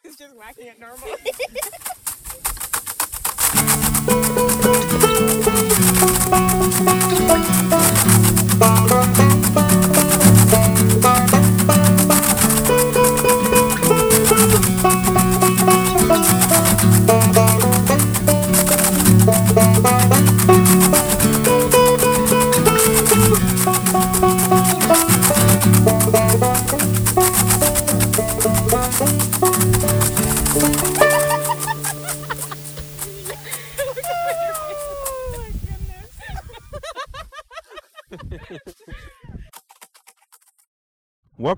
was 0.04 0.16
just 0.16 0.34
whacking 0.36 0.66
it 0.66 0.78
normal. 0.80 1.16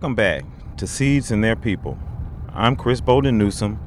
Welcome 0.03 0.17
back 0.17 0.45
to 0.79 0.87
Seeds 0.89 1.31
and 1.31 1.45
Their 1.45 1.55
People. 1.55 1.97
I'm 2.53 2.75
Chris 2.75 3.01
Bolden 3.01 3.39
Newsome, 3.39 3.79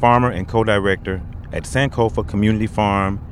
farmer 0.00 0.28
and 0.28 0.48
co 0.48 0.64
director 0.64 1.22
at 1.52 1.62
Sankofa 1.62 2.26
Community 2.26 2.66
Farm 2.66 3.24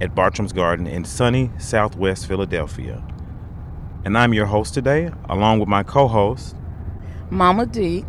at 0.00 0.14
Bartram's 0.14 0.52
Garden 0.52 0.86
in 0.86 1.04
sunny 1.04 1.50
southwest 1.58 2.28
Philadelphia. 2.28 3.02
And 4.04 4.16
I'm 4.16 4.32
your 4.32 4.46
host 4.46 4.74
today, 4.74 5.10
along 5.28 5.58
with 5.58 5.68
my 5.68 5.82
co 5.82 6.06
host, 6.06 6.54
Mama 7.30 7.66
D. 7.66 8.04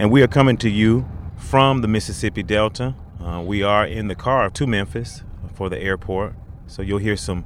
And 0.00 0.10
we 0.10 0.20
are 0.24 0.26
coming 0.26 0.56
to 0.56 0.68
you 0.68 1.08
from 1.36 1.82
the 1.82 1.88
Mississippi 1.88 2.42
Delta. 2.42 2.96
Uh, 3.24 3.44
we 3.46 3.62
are 3.62 3.86
in 3.86 4.08
the 4.08 4.16
car 4.16 4.50
to 4.50 4.66
Memphis 4.66 5.22
for 5.54 5.68
the 5.68 5.78
airport, 5.78 6.34
so 6.66 6.82
you'll 6.82 6.98
hear 6.98 7.16
some 7.16 7.44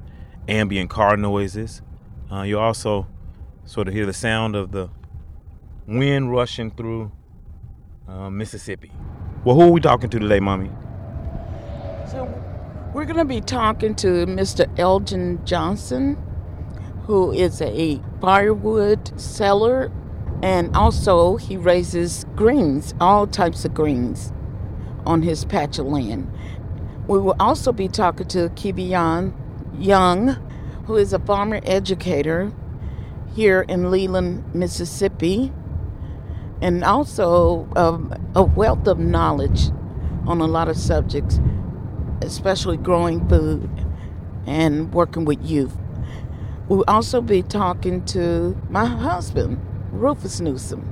ambient 0.48 0.88
car 0.88 1.18
noises. 1.18 1.82
Uh, 2.32 2.40
you'll 2.40 2.62
also 2.62 3.06
sort 3.66 3.86
of 3.86 3.92
hear 3.92 4.06
the 4.06 4.14
sound 4.14 4.56
of 4.56 4.72
the 4.72 4.88
wind 5.90 6.30
rushing 6.30 6.70
through 6.70 7.10
uh, 8.08 8.30
Mississippi. 8.30 8.92
Well, 9.44 9.56
who 9.56 9.62
are 9.62 9.70
we 9.70 9.80
talking 9.80 10.08
to 10.10 10.18
today, 10.20 10.38
Mommy? 10.38 10.70
So, 12.10 12.32
we're 12.94 13.04
going 13.04 13.16
to 13.16 13.24
be 13.24 13.40
talking 13.40 13.96
to 13.96 14.26
Mr. 14.26 14.68
Elgin 14.78 15.44
Johnson, 15.44 16.16
who 17.06 17.32
is 17.32 17.60
a 17.60 18.00
firewood 18.20 19.20
seller, 19.20 19.90
and 20.42 20.74
also 20.76 21.36
he 21.36 21.56
raises 21.56 22.24
greens, 22.36 22.94
all 23.00 23.26
types 23.26 23.64
of 23.64 23.74
greens, 23.74 24.32
on 25.04 25.22
his 25.22 25.44
patch 25.44 25.78
of 25.78 25.86
land. 25.86 26.30
We 27.08 27.18
will 27.18 27.36
also 27.40 27.72
be 27.72 27.88
talking 27.88 28.28
to 28.28 28.48
Kevion 28.50 29.34
Young, 29.76 30.36
who 30.86 30.96
is 30.96 31.12
a 31.12 31.18
farmer 31.18 31.60
educator 31.64 32.52
here 33.34 33.62
in 33.62 33.90
Leland, 33.90 34.54
Mississippi, 34.54 35.52
and 36.60 36.84
also 36.84 37.68
um, 37.76 38.12
a 38.34 38.42
wealth 38.42 38.86
of 38.86 38.98
knowledge 38.98 39.70
on 40.26 40.40
a 40.40 40.46
lot 40.46 40.68
of 40.68 40.76
subjects, 40.76 41.40
especially 42.22 42.76
growing 42.76 43.26
food 43.28 43.68
and 44.46 44.92
working 44.92 45.24
with 45.24 45.42
youth. 45.42 45.76
We'll 46.68 46.84
also 46.86 47.20
be 47.20 47.42
talking 47.42 48.04
to 48.06 48.56
my 48.68 48.84
husband, 48.84 49.60
Rufus 49.90 50.40
Newsome. 50.40 50.86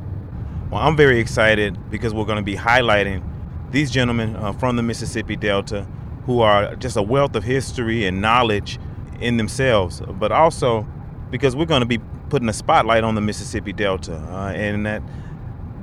Well, 0.71 0.81
I'm 0.81 0.97
very 0.97 1.19
excited 1.21 1.91
because 1.91 2.13
we're 2.13 2.25
going 2.25 2.37
to 2.37 2.43
be 2.43 2.57
highlighting 2.57 3.23
these 3.71 3.91
gentlemen 3.91 4.37
uh, 4.37 4.53
from 4.53 4.77
the 4.77 4.83
Mississippi 4.83 5.37
Delta 5.37 5.87
who 6.27 6.41
are 6.41 6.75
just 6.77 6.97
a 6.97 7.03
wealth 7.03 7.35
of 7.37 7.45
history 7.45 8.07
and 8.07 8.21
knowledge 8.21 8.79
in 9.21 9.37
themselves, 9.37 10.03
but 10.19 10.31
also 10.33 10.87
because 11.31 11.57
we're 11.57 11.65
going 11.65 11.81
to 11.81 11.87
be 11.87 11.99
putting 12.29 12.49
a 12.49 12.53
spotlight 12.53 13.05
on 13.05 13.15
the 13.15 13.21
Mississippi 13.21 13.73
Delta, 13.73 14.17
uh, 14.17 14.53
and 14.55 14.85
that 14.85 15.03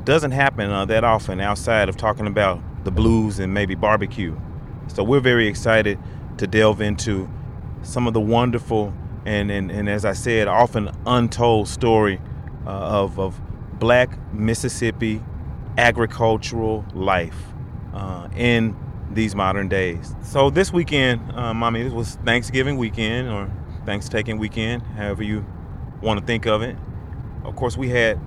doesn't 0.05 0.31
happen 0.31 0.69
uh, 0.69 0.85
that 0.85 1.03
often 1.03 1.39
outside 1.39 1.89
of 1.89 1.97
talking 1.97 2.27
about 2.27 2.61
the 2.85 2.91
blues 2.91 3.39
and 3.39 3.53
maybe 3.53 3.75
barbecue. 3.75 4.39
So 4.87 5.03
we're 5.03 5.19
very 5.19 5.47
excited 5.47 5.99
to 6.37 6.47
delve 6.47 6.81
into 6.81 7.29
some 7.81 8.07
of 8.07 8.13
the 8.13 8.21
wonderful 8.21 8.93
and, 9.25 9.49
and, 9.49 9.71
and 9.71 9.89
as 9.89 10.05
I 10.05 10.13
said, 10.13 10.47
often 10.47 10.91
untold 11.05 11.67
story 11.67 12.21
uh, 12.65 12.69
of, 12.69 13.19
of 13.19 13.41
black 13.79 14.17
Mississippi 14.31 15.21
agricultural 15.77 16.85
life 16.93 17.37
uh, 17.93 18.27
in 18.35 18.77
these 19.11 19.35
modern 19.35 19.67
days. 19.67 20.15
So 20.21 20.49
this 20.49 20.71
weekend, 20.71 21.31
um, 21.31 21.63
I 21.63 21.69
mean, 21.71 21.93
was 21.93 22.15
Thanksgiving 22.23 22.77
weekend 22.77 23.29
or 23.29 23.51
Thanksgiving 23.85 24.37
weekend, 24.37 24.83
however 24.83 25.23
you 25.23 25.45
want 26.01 26.19
to 26.19 26.25
think 26.25 26.45
of 26.45 26.61
it. 26.61 26.75
Of 27.43 27.55
course, 27.55 27.77
we 27.77 27.89
had 27.89 28.19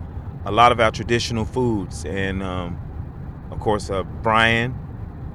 a 0.45 0.53
lot 0.53 0.73
of 0.73 0.81
our 0.81 0.91
traditional 0.91 1.45
foods, 1.45 2.05
and 2.05 2.43
um, 2.43 2.79
of 3.51 3.61
course, 3.61 3.91
uh, 3.91 4.03
Brian, 4.03 4.75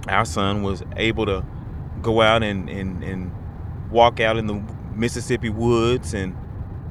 our 0.08 0.26
son, 0.26 0.64
was 0.64 0.84
able 0.96 1.26
to 1.26 1.46
go 2.02 2.22
out 2.22 2.44
and, 2.44 2.70
and, 2.70 3.04
and 3.04 3.32
walk 3.92 4.20
out 4.20 4.38
in 4.38 4.48
the 4.48 4.62
Mississippi 4.96 5.50
woods 5.50 6.14
and 6.14 6.36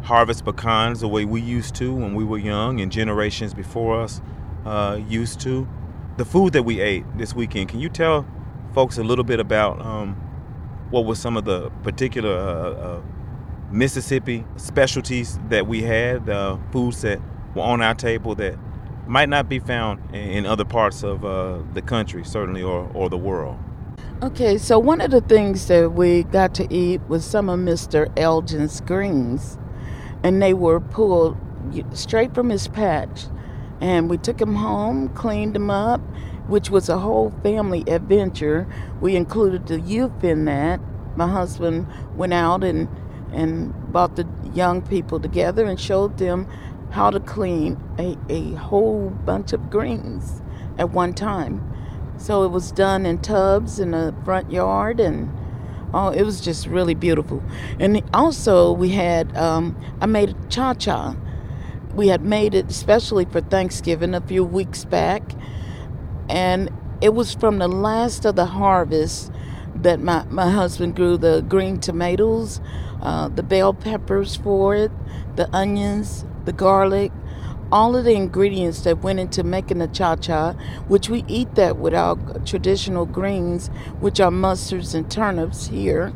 harvest 0.02 0.44
pecans 0.44 1.00
the 1.00 1.08
way 1.08 1.24
we 1.24 1.40
used 1.40 1.74
to 1.76 1.94
when 1.94 2.14
we 2.14 2.24
were 2.24 2.38
young 2.38 2.80
and 2.80 2.90
generations 2.90 3.54
before 3.54 4.00
us 4.00 4.20
uh, 4.64 4.98
used 5.08 5.40
to. 5.40 5.68
The 6.16 6.24
food 6.24 6.52
that 6.54 6.64
we 6.64 6.80
ate 6.80 7.04
this 7.16 7.34
weekend, 7.34 7.68
can 7.68 7.80
you 7.80 7.88
tell 7.88 8.26
folks 8.74 8.98
a 8.98 9.02
little 9.02 9.24
bit 9.24 9.40
about 9.40 9.80
um, 9.80 10.14
what 10.90 11.06
were 11.06 11.14
some 11.14 11.36
of 11.36 11.44
the 11.44 11.70
particular 11.82 12.36
uh, 12.36 12.70
uh, 12.72 13.02
Mississippi 13.70 14.44
specialties 14.56 15.38
that 15.48 15.66
we 15.66 15.82
had, 15.82 16.26
the 16.26 16.58
foods 16.70 17.02
that 17.02 17.20
on 17.56 17.82
our 17.82 17.94
table 17.94 18.34
that 18.36 18.56
might 19.06 19.28
not 19.28 19.48
be 19.48 19.58
found 19.58 20.14
in 20.14 20.46
other 20.46 20.64
parts 20.64 21.02
of 21.02 21.24
uh, 21.24 21.58
the 21.74 21.82
country, 21.82 22.24
certainly, 22.24 22.62
or, 22.62 22.90
or 22.94 23.08
the 23.08 23.18
world. 23.18 23.58
Okay, 24.22 24.56
so 24.56 24.78
one 24.78 25.00
of 25.00 25.10
the 25.10 25.20
things 25.20 25.66
that 25.66 25.92
we 25.92 26.22
got 26.22 26.54
to 26.54 26.72
eat 26.72 27.00
was 27.08 27.24
some 27.24 27.48
of 27.48 27.58
Mr. 27.58 28.06
Elgin's 28.16 28.80
greens, 28.80 29.58
and 30.22 30.40
they 30.40 30.54
were 30.54 30.78
pulled 30.78 31.36
straight 31.92 32.34
from 32.34 32.50
his 32.50 32.68
patch. 32.68 33.26
And 33.80 34.08
we 34.08 34.16
took 34.16 34.38
them 34.38 34.54
home, 34.54 35.08
cleaned 35.08 35.54
them 35.56 35.70
up, 35.70 36.00
which 36.46 36.70
was 36.70 36.88
a 36.88 36.98
whole 36.98 37.32
family 37.42 37.82
adventure. 37.88 38.72
We 39.00 39.16
included 39.16 39.66
the 39.66 39.80
youth 39.80 40.22
in 40.22 40.44
that. 40.44 40.80
My 41.16 41.26
husband 41.26 41.88
went 42.16 42.32
out 42.32 42.62
and 42.62 42.88
and 43.32 43.72
brought 43.90 44.16
the 44.16 44.28
young 44.54 44.82
people 44.82 45.18
together 45.18 45.64
and 45.64 45.80
showed 45.80 46.18
them 46.18 46.46
how 46.92 47.10
to 47.10 47.20
clean 47.20 47.76
a, 47.98 48.16
a 48.28 48.52
whole 48.54 49.10
bunch 49.10 49.52
of 49.52 49.70
greens 49.70 50.42
at 50.78 50.90
one 50.90 51.14
time. 51.14 51.68
So 52.18 52.44
it 52.44 52.48
was 52.48 52.70
done 52.70 53.06
in 53.06 53.18
tubs 53.18 53.80
in 53.80 53.92
the 53.92 54.14
front 54.24 54.52
yard, 54.52 55.00
and 55.00 55.30
oh, 55.92 56.10
it 56.10 56.22
was 56.22 56.40
just 56.40 56.66
really 56.66 56.94
beautiful. 56.94 57.42
And 57.80 58.02
also, 58.14 58.72
we 58.72 58.90
had 58.90 59.36
um, 59.36 59.76
I 60.00 60.06
made 60.06 60.30
a 60.30 60.48
cha 60.48 60.74
cha. 60.74 61.16
We 61.94 62.08
had 62.08 62.22
made 62.22 62.54
it 62.54 62.70
especially 62.70 63.24
for 63.24 63.40
Thanksgiving 63.40 64.14
a 64.14 64.20
few 64.20 64.44
weeks 64.44 64.84
back, 64.84 65.22
and 66.28 66.70
it 67.00 67.14
was 67.14 67.34
from 67.34 67.58
the 67.58 67.68
last 67.68 68.24
of 68.24 68.36
the 68.36 68.46
harvest 68.46 69.32
that 69.74 70.00
my, 70.00 70.24
my 70.24 70.50
husband 70.50 70.94
grew 70.94 71.16
the 71.16 71.40
green 71.48 71.80
tomatoes 71.80 72.60
uh, 73.02 73.28
the 73.28 73.42
bell 73.42 73.74
peppers 73.74 74.36
for 74.36 74.74
it, 74.76 74.92
the 75.34 75.54
onions, 75.54 76.24
the 76.44 76.52
garlic, 76.52 77.12
all 77.70 77.96
of 77.96 78.04
the 78.04 78.12
ingredients 78.14 78.82
that 78.82 79.02
went 79.02 79.18
into 79.18 79.42
making 79.42 79.78
the 79.78 79.88
cha 79.88 80.16
cha, 80.16 80.52
which 80.88 81.08
we 81.08 81.24
eat 81.26 81.54
that 81.54 81.78
with 81.78 81.94
our 81.94 82.16
traditional 82.44 83.06
greens, 83.06 83.68
which 84.00 84.20
are 84.20 84.30
mustards 84.30 84.94
and 84.94 85.10
turnips 85.10 85.68
here. 85.68 86.12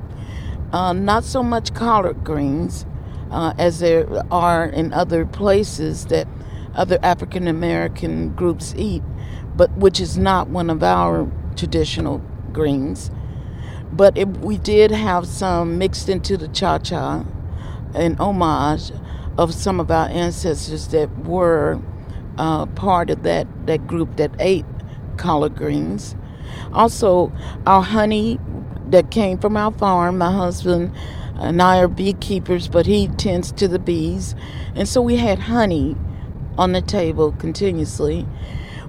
Uh, 0.72 0.92
not 0.92 1.24
so 1.24 1.42
much 1.42 1.72
collard 1.72 2.22
greens 2.24 2.84
uh, 3.30 3.54
as 3.58 3.78
there 3.78 4.06
are 4.30 4.66
in 4.66 4.92
other 4.92 5.24
places 5.24 6.06
that 6.06 6.28
other 6.74 6.98
African 7.02 7.48
American 7.48 8.34
groups 8.34 8.74
eat, 8.76 9.02
but 9.56 9.70
which 9.78 9.98
is 9.98 10.18
not 10.18 10.48
one 10.48 10.68
of 10.68 10.82
our 10.82 11.30
traditional 11.56 12.18
greens. 12.52 13.10
But 13.92 14.18
it, 14.18 14.28
we 14.28 14.58
did 14.58 14.90
have 14.90 15.26
some 15.26 15.78
mixed 15.78 16.08
into 16.10 16.36
the 16.36 16.48
cha 16.48 16.78
cha, 16.78 17.24
an 17.94 18.16
homage 18.16 18.92
of 19.38 19.54
some 19.54 19.80
of 19.80 19.90
our 19.90 20.08
ancestors 20.08 20.88
that 20.88 21.10
were 21.24 21.80
uh, 22.38 22.66
part 22.66 23.10
of 23.10 23.22
that, 23.22 23.46
that 23.66 23.86
group 23.86 24.16
that 24.16 24.30
ate 24.38 24.64
collard 25.16 25.56
greens. 25.56 26.14
Also, 26.72 27.32
our 27.66 27.82
honey 27.82 28.38
that 28.90 29.10
came 29.10 29.38
from 29.38 29.56
our 29.56 29.72
farm, 29.72 30.18
my 30.18 30.32
husband 30.32 30.92
and 31.38 31.60
I 31.60 31.78
are 31.78 31.88
beekeepers, 31.88 32.68
but 32.68 32.86
he 32.86 33.08
tends 33.08 33.52
to 33.52 33.68
the 33.68 33.78
bees. 33.78 34.34
And 34.74 34.88
so 34.88 35.02
we 35.02 35.16
had 35.16 35.38
honey 35.40 35.96
on 36.56 36.72
the 36.72 36.80
table 36.80 37.32
continuously. 37.32 38.26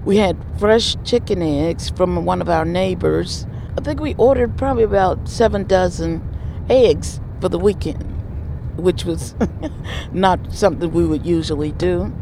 We 0.04 0.16
had 0.16 0.36
fresh 0.58 0.96
chicken 1.04 1.42
eggs 1.42 1.90
from 1.90 2.24
one 2.24 2.40
of 2.40 2.48
our 2.48 2.64
neighbors. 2.64 3.46
I 3.76 3.82
think 3.82 4.00
we 4.00 4.14
ordered 4.14 4.56
probably 4.56 4.84
about 4.84 5.28
seven 5.28 5.64
dozen 5.64 6.22
eggs 6.70 7.20
for 7.40 7.48
the 7.48 7.58
weekend, 7.58 8.04
which 8.78 9.04
was 9.04 9.34
not 10.12 10.52
something 10.52 10.90
we 10.92 11.04
would 11.04 11.26
usually 11.26 11.72
do. 11.72 12.12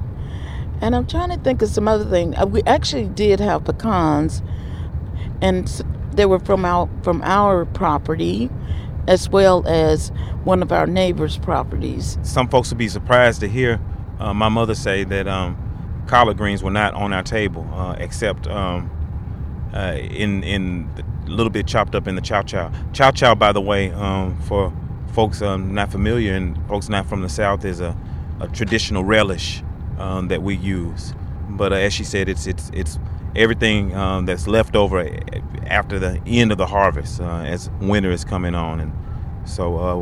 And 0.81 0.95
I'm 0.95 1.07
trying 1.07 1.31
to 1.31 1.39
think 1.39 1.63
of 1.63 1.69
some 1.69 1.89
other 1.89 2.05
thing. 2.05 2.37
Uh, 2.37 2.47
we 2.47 2.63
actually 2.65 3.07
did 3.07 3.41
have 3.41 3.65
pecans, 3.65 4.43
and 5.41 5.67
they 6.13 6.27
were 6.27 6.39
from 6.39 6.65
our 6.65 6.89
from 7.03 7.23
our 7.23 7.65
property, 7.65 8.51
as 9.07 9.29
well 9.29 9.67
as 9.67 10.11
one 10.45 10.63
of 10.63 10.73
our 10.73 10.87
neighbors' 10.87 11.39
properties. 11.39 12.19
Some 12.23 12.49
folks 12.49 12.71
would 12.71 12.79
be 12.79 12.89
surprised 12.89 13.41
to 13.41 13.49
hear 13.49 13.81
uh, 14.19 14.35
my 14.35 14.49
mother 14.49 14.75
say 14.75 15.05
that 15.05 15.27
um, 15.29 15.57
collard 16.07 16.37
greens 16.37 16.63
were 16.63 16.71
not 16.71 16.95
on 16.95 17.13
our 17.13 17.23
table, 17.23 17.67
uh, 17.73 17.97
except 17.99 18.47
um, 18.47 18.91
uh, 19.73 19.97
in 19.97 20.43
in 20.43 20.91
a 21.27 21.31
little 21.31 21.51
bit 21.51 21.67
chopped 21.67 21.95
up 21.95 22.07
in 22.07 22.15
the 22.15 22.21
chow 22.21 22.43
chow. 22.43 22.71
Chow 22.93 23.11
chow, 23.11 23.35
by 23.35 23.53
the 23.53 23.61
way, 23.61 23.93
um, 23.93 24.39
for 24.43 24.73
folks 25.17 25.41
um, 25.41 25.73
not 25.73 25.91
familiar 25.91 26.35
and 26.35 26.55
folks 26.69 26.91
not 26.91 27.07
from 27.07 27.23
the 27.23 27.29
South, 27.29 27.65
is 27.65 27.81
a, 27.81 27.97
a 28.39 28.49
traditional 28.49 29.03
relish 29.03 29.63
um, 29.99 30.29
that 30.29 30.43
we 30.43 30.55
use. 30.55 31.15
But 31.49 31.73
uh, 31.73 31.77
as 31.77 31.95
she 31.95 32.05
said, 32.05 32.29
it's 32.29 32.47
it's 32.47 32.71
it's 32.75 32.99
everything 33.35 33.95
um, 33.97 34.27
that's 34.27 34.47
left 34.47 34.77
over 34.77 35.09
after 35.67 35.99
the 35.99 36.21
end 36.27 36.53
of 36.53 36.59
the 36.59 36.67
harvest 36.67 37.21
uh, 37.21 37.39
as 37.39 37.71
winter 37.81 38.11
is 38.11 38.27
coming 38.27 38.55
on, 38.55 38.79
and 38.79 38.93
so 39.49 39.79
uh, 39.79 39.97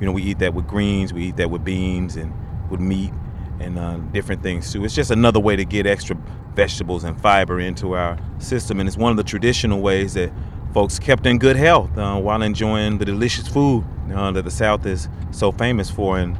you 0.00 0.06
know 0.06 0.12
we 0.12 0.22
eat 0.22 0.38
that 0.38 0.54
with 0.54 0.66
greens, 0.66 1.12
we 1.12 1.26
eat 1.26 1.36
that 1.36 1.50
with 1.50 1.62
beans 1.62 2.16
and 2.16 2.32
with 2.70 2.80
meat 2.80 3.12
and 3.60 3.78
uh, 3.78 3.98
different 4.12 4.42
things 4.42 4.72
too. 4.72 4.82
It's 4.82 4.94
just 4.94 5.10
another 5.10 5.40
way 5.40 5.56
to 5.56 5.64
get 5.66 5.86
extra 5.86 6.16
vegetables 6.54 7.04
and 7.04 7.20
fiber 7.20 7.60
into 7.60 7.92
our 7.92 8.16
system, 8.38 8.80
and 8.80 8.88
it's 8.88 8.96
one 8.96 9.10
of 9.10 9.18
the 9.18 9.24
traditional 9.24 9.82
ways 9.82 10.14
that 10.14 10.32
folks 10.74 10.98
kept 10.98 11.24
in 11.24 11.38
good 11.38 11.54
health 11.54 11.96
uh, 11.96 12.18
while 12.18 12.42
enjoying 12.42 12.98
the 12.98 13.04
delicious 13.04 13.46
food 13.46 13.84
uh, 14.12 14.32
that 14.32 14.42
the 14.42 14.50
South 14.50 14.84
is 14.84 15.08
so 15.30 15.52
famous 15.52 15.88
for, 15.88 16.18
and 16.18 16.36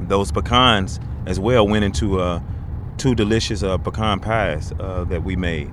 those 0.00 0.32
pecans 0.32 0.98
as 1.26 1.38
well 1.38 1.66
went 1.66 1.84
into 1.84 2.20
uh, 2.20 2.40
two 2.98 3.14
delicious 3.14 3.62
uh, 3.62 3.78
pecan 3.78 4.18
pies 4.18 4.72
uh, 4.80 5.04
that 5.04 5.22
we 5.22 5.36
made. 5.36 5.70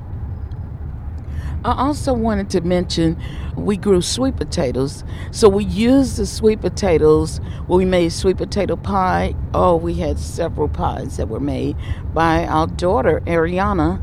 I 1.66 1.74
also 1.74 2.14
wanted 2.14 2.52
to 2.52 2.62
mention 2.62 3.22
we 3.58 3.76
grew 3.76 4.02
sweet 4.02 4.38
potatoes. 4.38 5.04
So 5.32 5.50
we 5.50 5.66
used 5.66 6.16
the 6.18 6.26
sweet 6.26 6.62
potatoes 6.62 7.42
we 7.68 7.86
made 7.86 8.14
sweet 8.14 8.38
potato 8.38 8.76
pie. 8.78 9.36
Oh, 9.54 9.76
we 9.76 9.96
had 9.96 10.20
several 10.20 10.70
pies 10.70 11.18
that 11.18 11.28
were 11.28 11.42
made 11.42 11.76
by 12.14 12.46
our 12.46 12.68
daughter, 12.68 13.20
Ariana. 13.26 14.00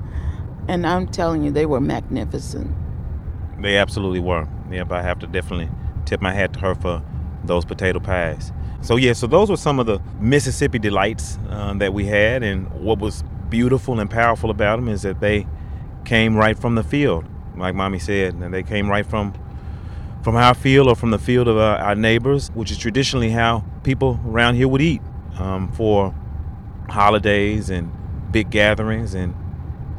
And 0.68 0.86
I'm 0.86 1.06
telling 1.06 1.44
you, 1.44 1.50
they 1.50 1.64
were 1.64 1.80
magnificent. 1.80 2.76
They 3.60 3.76
absolutely 3.76 4.20
were. 4.20 4.48
Yep, 4.70 4.92
I 4.92 5.02
have 5.02 5.18
to 5.20 5.26
definitely 5.26 5.70
tip 6.04 6.20
my 6.20 6.32
hat 6.32 6.52
to 6.54 6.58
her 6.60 6.74
for 6.74 7.02
those 7.44 7.64
potato 7.64 8.00
pies. 8.00 8.52
So 8.82 8.96
yeah, 8.96 9.14
so 9.14 9.26
those 9.26 9.50
were 9.50 9.56
some 9.56 9.80
of 9.80 9.86
the 9.86 10.00
Mississippi 10.20 10.78
delights 10.78 11.38
uh, 11.48 11.74
that 11.74 11.92
we 11.92 12.06
had, 12.06 12.42
and 12.42 12.70
what 12.72 12.98
was 12.98 13.24
beautiful 13.48 14.00
and 14.00 14.10
powerful 14.10 14.50
about 14.50 14.76
them 14.76 14.88
is 14.88 15.02
that 15.02 15.20
they 15.20 15.46
came 16.04 16.36
right 16.36 16.58
from 16.58 16.74
the 16.74 16.82
field, 16.82 17.24
like 17.56 17.74
mommy 17.74 17.98
said, 17.98 18.34
and 18.34 18.52
they 18.52 18.62
came 18.62 18.88
right 18.88 19.06
from 19.06 19.34
from 20.22 20.34
our 20.34 20.54
field 20.54 20.88
or 20.88 20.96
from 20.96 21.12
the 21.12 21.18
field 21.18 21.46
of 21.46 21.56
our, 21.56 21.76
our 21.78 21.94
neighbors, 21.94 22.48
which 22.54 22.72
is 22.72 22.78
traditionally 22.78 23.30
how 23.30 23.64
people 23.84 24.18
around 24.26 24.56
here 24.56 24.66
would 24.66 24.82
eat 24.82 25.00
um, 25.38 25.70
for 25.72 26.12
holidays 26.88 27.70
and 27.70 27.92
big 28.32 28.50
gatherings, 28.50 29.14
and 29.14 29.34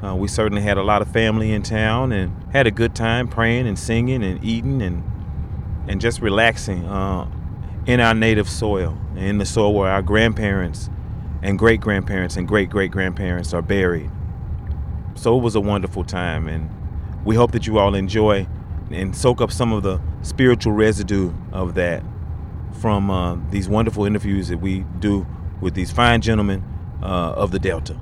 uh, 0.04 0.16
we 0.16 0.28
certainly 0.28 0.62
had 0.62 0.78
a 0.78 0.84
lot 0.84 1.02
of 1.02 1.08
family 1.12 1.52
in 1.52 1.64
town 1.64 2.12
and 2.12 2.32
had 2.54 2.68
a 2.68 2.72
good 2.72 2.96
time 2.96 3.28
praying 3.28 3.68
and 3.68 3.78
singing 3.78 4.24
and 4.24 4.44
eating 4.44 4.82
and 4.82 5.04
and 5.88 6.02
just 6.02 6.22
relaxing. 6.22 6.86
Uh, 6.86 7.28
in 7.88 8.02
our 8.02 8.14
native 8.14 8.50
soil, 8.50 8.98
in 9.16 9.38
the 9.38 9.46
soil 9.46 9.74
where 9.74 9.90
our 9.90 10.02
grandparents 10.02 10.90
and 11.42 11.58
great 11.58 11.80
grandparents 11.80 12.36
and 12.36 12.48
great 12.48 12.70
great 12.70 12.92
grandparents 12.92 13.54
are 13.54 13.62
buried. 13.62 14.12
So 15.16 15.38
it 15.38 15.42
was 15.42 15.56
a 15.56 15.62
wonderful 15.62 16.04
time, 16.04 16.48
and 16.48 16.70
we 17.26 17.36
hope 17.36 17.54
that 17.54 17.66
you 17.66 17.80
all 17.80 17.96
enjoy 17.96 18.46
and 18.92 19.16
soak 19.16 19.42
up 19.42 19.52
some 19.52 19.74
of 19.74 19.84
the 19.84 20.00
spiritual 20.22 20.74
residue 20.74 21.34
of 21.52 21.76
that 21.76 22.04
from 22.74 23.10
uh, 23.10 23.38
these 23.50 23.68
wonderful 23.68 24.06
interviews 24.06 24.50
that 24.50 24.60
we 24.60 24.86
do 25.00 25.26
with 25.62 25.74
these 25.74 25.92
fine 25.92 26.22
gentlemen 26.22 26.64
uh, 27.02 27.32
of 27.32 27.52
the 27.52 27.60
Delta. 27.60 27.98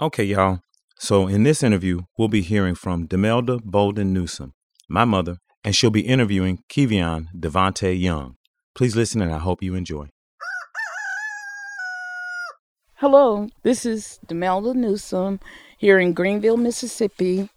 Okay, 0.00 0.24
y'all. 0.24 0.60
So 0.98 1.26
in 1.26 1.42
this 1.42 1.62
interview, 1.62 2.02
we'll 2.16 2.28
be 2.28 2.40
hearing 2.40 2.74
from 2.74 3.06
Demalda 3.06 3.62
Bolden 3.62 4.14
Newsome, 4.14 4.54
my 4.88 5.04
mother, 5.04 5.36
and 5.62 5.76
she'll 5.76 5.90
be 5.90 6.00
interviewing 6.00 6.60
Kevion 6.70 7.26
Devanté 7.38 8.00
Young. 8.00 8.36
Please 8.74 8.96
listen 8.96 9.20
and 9.20 9.32
I 9.32 9.38
hope 9.38 9.62
you 9.62 9.74
enjoy. 9.74 10.08
Hello, 12.94 13.48
this 13.62 13.84
is 13.84 14.18
Demalda 14.26 14.74
Newsome 14.74 15.38
here 15.76 15.98
in 15.98 16.14
Greenville, 16.14 16.56
Mississippi. 16.56 17.50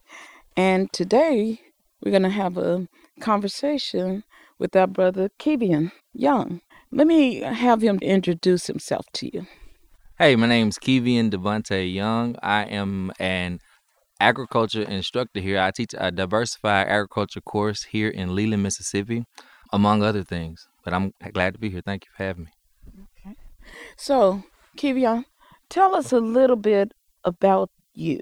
And 0.57 0.91
today 0.91 1.61
we're 2.03 2.11
going 2.11 2.23
to 2.23 2.29
have 2.29 2.57
a 2.57 2.89
conversation 3.21 4.25
with 4.57 4.75
our 4.75 4.87
brother 4.87 5.29
Kevion 5.39 5.93
Young. 6.13 6.59
Let 6.91 7.07
me 7.07 7.39
have 7.39 7.81
him 7.81 7.99
introduce 8.01 8.67
himself 8.67 9.05
to 9.13 9.33
you. 9.33 9.47
Hey, 10.21 10.35
my 10.35 10.47
name's 10.47 10.77
Kevion 10.77 11.29
Devanté 11.29 11.93
Young. 11.93 12.35
I 12.43 12.63
am 12.65 13.09
an 13.19 13.61
agriculture 14.19 14.81
instructor 14.81 15.39
here. 15.39 15.57
I 15.57 15.71
teach 15.71 15.95
a 15.97 16.11
diversified 16.11 16.89
agriculture 16.89 17.39
course 17.39 17.83
here 17.83 18.09
in 18.09 18.35
Leland, 18.35 18.61
Mississippi, 18.61 19.23
among 19.71 20.03
other 20.03 20.25
things. 20.25 20.67
But 20.83 20.93
I'm 20.93 21.13
glad 21.31 21.53
to 21.53 21.59
be 21.61 21.69
here. 21.69 21.79
Thank 21.85 22.03
you 22.03 22.11
for 22.17 22.21
having 22.21 22.43
me. 22.43 22.51
Okay. 23.25 23.37
So, 23.95 24.43
Kevion, 24.75 25.23
tell 25.69 25.95
us 25.95 26.11
a 26.11 26.19
little 26.19 26.57
bit 26.57 26.91
about 27.23 27.69
you. 27.93 28.19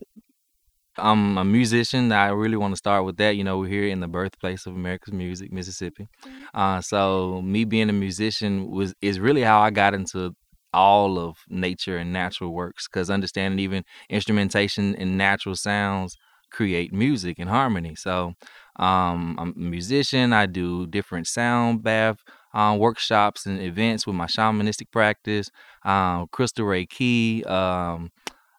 I'm 0.99 1.39
a 1.39 1.43
musician. 1.43 2.11
I 2.11 2.27
really 2.27 2.57
want 2.57 2.73
to 2.73 2.77
start 2.77 3.05
with 3.05 3.17
that. 3.17 3.37
You 3.37 3.43
know, 3.43 3.57
we're 3.57 3.69
here 3.69 3.87
in 3.87 4.01
the 4.01 4.07
birthplace 4.07 4.67
of 4.67 4.75
America's 4.75 5.13
music, 5.13 5.51
Mississippi. 5.51 6.09
Mm-hmm. 6.23 6.43
Uh, 6.53 6.79
so, 6.79 7.41
me 7.41 7.65
being 7.65 7.89
a 7.89 7.93
musician 7.93 8.69
was 8.69 8.93
is 9.01 9.19
really 9.19 9.41
how 9.41 9.61
I 9.61 9.71
got 9.71 9.95
into 9.95 10.35
all 10.73 11.19
of 11.19 11.37
nature 11.49 11.97
and 11.97 12.13
natural 12.13 12.53
works 12.53 12.87
because 12.87 13.09
understanding 13.09 13.59
even 13.59 13.83
instrumentation 14.09 14.95
and 14.95 15.17
natural 15.17 15.55
sounds 15.55 16.17
create 16.51 16.93
music 16.93 17.39
and 17.39 17.49
harmony. 17.49 17.95
So, 17.95 18.33
um, 18.77 19.35
I'm 19.39 19.53
a 19.55 19.59
musician. 19.59 20.33
I 20.33 20.45
do 20.45 20.87
different 20.87 21.27
sound 21.27 21.83
bath 21.83 22.17
um, 22.53 22.79
workshops 22.79 23.45
and 23.45 23.61
events 23.61 24.07
with 24.07 24.15
my 24.15 24.25
shamanistic 24.25 24.91
practice. 24.91 25.49
Um, 25.83 26.27
Crystal 26.31 26.65
Reiki. 26.65 27.47
Um, 27.49 28.11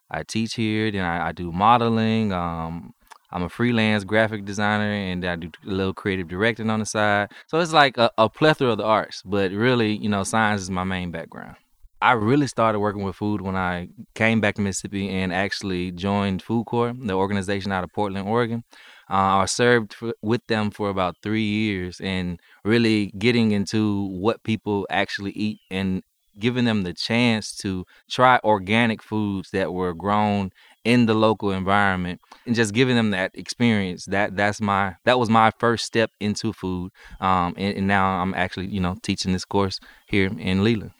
I 0.09 0.23
teach 0.23 0.55
here. 0.55 0.89
Then 0.89 1.03
I, 1.03 1.29
I 1.29 1.31
do 1.33 1.51
modeling. 1.51 2.31
Um, 2.31 2.93
I'm 3.31 3.43
a 3.43 3.49
freelance 3.49 4.03
graphic 4.05 4.45
designer 4.45 4.91
and 4.91 5.23
I 5.23 5.35
do 5.35 5.51
a 5.67 5.69
little 5.69 5.93
creative 5.93 6.27
directing 6.27 6.69
on 6.69 6.79
the 6.79 6.85
side. 6.85 7.31
So 7.47 7.59
it's 7.59 7.73
like 7.73 7.97
a, 7.97 8.09
a 8.17 8.27
plethora 8.27 8.71
of 8.71 8.77
the 8.77 8.85
arts, 8.85 9.21
but 9.23 9.51
really, 9.51 9.95
you 9.97 10.09
know, 10.09 10.23
science 10.23 10.61
is 10.61 10.71
my 10.71 10.83
main 10.83 11.11
background. 11.11 11.57
I 12.01 12.13
really 12.13 12.47
started 12.47 12.79
working 12.79 13.03
with 13.03 13.17
food 13.17 13.41
when 13.41 13.57
I 13.57 13.89
came 14.15 14.39
back 14.39 14.55
to 14.55 14.61
Mississippi 14.61 15.09
and 15.09 15.33
actually 15.33 15.91
joined 15.91 16.41
Food 16.41 16.65
Corps, 16.65 16.93
the 16.97 17.13
organization 17.13 17.73
out 17.73 17.83
of 17.83 17.91
Portland, 17.91 18.27
Oregon. 18.27 18.63
Uh, 19.09 19.43
I 19.43 19.45
served 19.45 19.93
for, 19.93 20.13
with 20.21 20.45
them 20.47 20.71
for 20.71 20.89
about 20.89 21.17
three 21.21 21.43
years 21.43 21.99
and 21.99 22.39
really 22.63 23.07
getting 23.17 23.51
into 23.51 24.05
what 24.07 24.43
people 24.43 24.87
actually 24.89 25.31
eat 25.31 25.59
and 25.69 26.01
giving 26.37 26.63
them 26.63 26.83
the 26.83 26.93
chance 26.93 27.53
to 27.57 27.85
try 28.09 28.39
organic 28.45 29.03
foods 29.03 29.51
that 29.51 29.73
were 29.73 29.93
grown 29.93 30.51
in 30.85 31.05
the 31.05 31.13
local 31.13 31.51
environment 31.51 32.21
and 32.45 32.55
just 32.55 32.73
giving 32.73 32.95
them 32.95 33.11
that 33.11 33.31
experience 33.33 34.05
that 34.05 34.37
that's 34.37 34.61
my 34.61 34.95
that 35.03 35.19
was 35.19 35.29
my 35.29 35.51
first 35.59 35.83
step 35.83 36.09
into 36.21 36.53
food 36.53 36.89
um, 37.19 37.53
and, 37.57 37.77
and 37.77 37.87
now 37.87 38.21
i'm 38.21 38.33
actually 38.33 38.67
you 38.67 38.79
know 38.79 38.95
teaching 39.03 39.33
this 39.33 39.43
course 39.43 39.81
here 40.07 40.31
in 40.39 40.63
leland 40.63 40.91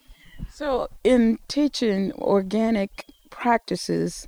so 0.51 0.87
in 1.03 1.39
teaching 1.47 2.11
organic 2.13 3.05
practices 3.29 4.27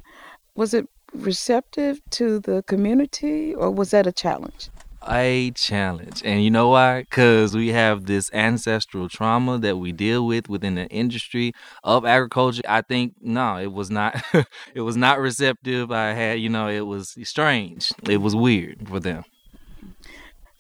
was 0.56 0.74
it 0.74 0.88
receptive 1.14 2.02
to 2.12 2.40
the 2.40 2.64
community, 2.64 3.54
or 3.54 3.72
was 3.72 3.92
that 3.92 4.08
a 4.08 4.12
challenge? 4.12 4.70
A 5.08 5.52
challenge. 5.56 6.22
And 6.24 6.44
you 6.44 6.52
know 6.52 6.70
why? 6.70 7.02
Because 7.02 7.56
we 7.56 7.70
have 7.70 8.06
this 8.06 8.30
ancestral 8.34 9.10
trauma 9.10 9.58
that 9.58 9.78
we 9.78 9.92
deal 9.92 10.28
with 10.28 10.48
within 10.48 10.76
the 10.76 10.88
industry 10.90 11.54
of 11.84 12.06
agriculture. 12.06 12.62
I 12.68 12.82
think, 12.82 13.16
no, 13.20 13.58
it 13.58 13.72
was 13.72 13.90
not, 13.90 14.22
it 14.76 14.82
was 14.82 14.96
not 14.96 15.20
receptive. 15.20 15.92
I 15.92 16.14
had, 16.14 16.40
you 16.40 16.50
know, 16.50 16.68
it 16.68 16.86
was 16.86 17.18
strange. 17.24 17.92
It 18.08 18.18
was 18.18 18.36
weird 18.36 18.88
for 18.88 19.00
them. 19.00 19.24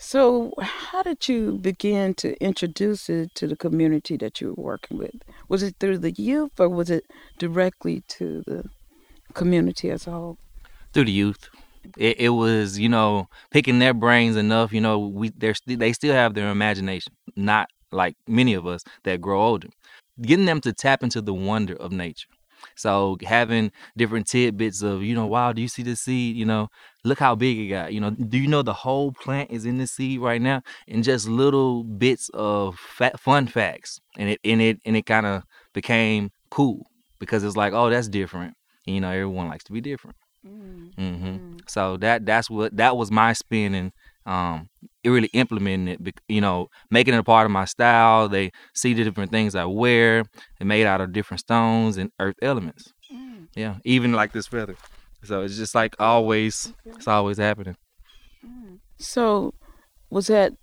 So, 0.03 0.53
how 0.59 1.03
did 1.03 1.29
you 1.29 1.59
begin 1.59 2.15
to 2.15 2.35
introduce 2.43 3.07
it 3.07 3.35
to 3.35 3.47
the 3.47 3.55
community 3.55 4.17
that 4.17 4.41
you 4.41 4.47
were 4.49 4.63
working 4.63 4.97
with? 4.97 5.13
Was 5.47 5.61
it 5.61 5.75
through 5.79 5.99
the 5.99 6.11
youth 6.11 6.59
or 6.59 6.67
was 6.67 6.89
it 6.89 7.05
directly 7.37 8.01
to 8.17 8.41
the 8.47 8.63
community 9.35 9.91
as 9.91 10.07
a 10.07 10.11
whole? 10.11 10.37
through 10.93 11.05
the 11.05 11.11
youth. 11.11 11.49
It, 11.97 12.19
it 12.19 12.29
was, 12.29 12.79
you 12.79 12.89
know, 12.89 13.27
picking 13.51 13.79
their 13.79 13.93
brains 13.93 14.35
enough. 14.35 14.73
You 14.73 14.81
know, 14.81 14.99
we 14.99 15.29
they 15.29 15.53
they 15.67 15.93
still 15.93 16.13
have 16.13 16.33
their 16.33 16.49
imagination, 16.49 17.13
not 17.35 17.69
like 17.91 18.15
many 18.27 18.53
of 18.53 18.65
us 18.67 18.83
that 19.03 19.21
grow 19.21 19.41
older. 19.41 19.69
Getting 20.21 20.45
them 20.45 20.61
to 20.61 20.73
tap 20.73 21.03
into 21.03 21.21
the 21.21 21.33
wonder 21.33 21.75
of 21.75 21.91
nature. 21.91 22.27
So 22.75 23.17
having 23.23 23.71
different 23.97 24.27
tidbits 24.27 24.81
of, 24.81 25.03
you 25.03 25.15
know, 25.15 25.25
wow, 25.25 25.53
do 25.53 25.61
you 25.61 25.67
see 25.67 25.83
the 25.83 25.95
seed? 25.95 26.35
You 26.35 26.45
know, 26.45 26.69
look 27.03 27.19
how 27.19 27.35
big 27.35 27.57
it 27.59 27.67
got. 27.67 27.93
You 27.93 28.01
know, 28.01 28.11
do 28.11 28.37
you 28.37 28.47
know 28.47 28.61
the 28.61 28.73
whole 28.73 29.11
plant 29.11 29.51
is 29.51 29.65
in 29.65 29.77
the 29.77 29.87
seed 29.87 30.19
right 30.19 30.41
now? 30.41 30.61
And 30.87 31.03
just 31.03 31.27
little 31.27 31.83
bits 31.83 32.29
of 32.33 32.77
fat, 32.77 33.19
fun 33.19 33.47
facts, 33.47 33.99
and 34.17 34.29
it 34.29 34.39
and 34.43 34.61
it 34.61 34.79
and 34.85 34.95
it 34.95 35.05
kind 35.05 35.25
of 35.25 35.43
became 35.73 36.31
cool 36.49 36.87
because 37.19 37.43
it's 37.43 37.57
like, 37.57 37.73
oh, 37.73 37.89
that's 37.89 38.07
different. 38.07 38.55
And, 38.85 38.95
you 38.95 39.01
know, 39.01 39.09
everyone 39.11 39.47
likes 39.47 39.63
to 39.65 39.71
be 39.71 39.81
different. 39.81 40.17
Mm. 40.45 40.93
hmm 40.95 41.25
mm. 41.25 41.59
So 41.67 41.97
that 41.97 42.25
that's 42.25 42.49
what 42.49 42.75
that 42.77 42.97
was 42.97 43.11
my 43.11 43.33
spin 43.33 43.75
and 43.75 43.91
um, 44.25 44.69
it 45.03 45.09
really 45.09 45.29
implementing 45.33 45.87
it, 45.87 46.19
you 46.27 46.41
know, 46.41 46.69
making 46.89 47.13
it 47.13 47.17
a 47.17 47.23
part 47.23 47.45
of 47.45 47.51
my 47.51 47.65
style. 47.65 48.29
They 48.29 48.51
see 48.73 48.93
the 48.93 49.03
different 49.03 49.31
things 49.31 49.55
I 49.55 49.65
wear. 49.65 50.25
It 50.59 50.65
made 50.65 50.85
out 50.85 51.01
of 51.01 51.11
different 51.11 51.39
stones 51.39 51.97
and 51.97 52.11
earth 52.19 52.35
elements. 52.41 52.93
Mm. 53.11 53.47
Yeah, 53.55 53.75
even 53.83 54.13
like 54.13 54.31
this 54.31 54.47
feather. 54.47 54.75
So 55.23 55.41
it's 55.41 55.57
just 55.57 55.75
like 55.75 55.95
always, 55.99 56.73
okay. 56.87 56.95
it's 56.97 57.07
always 57.07 57.37
happening. 57.37 57.77
Mm. 58.45 58.79
So, 58.97 59.53
was 60.09 60.27
that 60.27 60.53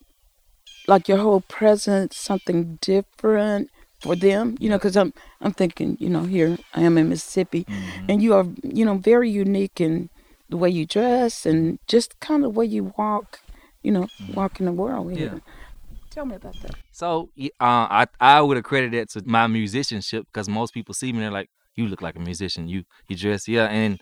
like 0.86 1.08
your 1.08 1.18
whole 1.18 1.40
presence 1.42 2.16
something 2.16 2.78
different 2.80 3.70
for 4.00 4.14
them? 4.14 4.56
You 4.60 4.70
know, 4.70 4.78
because 4.78 4.96
I'm 4.96 5.12
I'm 5.40 5.52
thinking, 5.52 5.96
you 6.00 6.08
know, 6.08 6.24
here 6.24 6.58
I 6.74 6.82
am 6.82 6.98
in 6.98 7.08
Mississippi, 7.08 7.64
mm-hmm. 7.64 8.06
and 8.08 8.22
you 8.22 8.34
are, 8.34 8.46
you 8.62 8.84
know, 8.84 8.98
very 8.98 9.30
unique 9.30 9.80
in 9.80 10.10
the 10.48 10.56
way 10.56 10.70
you 10.70 10.86
dress 10.86 11.44
and 11.44 11.78
just 11.86 12.18
kind 12.20 12.44
of 12.44 12.54
the 12.54 12.58
way 12.58 12.66
you 12.66 12.94
walk 12.96 13.40
you 13.82 13.90
know, 13.90 14.02
mm-hmm. 14.02 14.34
walk 14.34 14.60
in 14.60 14.66
the 14.66 14.72
world. 14.72 15.14
Yeah. 15.16 15.38
Tell 16.10 16.24
me 16.24 16.36
about 16.36 16.60
that. 16.62 16.74
So 16.92 17.30
uh, 17.38 17.48
I 17.60 18.06
I 18.20 18.40
would 18.40 18.56
accredit 18.56 18.92
that 18.92 19.10
to 19.10 19.22
my 19.28 19.46
musicianship 19.46 20.26
because 20.26 20.48
most 20.48 20.74
people 20.74 20.94
see 20.94 21.12
me 21.12 21.18
and 21.18 21.24
they're 21.24 21.30
like, 21.30 21.50
"You 21.76 21.86
look 21.86 22.02
like 22.02 22.16
a 22.16 22.20
musician. 22.20 22.68
You 22.68 22.84
you 23.08 23.16
dress 23.16 23.46
yeah." 23.46 23.66
And 23.66 24.00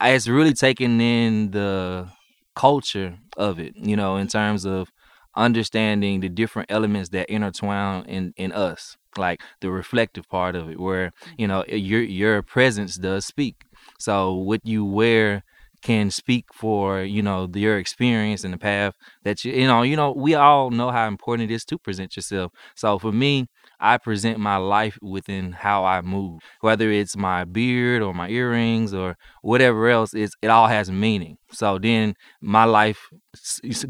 it's 0.00 0.28
really 0.28 0.54
taking 0.54 1.00
in 1.00 1.50
the 1.50 2.08
culture 2.54 3.18
of 3.36 3.58
it, 3.58 3.74
you 3.76 3.96
know, 3.96 4.16
in 4.16 4.28
terms 4.28 4.64
of 4.64 4.88
understanding 5.36 6.20
the 6.20 6.28
different 6.28 6.70
elements 6.70 7.10
that 7.10 7.30
intertwine 7.30 8.04
in 8.06 8.32
in 8.36 8.52
us, 8.52 8.96
like 9.16 9.40
the 9.60 9.70
reflective 9.70 10.28
part 10.28 10.56
of 10.56 10.68
it, 10.70 10.80
where 10.80 11.12
you 11.36 11.46
know 11.46 11.64
your 11.68 12.02
your 12.02 12.42
presence 12.42 12.96
does 12.96 13.26
speak. 13.26 13.56
So 13.98 14.34
what 14.34 14.60
you 14.64 14.84
wear 14.84 15.44
can 15.82 16.10
speak 16.10 16.46
for 16.52 17.02
you 17.02 17.22
know 17.22 17.48
your 17.54 17.78
experience 17.78 18.44
and 18.44 18.52
the 18.52 18.58
path 18.58 18.94
that 19.24 19.44
you 19.44 19.52
you 19.52 19.66
know 19.66 19.82
you 19.82 19.96
know 19.96 20.12
we 20.12 20.34
all 20.34 20.70
know 20.70 20.90
how 20.90 21.06
important 21.06 21.50
it 21.50 21.54
is 21.54 21.64
to 21.64 21.78
present 21.78 22.16
yourself. 22.16 22.52
So 22.76 22.98
for 22.98 23.12
me 23.12 23.46
i 23.80 23.96
present 23.96 24.38
my 24.40 24.56
life 24.56 24.98
within 25.02 25.52
how 25.52 25.84
i 25.84 26.00
move. 26.00 26.40
Whether 26.60 26.90
it's 26.90 27.16
my 27.16 27.44
beard 27.44 28.02
or 28.02 28.12
my 28.14 28.28
earrings 28.28 28.92
or 28.92 29.16
whatever 29.42 29.88
else 29.88 30.14
it's, 30.14 30.34
it 30.42 30.48
all 30.48 30.66
has 30.68 30.90
meaning. 30.90 31.36
So 31.52 31.78
then 31.78 32.14
my 32.40 32.64
life 32.64 33.00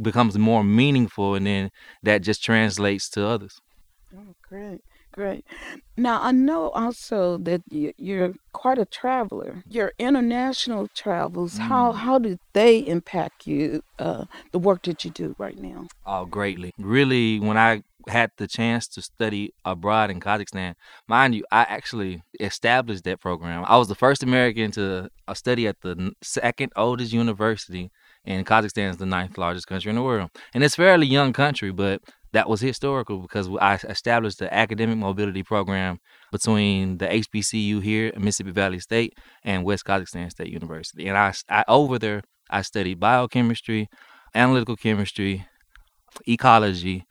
becomes 0.02 0.38
more 0.38 0.64
meaningful 0.64 1.34
and 1.34 1.46
then 1.46 1.70
that 2.02 2.22
just 2.22 2.42
translates 2.42 3.08
to 3.10 3.26
others. 3.26 3.58
Oh 4.14 4.34
great 4.42 4.80
Great. 5.12 5.44
Now, 5.96 6.20
I 6.22 6.32
know 6.32 6.70
also 6.70 7.38
that 7.38 7.62
you're 7.70 8.34
quite 8.52 8.78
a 8.78 8.84
traveler. 8.84 9.64
Your 9.68 9.92
international 9.98 10.88
travels, 10.94 11.58
how, 11.58 11.92
mm. 11.92 11.96
how 11.96 12.18
do 12.18 12.38
they 12.52 12.78
impact 12.78 13.46
you, 13.46 13.82
uh, 13.98 14.26
the 14.52 14.58
work 14.58 14.82
that 14.84 15.04
you 15.04 15.10
do 15.10 15.34
right 15.38 15.58
now? 15.58 15.88
Oh, 16.06 16.24
greatly. 16.24 16.72
Really, 16.78 17.40
when 17.40 17.56
I 17.56 17.82
had 18.06 18.30
the 18.36 18.46
chance 18.46 18.86
to 18.88 19.02
study 19.02 19.52
abroad 19.64 20.10
in 20.10 20.20
Kazakhstan, 20.20 20.74
mind 21.08 21.34
you, 21.34 21.44
I 21.50 21.62
actually 21.62 22.22
established 22.38 23.04
that 23.04 23.20
program. 23.20 23.64
I 23.66 23.76
was 23.76 23.88
the 23.88 23.94
first 23.94 24.22
American 24.22 24.70
to 24.72 25.10
uh, 25.26 25.34
study 25.34 25.66
at 25.66 25.80
the 25.80 26.12
second 26.22 26.72
oldest 26.76 27.12
university 27.12 27.90
and 28.28 28.46
Kazakhstan 28.46 28.90
is 28.90 28.98
the 28.98 29.06
ninth 29.06 29.38
largest 29.38 29.66
country 29.66 29.88
in 29.88 29.96
the 29.96 30.02
world. 30.02 30.30
And 30.52 30.62
it's 30.62 30.74
a 30.74 30.76
fairly 30.76 31.06
young 31.06 31.32
country, 31.32 31.72
but 31.72 32.02
that 32.32 32.48
was 32.48 32.60
historical 32.60 33.18
because 33.18 33.48
I 33.60 33.74
established 33.74 34.38
the 34.38 34.52
academic 34.52 34.98
mobility 34.98 35.42
program 35.42 35.98
between 36.30 36.98
the 36.98 37.06
HBCU 37.06 37.82
here 37.82 38.08
at 38.08 38.20
Mississippi 38.20 38.50
Valley 38.50 38.80
State 38.80 39.14
and 39.44 39.64
West 39.64 39.84
Kazakhstan 39.84 40.30
State 40.30 40.48
University. 40.48 41.08
And 41.08 41.16
I, 41.16 41.32
I 41.48 41.64
over 41.68 41.98
there, 41.98 42.22
I 42.50 42.62
studied 42.62 43.00
biochemistry, 43.00 43.88
analytical 44.34 44.76
chemistry, 44.76 45.46
ecology, 46.26 47.04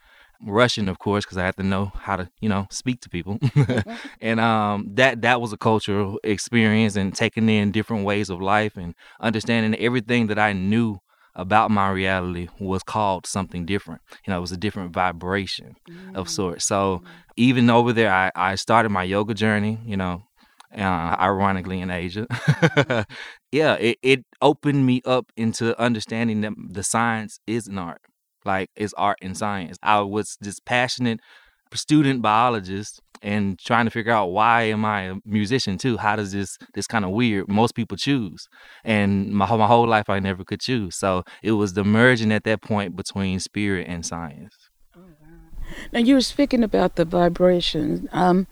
Russian, 0.45 0.87
of 0.87 0.99
course, 0.99 1.25
because 1.25 1.37
I 1.37 1.45
had 1.45 1.57
to 1.57 1.63
know 1.63 1.91
how 1.95 2.15
to, 2.15 2.29
you 2.41 2.49
know, 2.49 2.67
speak 2.69 3.01
to 3.01 3.09
people. 3.09 3.39
and 4.21 4.39
um, 4.39 4.87
that 4.93 5.21
that 5.23 5.41
was 5.41 5.51
a 5.51 5.57
cultural 5.57 6.19
experience 6.23 6.95
and 6.95 7.13
taking 7.15 7.49
in 7.49 7.71
different 7.71 8.05
ways 8.05 8.29
of 8.29 8.41
life 8.41 8.77
and 8.77 8.93
understanding 9.19 9.79
everything 9.79 10.27
that 10.27 10.37
I 10.37 10.53
knew 10.53 10.99
about 11.37 11.69
my 11.71 11.89
reality 11.89 12.49
was 12.59 12.83
called 12.83 13.25
something 13.27 13.65
different. 13.65 14.01
You 14.25 14.31
know, 14.31 14.37
it 14.39 14.41
was 14.41 14.51
a 14.51 14.57
different 14.57 14.91
vibration 14.91 15.75
mm. 15.89 16.15
of 16.15 16.29
sorts. 16.29 16.65
So 16.65 17.03
mm. 17.03 17.07
even 17.37 17.69
over 17.69 17.93
there, 17.93 18.11
I, 18.11 18.31
I 18.35 18.55
started 18.55 18.89
my 18.89 19.03
yoga 19.03 19.35
journey, 19.35 19.79
you 19.85 19.95
know, 19.95 20.23
uh, 20.75 21.15
ironically 21.19 21.79
in 21.79 21.91
Asia. 21.91 22.27
yeah, 23.51 23.75
it, 23.75 23.99
it 24.01 24.25
opened 24.41 24.85
me 24.85 25.01
up 25.05 25.31
into 25.37 25.79
understanding 25.79 26.41
that 26.41 26.53
the 26.57 26.83
science 26.83 27.39
is 27.45 27.67
an 27.67 27.77
art. 27.77 28.01
Like 28.43 28.69
it's 28.75 28.93
art 28.95 29.19
and 29.21 29.37
science. 29.37 29.77
I 29.83 30.01
was 30.01 30.37
this 30.41 30.59
passionate 30.59 31.19
student 31.73 32.21
biologist 32.21 33.01
and 33.21 33.57
trying 33.59 33.85
to 33.85 33.91
figure 33.91 34.11
out 34.11 34.27
why 34.27 34.63
am 34.63 34.85
I 34.85 35.01
a 35.03 35.15
musician 35.25 35.77
too? 35.77 35.97
How 35.97 36.15
does 36.15 36.31
this 36.31 36.57
this 36.73 36.87
kind 36.87 37.05
of 37.05 37.11
weird? 37.11 37.47
Most 37.47 37.75
people 37.75 37.97
choose, 37.97 38.47
and 38.83 39.31
my 39.31 39.45
my 39.55 39.67
whole 39.67 39.87
life 39.87 40.09
I 40.09 40.19
never 40.19 40.43
could 40.43 40.59
choose. 40.59 40.95
So 40.95 41.23
it 41.43 41.53
was 41.53 41.73
the 41.73 41.83
merging 41.83 42.31
at 42.31 42.43
that 42.43 42.61
point 42.61 42.95
between 42.95 43.39
spirit 43.39 43.87
and 43.87 44.05
science. 44.05 44.55
Oh, 44.95 45.01
now 45.91 45.99
you 45.99 46.15
were 46.15 46.21
speaking 46.21 46.63
about 46.63 46.95
the 46.95 47.05
vibration. 47.05 48.09
Um, 48.11 48.47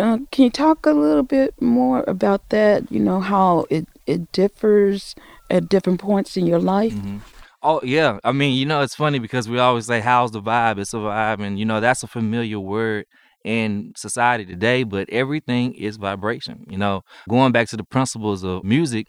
uh, 0.00 0.18
can 0.30 0.44
you 0.44 0.50
talk 0.50 0.86
a 0.86 0.92
little 0.92 1.22
bit 1.22 1.60
more 1.60 2.04
about 2.06 2.48
that? 2.50 2.90
You 2.90 3.00
know 3.00 3.20
how 3.20 3.66
it 3.70 3.86
it 4.06 4.32
differs 4.32 5.14
at 5.50 5.68
different 5.68 6.00
points 6.00 6.36
in 6.36 6.46
your 6.46 6.58
life. 6.58 6.94
Mm-hmm. 6.94 7.18
Oh 7.62 7.80
yeah, 7.82 8.18
I 8.24 8.32
mean, 8.32 8.54
you 8.54 8.66
know, 8.66 8.82
it's 8.82 8.94
funny 8.94 9.18
because 9.18 9.48
we 9.48 9.58
always 9.58 9.86
say, 9.86 10.00
"How's 10.00 10.32
the 10.32 10.42
vibe?" 10.42 10.78
It's 10.78 10.92
a 10.92 10.98
vibe, 10.98 11.40
and 11.40 11.58
you 11.58 11.64
know, 11.64 11.80
that's 11.80 12.02
a 12.02 12.06
familiar 12.06 12.60
word 12.60 13.06
in 13.44 13.92
society 13.96 14.44
today, 14.44 14.82
but 14.82 15.08
everything 15.10 15.74
is 15.74 15.96
vibration. 15.96 16.64
You 16.68 16.78
know, 16.78 17.02
going 17.28 17.52
back 17.52 17.68
to 17.68 17.76
the 17.76 17.84
principles 17.84 18.42
of 18.42 18.64
music, 18.64 19.08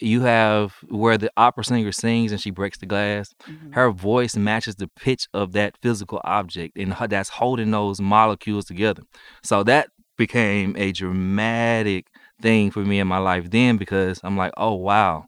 you 0.00 0.22
have 0.22 0.74
where 0.88 1.18
the 1.18 1.30
opera 1.36 1.64
singer 1.64 1.92
sings 1.92 2.32
and 2.32 2.40
she 2.40 2.50
breaks 2.50 2.78
the 2.78 2.86
glass. 2.86 3.34
Mm-hmm. 3.48 3.72
Her 3.72 3.90
voice 3.90 4.36
matches 4.36 4.76
the 4.76 4.88
pitch 4.88 5.26
of 5.34 5.52
that 5.52 5.76
physical 5.82 6.20
object, 6.24 6.78
and 6.78 6.94
that's 7.08 7.30
holding 7.30 7.70
those 7.70 8.00
molecules 8.00 8.66
together. 8.66 9.02
So 9.42 9.62
that 9.64 9.88
became 10.16 10.74
a 10.76 10.92
dramatic 10.92 12.06
thing 12.40 12.70
for 12.70 12.80
me 12.80 13.00
in 13.00 13.06
my 13.06 13.18
life 13.18 13.50
then 13.50 13.76
because 13.76 14.20
I'm 14.22 14.36
like, 14.36 14.52
oh 14.56 14.74
wow, 14.74 15.26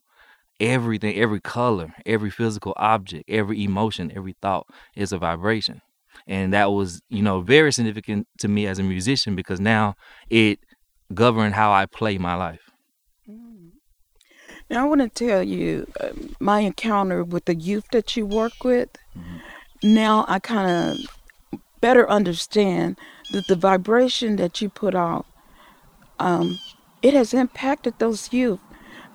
everything, 0.60 1.16
every 1.16 1.40
color, 1.40 1.94
every 2.04 2.30
physical 2.30 2.74
object, 2.76 3.24
every 3.28 3.64
emotion, 3.64 4.12
every 4.14 4.36
thought 4.40 4.66
is 4.94 5.12
a 5.12 5.18
vibration 5.18 5.80
and 6.28 6.52
that 6.52 6.70
was 6.70 7.00
you 7.08 7.22
know 7.22 7.40
very 7.40 7.72
significant 7.72 8.28
to 8.38 8.46
me 8.46 8.66
as 8.66 8.78
a 8.78 8.82
musician 8.82 9.34
because 9.34 9.58
now 9.58 9.94
it 10.28 10.60
governed 11.12 11.54
how 11.54 11.72
I 11.72 11.86
play 11.86 12.18
my 12.18 12.34
life. 12.34 12.70
Mm. 13.28 13.70
Now 14.70 14.84
I 14.84 14.88
want 14.88 15.00
to 15.00 15.08
tell 15.08 15.42
you 15.42 15.90
uh, 16.00 16.10
my 16.38 16.60
encounter 16.60 17.24
with 17.24 17.46
the 17.46 17.54
youth 17.54 17.86
that 17.92 18.16
you 18.16 18.26
work 18.26 18.62
with. 18.62 18.90
Mm-hmm. 19.18 19.94
Now 19.94 20.26
I 20.28 20.38
kind 20.38 20.70
of 20.70 20.98
better 21.80 22.08
understand 22.10 22.98
that 23.32 23.46
the 23.46 23.56
vibration 23.56 24.36
that 24.36 24.60
you 24.60 24.68
put 24.68 24.94
out, 24.94 25.24
um, 26.18 26.58
it 27.00 27.14
has 27.14 27.32
impacted 27.32 27.98
those 27.98 28.32
youth. 28.32 28.60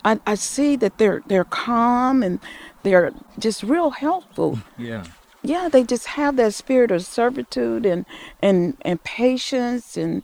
I, 0.04 0.18
I 0.26 0.34
see 0.34 0.74
that 0.76 0.98
they're 0.98 1.22
they're 1.28 1.44
calm 1.44 2.24
and 2.24 2.40
they're 2.82 3.12
just 3.38 3.62
real 3.62 3.90
helpful. 3.90 4.58
Yeah 4.78 5.04
yeah, 5.44 5.68
they 5.68 5.84
just 5.84 6.06
have 6.06 6.36
that 6.36 6.54
spirit 6.54 6.90
of 6.90 7.04
servitude 7.04 7.84
and 7.84 8.06
and 8.42 8.76
and 8.80 9.02
patience 9.04 9.96
and 9.96 10.22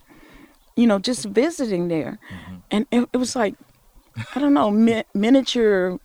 you 0.75 0.87
know 0.87 0.97
just 0.99 1.25
visiting 1.25 1.87
there, 1.87 2.19
mm-hmm. 2.29 2.55
and 2.71 2.87
it, 2.91 3.07
it, 3.13 3.17
was 3.17 3.35
like 3.35 3.55
I 4.35 4.39
don't 4.39 4.55
know 4.55 4.71
mi- 4.71 5.03
miniature 5.13 5.99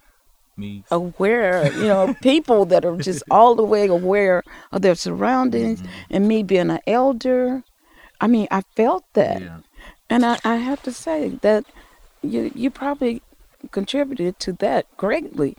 Me. 0.57 0.85
aware, 0.91 1.73
you 1.73 1.89
know, 1.89 2.15
people 2.23 2.67
that 2.67 2.85
are 2.85 2.97
just 2.99 3.23
all 3.31 3.55
the 3.55 3.65
way 3.65 3.89
aware 3.89 4.43
of 4.71 4.83
their 4.83 4.95
surroundings, 4.95 5.81
mm-hmm. 5.81 5.91
and 6.11 6.29
me 6.29 6.43
being 6.43 6.71
an 6.71 6.81
elder. 6.87 7.65
I 8.21 8.27
mean, 8.27 8.49
I 8.51 8.63
felt 8.77 9.05
that, 9.15 9.41
yeah. 9.41 9.59
and 10.11 10.27
I, 10.27 10.39
I 10.45 10.57
have 10.57 10.83
to 10.83 10.93
say 10.93 11.39
that 11.41 11.65
you 12.23 12.51
you 12.55 12.71
probably 12.71 13.23
contributed 13.71 14.39
to 14.41 14.53
that 14.55 14.95
greatly. 14.97 15.57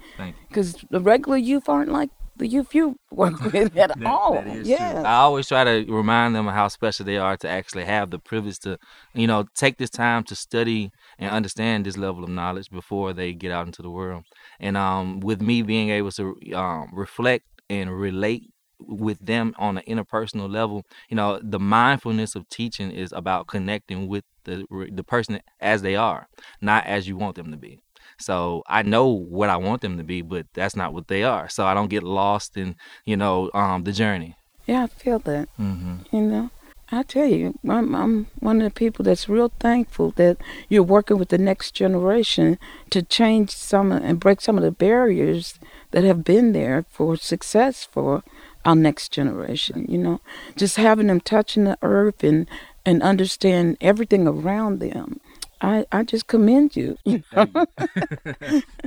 Because 0.47 0.85
the 0.89 0.99
regular 1.01 1.37
youth 1.37 1.67
aren't 1.67 1.91
like 1.91 2.09
youth 2.45 2.75
you 2.75 2.99
work 3.09 3.39
with 3.53 3.75
at 3.77 4.03
all. 4.03 4.35
That 4.35 4.47
is 4.47 4.67
yeah. 4.67 5.01
I 5.05 5.15
always 5.15 5.47
try 5.47 5.63
to 5.63 5.85
remind 5.91 6.35
them 6.35 6.47
of 6.47 6.53
how 6.53 6.67
special 6.67 7.05
they 7.05 7.17
are 7.17 7.37
to 7.37 7.49
actually 7.49 7.85
have 7.85 8.11
the 8.11 8.19
privilege 8.19 8.59
to, 8.59 8.77
you 9.13 9.25
know, 9.25 9.45
take 9.55 9.77
this 9.77 9.89
time 9.89 10.23
to 10.25 10.35
study 10.35 10.91
and 11.17 11.31
understand 11.31 11.85
this 11.85 11.97
level 11.97 12.23
of 12.23 12.29
knowledge 12.29 12.69
before 12.69 13.13
they 13.13 13.33
get 13.33 13.51
out 13.51 13.65
into 13.65 13.81
the 13.81 13.89
world. 13.89 14.25
And 14.59 14.77
um, 14.77 15.21
with 15.21 15.41
me 15.41 15.61
being 15.61 15.89
able 15.89 16.11
to 16.11 16.37
um, 16.53 16.89
reflect 16.93 17.45
and 17.69 17.97
relate 17.97 18.51
with 18.79 19.19
them 19.25 19.55
on 19.57 19.77
an 19.77 19.83
interpersonal 19.87 20.51
level, 20.51 20.83
you 21.09 21.15
know, 21.15 21.39
the 21.41 21.59
mindfulness 21.59 22.35
of 22.35 22.47
teaching 22.49 22.91
is 22.91 23.11
about 23.11 23.47
connecting 23.47 24.07
with 24.07 24.23
the 24.43 24.65
the 24.91 25.03
person 25.03 25.39
as 25.59 25.81
they 25.81 25.95
are, 25.95 26.27
not 26.61 26.85
as 26.85 27.07
you 27.07 27.17
want 27.17 27.35
them 27.35 27.51
to 27.51 27.57
be. 27.57 27.81
So 28.19 28.63
I 28.67 28.81
know 28.81 29.07
what 29.07 29.49
I 29.49 29.57
want 29.57 29.81
them 29.81 29.97
to 29.97 30.03
be, 30.03 30.21
but 30.21 30.47
that's 30.53 30.75
not 30.75 30.93
what 30.93 31.07
they 31.07 31.23
are. 31.23 31.49
So 31.49 31.65
I 31.65 31.73
don't 31.73 31.89
get 31.89 32.03
lost 32.03 32.57
in, 32.57 32.75
you 33.05 33.17
know, 33.17 33.51
um, 33.53 33.83
the 33.83 33.91
journey. 33.91 34.35
Yeah, 34.65 34.83
I 34.83 34.87
feel 34.87 35.19
that. 35.19 35.47
Mm-hmm. 35.59 36.15
You 36.15 36.21
know, 36.21 36.49
I 36.91 37.03
tell 37.03 37.27
you, 37.27 37.59
I'm, 37.67 37.93
I'm 37.95 38.27
one 38.39 38.61
of 38.61 38.63
the 38.63 38.71
people 38.71 39.03
that's 39.03 39.29
real 39.29 39.51
thankful 39.59 40.11
that 40.11 40.37
you're 40.69 40.83
working 40.83 41.17
with 41.17 41.29
the 41.29 41.37
next 41.37 41.71
generation 41.71 42.57
to 42.89 43.01
change 43.01 43.51
some 43.51 43.91
and 43.91 44.19
break 44.19 44.41
some 44.41 44.57
of 44.57 44.63
the 44.63 44.71
barriers 44.71 45.59
that 45.91 46.03
have 46.03 46.23
been 46.23 46.53
there 46.53 46.85
for 46.89 47.17
success 47.17 47.83
for 47.83 48.23
our 48.65 48.75
next 48.75 49.11
generation. 49.11 49.85
You 49.87 49.97
know, 49.97 50.21
just 50.55 50.77
having 50.77 51.07
them 51.07 51.21
touching 51.21 51.65
the 51.65 51.77
earth 51.81 52.23
and 52.23 52.47
and 52.85 53.03
understand 53.03 53.77
everything 53.81 54.25
around 54.27 54.79
them. 54.79 55.19
I, 55.61 55.85
I 55.91 56.03
just 56.03 56.27
commend 56.27 56.75
you. 56.75 56.97
you 57.05 57.23
know? 57.31 57.47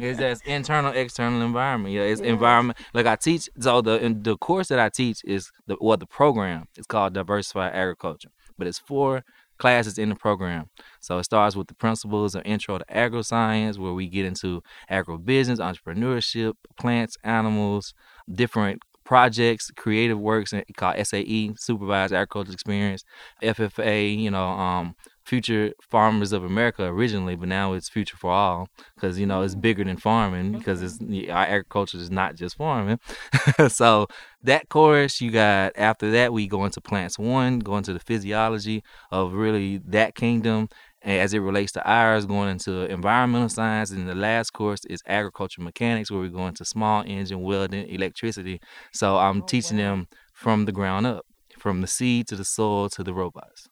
it's 0.01 0.19
that 0.19 0.41
internal 0.45 0.93
external 0.93 1.43
environment 1.43 1.95
yeah 1.95 2.03
it's 2.03 2.21
Yes. 2.21 2.31
environment 2.31 2.79
like 2.95 3.07
i 3.07 3.17
teach 3.17 3.49
so 3.59 3.81
the 3.81 4.03
in 4.05 4.23
the 4.23 4.37
course 4.37 4.69
that 4.69 4.79
i 4.79 4.89
teach 4.89 5.21
is 5.25 5.51
the 5.67 5.77
well 5.81 5.97
the 5.97 6.07
program 6.07 6.67
is 6.77 6.87
called 6.87 7.15
diversified 7.15 7.73
agriculture 7.75 8.31
but 8.59 8.67
it's 8.67 8.79
four 8.79 9.23
classes 9.59 9.99
in 9.99 10.09
the 10.09 10.15
program 10.15 10.69
so 11.01 11.19
it 11.19 11.25
starts 11.25 11.55
with 11.55 11.67
the 11.69 11.75
principles 11.75 12.35
of 12.35 12.43
intro 12.45 12.79
to 12.79 12.85
agroscience 12.93 13.79
where 13.79 13.93
we 13.93 14.09
get 14.09 14.25
into 14.25 14.63
agribusiness 14.91 15.59
entrepreneurship 15.59 16.55
plants 16.79 17.17
animals 17.25 17.95
different 18.33 18.81
projects 19.05 19.71
creative 19.77 20.19
works 20.19 20.53
and 20.53 20.65
called 20.77 20.97
sae 21.07 21.51
supervised 21.57 22.13
agricultural 22.13 22.55
experience 22.55 23.05
ffa 23.43 24.19
you 24.19 24.31
know 24.31 24.45
um 24.49 24.95
future 25.31 25.73
farmers 25.81 26.33
of 26.33 26.43
america 26.43 26.83
originally 26.87 27.37
but 27.37 27.49
now 27.49 27.73
it's 27.73 27.89
future 27.89 28.17
for 28.17 28.33
all 28.33 28.67
because 28.97 29.17
you 29.17 29.25
know 29.25 29.43
it's 29.43 29.55
mm. 29.55 29.61
bigger 29.61 29.85
than 29.85 29.97
farming 29.97 30.51
because 30.51 30.83
it's 30.83 30.99
our 31.31 31.47
agriculture 31.57 31.99
is 31.99 32.11
not 32.11 32.35
just 32.35 32.57
farming. 32.57 32.99
So 33.69 34.09
that 34.43 34.69
course 34.69 35.21
you 35.21 35.31
got 35.31 35.73
after 35.77 36.11
that 36.11 36.33
we 36.33 36.49
go 36.49 36.65
into 36.65 36.81
plants 36.81 37.17
one 37.17 37.61
go 37.61 37.77
into 37.77 37.93
the 37.93 38.01
physiology 38.01 38.83
of 39.13 39.33
really 39.33 39.79
that 39.87 40.17
kingdom 40.17 40.69
as 41.03 41.33
it 41.33 41.39
relates 41.39 41.73
to 41.73 41.83
ours 41.99 42.27
going 42.27 42.51
into 42.51 42.73
environmental 42.99 43.49
science 43.49 43.91
and 43.93 44.09
the 44.09 44.15
last 44.17 44.51
course 44.53 44.83
is 44.87 45.01
agriculture 45.07 45.63
mechanics 45.63 46.11
where 46.11 46.21
we 46.21 46.29
go 46.29 46.47
into 46.49 46.65
small 46.65 47.05
engine 47.07 47.41
welding 47.41 47.89
electricity. 47.89 48.61
So 48.93 49.17
i'm 49.17 49.43
Oh, 49.43 49.47
teaching 49.53 49.79
wow. 49.79 49.85
them 49.85 50.09
from 50.33 50.65
the 50.65 50.73
ground 50.73 51.07
up 51.07 51.25
from 51.65 51.83
the 51.83 51.87
seed 51.97 52.27
to 52.29 52.37
the 52.37 52.45
soil 52.57 52.89
to 52.97 53.03
the 53.05 53.15
robots 53.15 53.70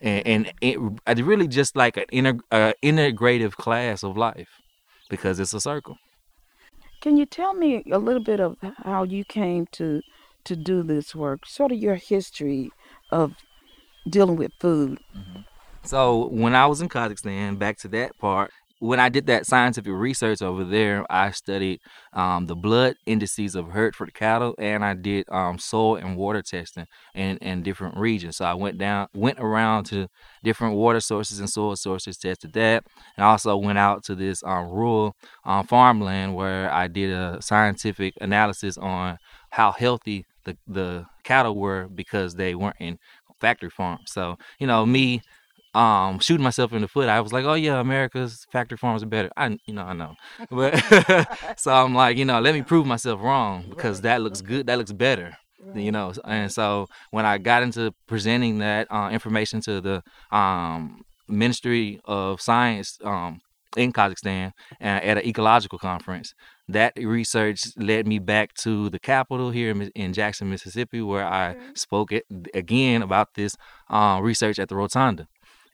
and, 0.00 0.26
and 0.26 0.52
it, 0.60 0.78
it's 1.06 1.20
really 1.20 1.48
just 1.48 1.76
like 1.76 1.96
an 1.96 2.04
inter, 2.12 2.38
uh, 2.50 2.72
integrative 2.82 3.52
class 3.52 4.02
of 4.02 4.16
life 4.16 4.48
because 5.08 5.40
it's 5.40 5.54
a 5.54 5.60
circle. 5.60 5.96
Can 7.00 7.16
you 7.16 7.26
tell 7.26 7.54
me 7.54 7.84
a 7.90 7.98
little 7.98 8.22
bit 8.22 8.40
of 8.40 8.56
how 8.84 9.02
you 9.02 9.24
came 9.24 9.66
to 9.72 10.00
to 10.44 10.56
do 10.56 10.82
this 10.82 11.14
work? 11.14 11.46
Sort 11.46 11.72
of 11.72 11.78
your 11.78 11.96
history 11.96 12.70
of 13.10 13.34
dealing 14.08 14.36
with 14.36 14.52
food. 14.60 14.98
So 15.82 16.28
when 16.28 16.54
I 16.54 16.66
was 16.66 16.80
in 16.80 16.88
Kazakhstan, 16.88 17.58
back 17.58 17.78
to 17.78 17.88
that 17.88 18.16
part, 18.18 18.50
when 18.84 19.00
I 19.00 19.08
did 19.08 19.26
that 19.26 19.46
scientific 19.46 19.90
research 19.90 20.42
over 20.42 20.62
there, 20.62 21.10
I 21.10 21.30
studied 21.30 21.80
um, 22.12 22.44
the 22.44 22.54
blood 22.54 22.96
indices 23.06 23.54
of 23.54 23.70
Hereford 23.70 24.12
cattle, 24.12 24.54
and 24.58 24.84
I 24.84 24.92
did 24.92 25.24
um, 25.30 25.58
soil 25.58 25.96
and 25.96 26.18
water 26.18 26.42
testing 26.42 26.84
in, 27.14 27.38
in 27.38 27.62
different 27.62 27.96
regions. 27.96 28.36
So 28.36 28.44
I 28.44 28.52
went 28.52 28.76
down, 28.76 29.08
went 29.14 29.40
around 29.40 29.84
to 29.84 30.08
different 30.42 30.76
water 30.76 31.00
sources 31.00 31.40
and 31.40 31.48
soil 31.48 31.76
sources, 31.76 32.18
tested 32.18 32.52
that, 32.52 32.84
and 33.16 33.24
also 33.24 33.56
went 33.56 33.78
out 33.78 34.04
to 34.04 34.14
this 34.14 34.42
um, 34.44 34.68
rural 34.68 35.16
um, 35.46 35.66
farmland 35.66 36.34
where 36.34 36.70
I 36.70 36.88
did 36.88 37.10
a 37.10 37.40
scientific 37.40 38.12
analysis 38.20 38.76
on 38.76 39.16
how 39.48 39.72
healthy 39.72 40.26
the, 40.44 40.58
the 40.66 41.06
cattle 41.22 41.56
were 41.56 41.88
because 41.88 42.34
they 42.34 42.54
weren't 42.54 42.76
in 42.80 42.98
factory 43.40 43.70
farms. 43.70 44.12
So 44.12 44.36
you 44.58 44.66
know 44.66 44.84
me 44.84 45.22
um 45.74 46.18
shooting 46.20 46.44
myself 46.44 46.72
in 46.72 46.82
the 46.82 46.88
foot 46.88 47.08
i 47.08 47.20
was 47.20 47.32
like 47.32 47.44
oh 47.44 47.54
yeah 47.54 47.80
america's 47.80 48.46
factory 48.52 48.78
farms 48.78 49.02
are 49.02 49.06
better. 49.06 49.30
I 49.36 49.56
you 49.66 49.74
know 49.74 49.82
i 49.82 49.92
know. 49.92 50.14
But 50.50 50.78
so 51.58 51.72
i'm 51.72 51.94
like 51.94 52.16
you 52.16 52.24
know 52.24 52.40
let 52.40 52.54
me 52.54 52.62
prove 52.62 52.86
myself 52.86 53.20
wrong 53.20 53.66
because 53.68 54.02
that 54.02 54.20
looks 54.22 54.40
good 54.40 54.66
that 54.66 54.78
looks 54.78 54.92
better 54.92 55.36
you 55.74 55.90
know 55.92 56.12
and 56.24 56.52
so 56.52 56.86
when 57.10 57.24
i 57.24 57.38
got 57.38 57.62
into 57.62 57.92
presenting 58.06 58.58
that 58.58 58.86
uh, 58.90 59.08
information 59.10 59.60
to 59.62 59.80
the 59.80 60.02
um 60.36 61.02
ministry 61.28 62.00
of 62.04 62.40
science 62.40 62.98
um 63.04 63.40
in 63.76 63.92
kazakhstan 63.92 64.52
uh, 64.80 64.84
at 64.84 65.18
an 65.18 65.26
ecological 65.26 65.78
conference 65.78 66.34
that 66.68 66.92
research 66.96 67.64
led 67.76 68.06
me 68.06 68.18
back 68.18 68.54
to 68.54 68.88
the 68.90 68.98
capital 68.98 69.50
here 69.50 69.74
in, 69.94 70.12
jackson 70.12 70.50
mississippi 70.50 71.00
where 71.00 71.26
i 71.26 71.56
spoke 71.74 72.12
again 72.54 73.02
about 73.02 73.28
this 73.34 73.56
uh, 73.90 74.20
research 74.22 74.58
at 74.58 74.68
the 74.68 74.76
rotunda 74.76 75.26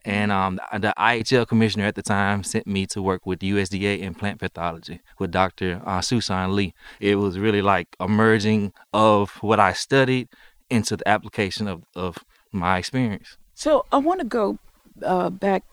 and 0.04 0.32
um, 0.32 0.58
the 0.72 0.92
IHL 0.98 1.46
commissioner 1.46 1.84
at 1.86 1.94
the 1.94 2.02
time 2.02 2.42
sent 2.42 2.66
me 2.66 2.86
to 2.86 3.02
work 3.02 3.26
with 3.26 3.40
USDA 3.40 3.98
in 4.00 4.14
plant 4.14 4.38
pathology 4.40 5.00
with 5.18 5.30
Dr. 5.30 5.80
Uh, 5.84 6.00
Susan 6.00 6.54
Lee. 6.56 6.74
It 7.00 7.16
was 7.16 7.38
really 7.38 7.62
like 7.62 7.88
a 8.00 8.08
merging 8.08 8.72
of 8.92 9.30
what 9.42 9.60
I 9.60 9.72
studied 9.72 10.28
into 10.70 10.96
the 10.96 11.06
application 11.08 11.68
of, 11.68 11.82
of 11.94 12.18
my 12.52 12.78
experience. 12.78 13.36
So 13.54 13.84
I 13.92 13.98
want 13.98 14.20
to 14.20 14.26
go 14.26 14.58
uh, 15.04 15.30
back, 15.30 15.64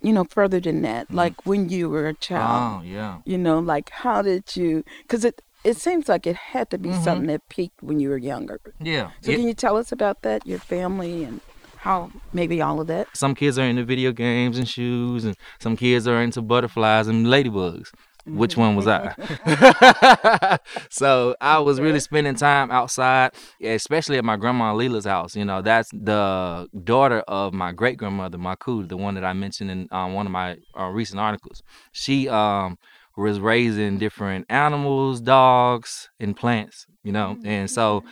you 0.00 0.12
know, 0.12 0.24
further 0.24 0.60
than 0.60 0.82
that. 0.82 1.12
Like 1.12 1.44
when 1.46 1.68
you 1.68 1.88
were 1.90 2.06
a 2.08 2.14
child, 2.14 2.80
Oh, 2.80 2.82
yeah. 2.86 3.18
you 3.24 3.36
know, 3.38 3.58
like 3.58 3.90
how 3.90 4.22
did 4.22 4.56
you? 4.56 4.84
Because 5.02 5.24
it 5.24 5.42
it 5.64 5.78
seems 5.78 6.10
like 6.10 6.26
it 6.26 6.36
had 6.36 6.68
to 6.70 6.76
be 6.76 6.90
Mhm. 6.90 7.02
something 7.04 7.26
that 7.28 7.48
peaked 7.48 7.82
when 7.82 7.98
you 7.98 8.10
were 8.10 8.18
younger. 8.18 8.60
Yeah. 8.80 9.12
So 9.22 9.30
It- 9.30 9.36
can 9.36 9.48
you 9.48 9.54
tell 9.54 9.78
us 9.78 9.92
about 9.92 10.20
that, 10.20 10.46
your 10.46 10.58
family, 10.58 11.24
and 11.24 11.40
how 11.84 12.10
maybe 12.32 12.62
all 12.62 12.80
of 12.80 12.86
that? 12.86 13.06
some 13.14 13.34
kids 13.34 13.58
are 13.58 13.64
into 13.64 13.84
video 13.84 14.10
games 14.10 14.56
and 14.56 14.66
shoes, 14.66 15.26
and 15.26 15.36
some 15.60 15.76
kids 15.76 16.08
are 16.08 16.22
into 16.22 16.40
butterflies 16.40 17.08
and 17.08 17.26
ladybugs. 17.26 17.90
Which 18.26 18.56
one 18.56 18.74
was 18.74 18.86
I? 18.88 20.58
so 20.88 21.36
I 21.42 21.58
was 21.58 21.78
really 21.78 22.00
spending 22.00 22.36
time 22.36 22.70
outside, 22.70 23.32
especially 23.62 24.16
at 24.16 24.24
my 24.24 24.36
grandma 24.36 24.72
Leela's 24.72 25.04
house. 25.04 25.36
You 25.36 25.44
know, 25.44 25.60
that's 25.60 25.90
the 25.92 26.66
daughter 26.84 27.20
of 27.28 27.52
my 27.52 27.72
great 27.72 27.98
grandmother, 27.98 28.38
Makud, 28.38 28.88
the 28.88 28.96
one 28.96 29.14
that 29.16 29.24
I 29.26 29.34
mentioned 29.34 29.70
in 29.70 29.88
um, 29.90 30.14
one 30.14 30.24
of 30.24 30.32
my 30.32 30.56
uh, 30.74 30.86
recent 30.86 31.20
articles. 31.20 31.62
She 31.92 32.26
um, 32.30 32.78
was 33.14 33.40
raising 33.40 33.98
different 33.98 34.46
animals, 34.48 35.20
dogs, 35.20 36.08
and 36.18 36.34
plants. 36.34 36.86
You 37.02 37.12
know, 37.12 37.36
and 37.44 37.70
so 37.70 38.04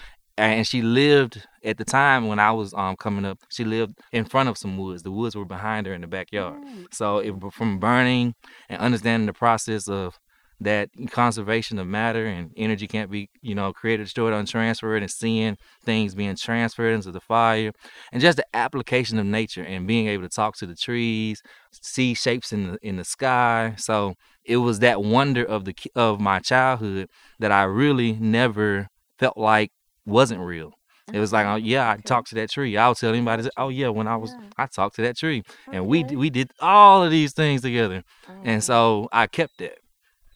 and 0.46 0.66
she 0.66 0.82
lived 0.82 1.46
at 1.64 1.78
the 1.78 1.84
time 1.84 2.26
when 2.28 2.38
I 2.38 2.52
was 2.52 2.74
um 2.74 2.96
coming 2.96 3.24
up. 3.24 3.38
She 3.50 3.64
lived 3.64 3.98
in 4.12 4.24
front 4.24 4.48
of 4.48 4.58
some 4.58 4.78
woods. 4.78 5.02
The 5.02 5.10
woods 5.12 5.36
were 5.36 5.44
behind 5.44 5.86
her 5.86 5.94
in 5.94 6.00
the 6.00 6.06
backyard. 6.06 6.58
So 6.92 7.18
it, 7.18 7.34
from 7.52 7.78
burning 7.78 8.34
and 8.68 8.80
understanding 8.80 9.26
the 9.26 9.32
process 9.32 9.88
of 9.88 10.18
that 10.60 10.88
conservation 11.10 11.78
of 11.78 11.86
matter 11.88 12.26
and 12.26 12.52
energy 12.56 12.86
can't 12.86 13.10
be 13.10 13.28
you 13.40 13.54
know 13.54 13.72
created, 13.72 14.04
destroyed, 14.04 14.32
untransferred, 14.32 15.00
and 15.02 15.10
seeing 15.10 15.56
things 15.84 16.14
being 16.14 16.36
transferred 16.36 16.92
into 16.94 17.10
the 17.10 17.20
fire, 17.20 17.72
and 18.12 18.20
just 18.22 18.36
the 18.36 18.46
application 18.54 19.18
of 19.18 19.26
nature 19.26 19.64
and 19.64 19.86
being 19.86 20.06
able 20.08 20.22
to 20.22 20.28
talk 20.28 20.56
to 20.56 20.66
the 20.66 20.76
trees, 20.76 21.42
see 21.72 22.14
shapes 22.14 22.52
in 22.52 22.72
the 22.72 22.78
in 22.82 22.96
the 22.96 23.04
sky. 23.04 23.74
So 23.76 24.14
it 24.44 24.58
was 24.58 24.80
that 24.80 25.02
wonder 25.02 25.44
of 25.44 25.64
the 25.64 25.74
of 25.94 26.20
my 26.20 26.38
childhood 26.40 27.08
that 27.38 27.52
I 27.52 27.64
really 27.64 28.12
never 28.14 28.88
felt 29.18 29.36
like 29.36 29.70
wasn't 30.06 30.40
real. 30.40 30.72
It 31.12 31.18
was 31.18 31.32
like, 31.32 31.46
oh 31.46 31.56
yeah, 31.56 31.90
I 31.90 31.96
talked 31.96 32.28
to 32.28 32.34
that 32.36 32.50
tree. 32.50 32.76
I'll 32.76 32.94
tell 32.94 33.10
anybody, 33.10 33.48
oh 33.56 33.68
yeah, 33.68 33.88
when 33.88 34.06
I 34.06 34.16
was, 34.16 34.34
I 34.56 34.66
talked 34.66 34.96
to 34.96 35.02
that 35.02 35.16
tree, 35.16 35.42
and 35.70 35.86
we 35.86 36.04
we 36.04 36.30
did 36.30 36.52
all 36.60 37.02
of 37.02 37.10
these 37.10 37.32
things 37.32 37.62
together, 37.62 38.04
and 38.44 38.62
so 38.62 39.08
I 39.12 39.26
kept 39.26 39.58
that. 39.58 39.78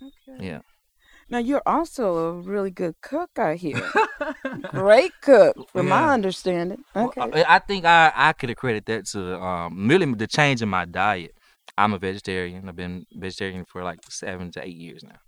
okay. 0.02 0.44
Yeah. 0.44 0.60
Now 1.28 1.38
you're 1.38 1.62
also 1.66 2.16
a 2.18 2.32
really 2.32 2.70
good 2.70 2.94
cook, 3.00 3.30
I 3.36 3.56
hear. 3.56 3.80
Great 4.70 5.12
cook, 5.22 5.56
from 5.70 5.88
my 5.88 6.12
understanding. 6.12 6.84
Okay. 6.94 7.20
I, 7.20 7.56
I 7.56 7.58
think 7.58 7.84
I 7.84 8.12
I 8.14 8.32
could 8.32 8.50
accredit 8.50 8.86
that 8.86 9.06
to 9.06 9.40
um 9.40 9.88
really 9.88 10.12
the 10.14 10.26
change 10.26 10.62
in 10.62 10.68
my 10.68 10.84
diet. 10.84 11.32
I'm 11.78 11.92
a 11.92 11.98
vegetarian. 11.98 12.68
I've 12.68 12.76
been 12.76 13.06
vegetarian 13.12 13.64
for 13.64 13.82
like 13.82 14.00
seven 14.08 14.50
to 14.52 14.64
eight 14.64 14.76
years 14.76 15.02
now. 15.02 15.18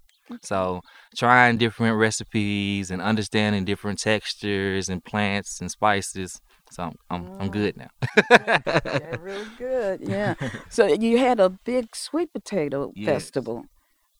So 0.42 0.80
trying 1.16 1.56
different 1.58 1.96
recipes 1.96 2.90
and 2.90 3.00
understanding 3.02 3.64
different 3.64 3.98
textures 3.98 4.88
and 4.88 5.04
plants 5.04 5.60
and 5.60 5.70
spices. 5.70 6.40
So 6.70 6.82
I'm 6.84 6.94
I'm, 7.10 7.40
I'm 7.40 7.50
good 7.50 7.76
now. 7.76 7.88
yeah, 8.30 9.16
real 9.16 9.44
good. 9.58 10.00
Yeah. 10.02 10.34
So 10.70 10.86
you 10.86 11.18
had 11.18 11.40
a 11.40 11.50
big 11.50 11.94
sweet 11.94 12.32
potato 12.32 12.92
Yes. 12.94 13.06
festival. 13.06 13.64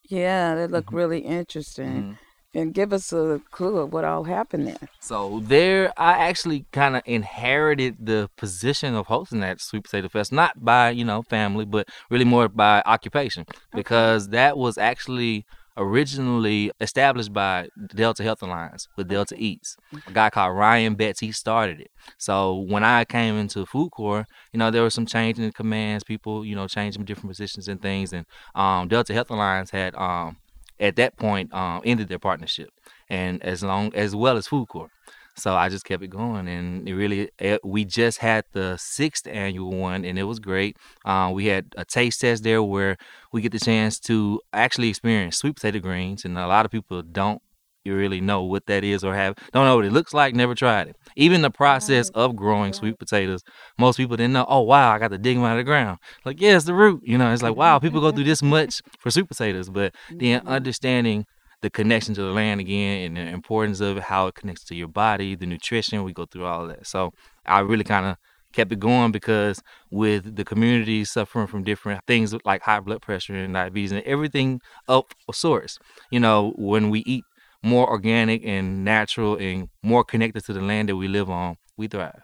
Yeah, 0.09 0.55
that 0.55 0.71
looked 0.71 0.91
Mhm. 0.91 0.97
really 0.97 1.21
interesting. 1.21 2.03
Mhm. 2.03 2.19
And 2.55 2.73
give 2.75 2.95
us 2.95 3.13
a 3.13 3.41
clue 3.51 3.77
of 3.77 3.93
what 3.93 4.05
all 4.07 4.25
happened 4.25 4.67
there. 4.67 4.89
So 5.01 5.41
there, 5.45 5.93
I 5.99 6.13
actually 6.29 6.65
kind 6.73 6.97
of 6.97 7.03
inherited 7.05 7.97
the 8.01 8.31
position 8.39 8.95
of 8.95 9.07
hosting 9.07 9.41
that 9.41 9.61
sweet 9.61 9.85
potato 9.85 10.09
fest, 10.09 10.33
not 10.33 10.65
by 10.65 10.91
you 10.91 11.05
know 11.05 11.23
family, 11.23 11.67
but 11.67 11.87
really 12.11 12.25
more 12.25 12.49
by 12.49 12.83
occupation, 12.87 13.45
because 13.75 14.29
that 14.31 14.57
was 14.57 14.79
actually 14.79 15.45
originally 15.79 16.71
established 16.81 17.33
by 17.33 17.69
Delta 17.95 18.23
Health 18.23 18.43
Alliance 18.43 18.89
with 18.97 19.09
Delta 19.09 19.35
Eats. 19.39 19.77
A 20.07 20.13
guy 20.13 20.29
called 20.29 20.57
Ryan 20.57 20.95
Betts, 20.95 21.21
he 21.21 21.33
started 21.33 21.81
it. 21.81 21.91
So 22.19 22.55
when 22.69 22.85
I 22.85 23.05
came 23.05 23.37
into 23.37 23.65
Food 23.65 23.91
Corps, 23.93 24.27
you 24.53 24.59
know 24.59 24.71
there 24.71 24.83
was 24.83 24.95
some 24.95 25.07
change 25.07 25.39
in 25.39 25.51
commands, 25.53 26.05
people 26.05 26.45
you 26.45 26.57
know 26.57 26.67
changing 26.67 27.05
different 27.05 27.31
positions 27.31 27.69
and 27.69 27.81
things, 27.81 28.13
and 28.13 28.27
um, 28.55 28.89
Delta 28.89 29.15
Health 29.15 29.31
Alliance 29.31 29.71
had 29.71 29.95
um, 29.95 30.37
at 30.81 30.97
that 30.97 31.17
point 31.17 31.53
um, 31.55 31.81
ended 31.85 32.09
their 32.09 32.19
partnership 32.19 32.71
and 33.09 33.43
as 33.43 33.63
long 33.63 33.95
as 33.95 34.15
well 34.15 34.37
as 34.37 34.47
food 34.47 34.69
court 34.69 34.91
so 35.39 35.55
i 35.55 35.69
just 35.69 35.85
kept 35.85 36.03
it 36.03 36.09
going 36.09 36.49
and 36.49 36.89
it 36.89 36.95
really 36.95 37.31
it, 37.39 37.61
we 37.65 37.85
just 37.85 38.19
had 38.19 38.45
the 38.53 38.77
sixth 38.77 39.27
annual 39.27 39.71
one 39.71 40.05
and 40.05 40.19
it 40.19 40.25
was 40.25 40.39
great. 40.39 40.77
Uh, 41.05 41.31
we 41.33 41.47
had 41.47 41.67
a 41.77 41.85
taste 41.85 42.21
test 42.21 42.43
there 42.43 42.63
where 42.63 42.97
we 43.33 43.41
get 43.41 43.53
the 43.53 43.59
chance 43.59 43.99
to 44.01 44.41
actually 44.53 44.89
experience 44.89 45.37
sweet 45.37 45.55
potato 45.55 45.79
greens 45.79 46.25
and 46.25 46.37
a 46.39 46.47
lot 46.47 46.65
of 46.65 46.71
people 46.71 47.03
don't 47.03 47.43
really 47.87 48.21
know 48.21 48.43
what 48.43 48.67
that 48.67 48.85
is 48.85 49.03
or 49.03 49.15
have 49.15 49.35
don't 49.53 49.65
know 49.65 49.77
what 49.77 49.85
it 49.85 49.93
looks 49.93 50.13
like 50.13 50.35
never 50.35 50.55
tried 50.55 50.89
it. 50.89 50.97
Even 51.17 51.41
the 51.41 51.51
process 51.51 52.11
of 52.11 52.37
growing 52.37 52.75
sweet 52.75 52.99
potatoes 52.99 53.43
most 53.79 53.97
people 53.97 54.17
didn't 54.17 54.35
know 54.35 54.45
oh 54.47 54.61
wow 54.61 54.93
i 54.93 54.99
got 54.99 55.09
to 55.09 55.17
dig 55.17 55.37
them 55.37 55.45
out 55.45 55.53
of 55.53 55.59
the 55.59 55.65
ground. 55.65 55.99
Like 56.25 56.41
yeah 56.41 56.57
it's 56.57 56.67
the 56.67 56.75
root 56.75 57.01
you 57.05 57.17
know 57.17 57.33
it's 57.33 57.43
like 57.43 57.57
wow 57.57 57.79
people 57.79 58.01
go 58.01 58.09
mm-hmm. 58.09 58.17
through 58.17 58.25
this 58.25 58.43
much 58.43 58.83
for 58.99 59.11
sweet 59.11 59.29
potatoes. 59.29 59.71
But 59.71 59.95
then 60.11 60.41
mm-hmm. 60.41 60.49
understanding 60.49 61.25
the 61.61 61.71
connection 61.71 62.15
to 62.15 62.23
the 62.23 62.31
land 62.33 62.61
again 62.61 63.07
and 63.07 63.17
the 63.17 63.33
importance 63.33 63.81
of 63.81 63.97
it, 63.97 64.05
how 64.05 64.29
it 64.29 64.35
connects 64.35 64.65
to 64.65 64.75
your 64.75 64.89
body, 64.89 65.35
the 65.35 65.47
nutrition, 65.47 66.05
we 66.05 66.13
go 66.13 66.27
through 66.27 66.45
all 66.45 66.63
of 66.63 66.69
that. 66.69 66.87
So 66.87 67.13
I 67.47 67.61
really 67.61 67.85
kind 67.85 68.07
of 68.07 68.17
kept 68.53 68.73
it 68.73 68.79
going 68.79 69.13
because 69.13 69.61
with 69.91 70.37
the 70.37 70.45
community 70.45 71.05
suffering 71.05 71.47
from 71.47 71.65
different 71.65 72.03
things 72.07 72.35
like 72.45 72.63
high 72.63 72.81
blood 72.81 73.03
pressure 73.03 73.35
and 73.35 73.55
diabetes 73.55 73.93
and 73.93 74.03
everything 74.05 74.61
of 74.87 75.05
source, 75.33 75.79
you 76.11 76.21
know, 76.21 76.53
when 76.57 76.91
we 76.91 77.01
eat 77.01 77.25
more 77.63 77.89
organic 77.91 78.45
and 78.45 78.85
natural 78.85 79.37
and 79.37 79.69
more 79.83 80.05
connected 80.05 80.45
to 80.45 80.53
the 80.53 80.61
land 80.61 80.89
that 80.89 80.97
we 80.97 81.09
live 81.09 81.29
on, 81.29 81.57
we 81.77 81.89
thrive. 81.89 82.23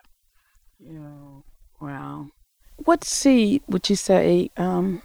Yeah. 0.79 1.01
Wow. 1.81 2.29
What 2.77 3.05
seed 3.05 3.63
would 3.69 3.89
you 3.91 3.97
say 3.97 4.51
um, 4.57 5.03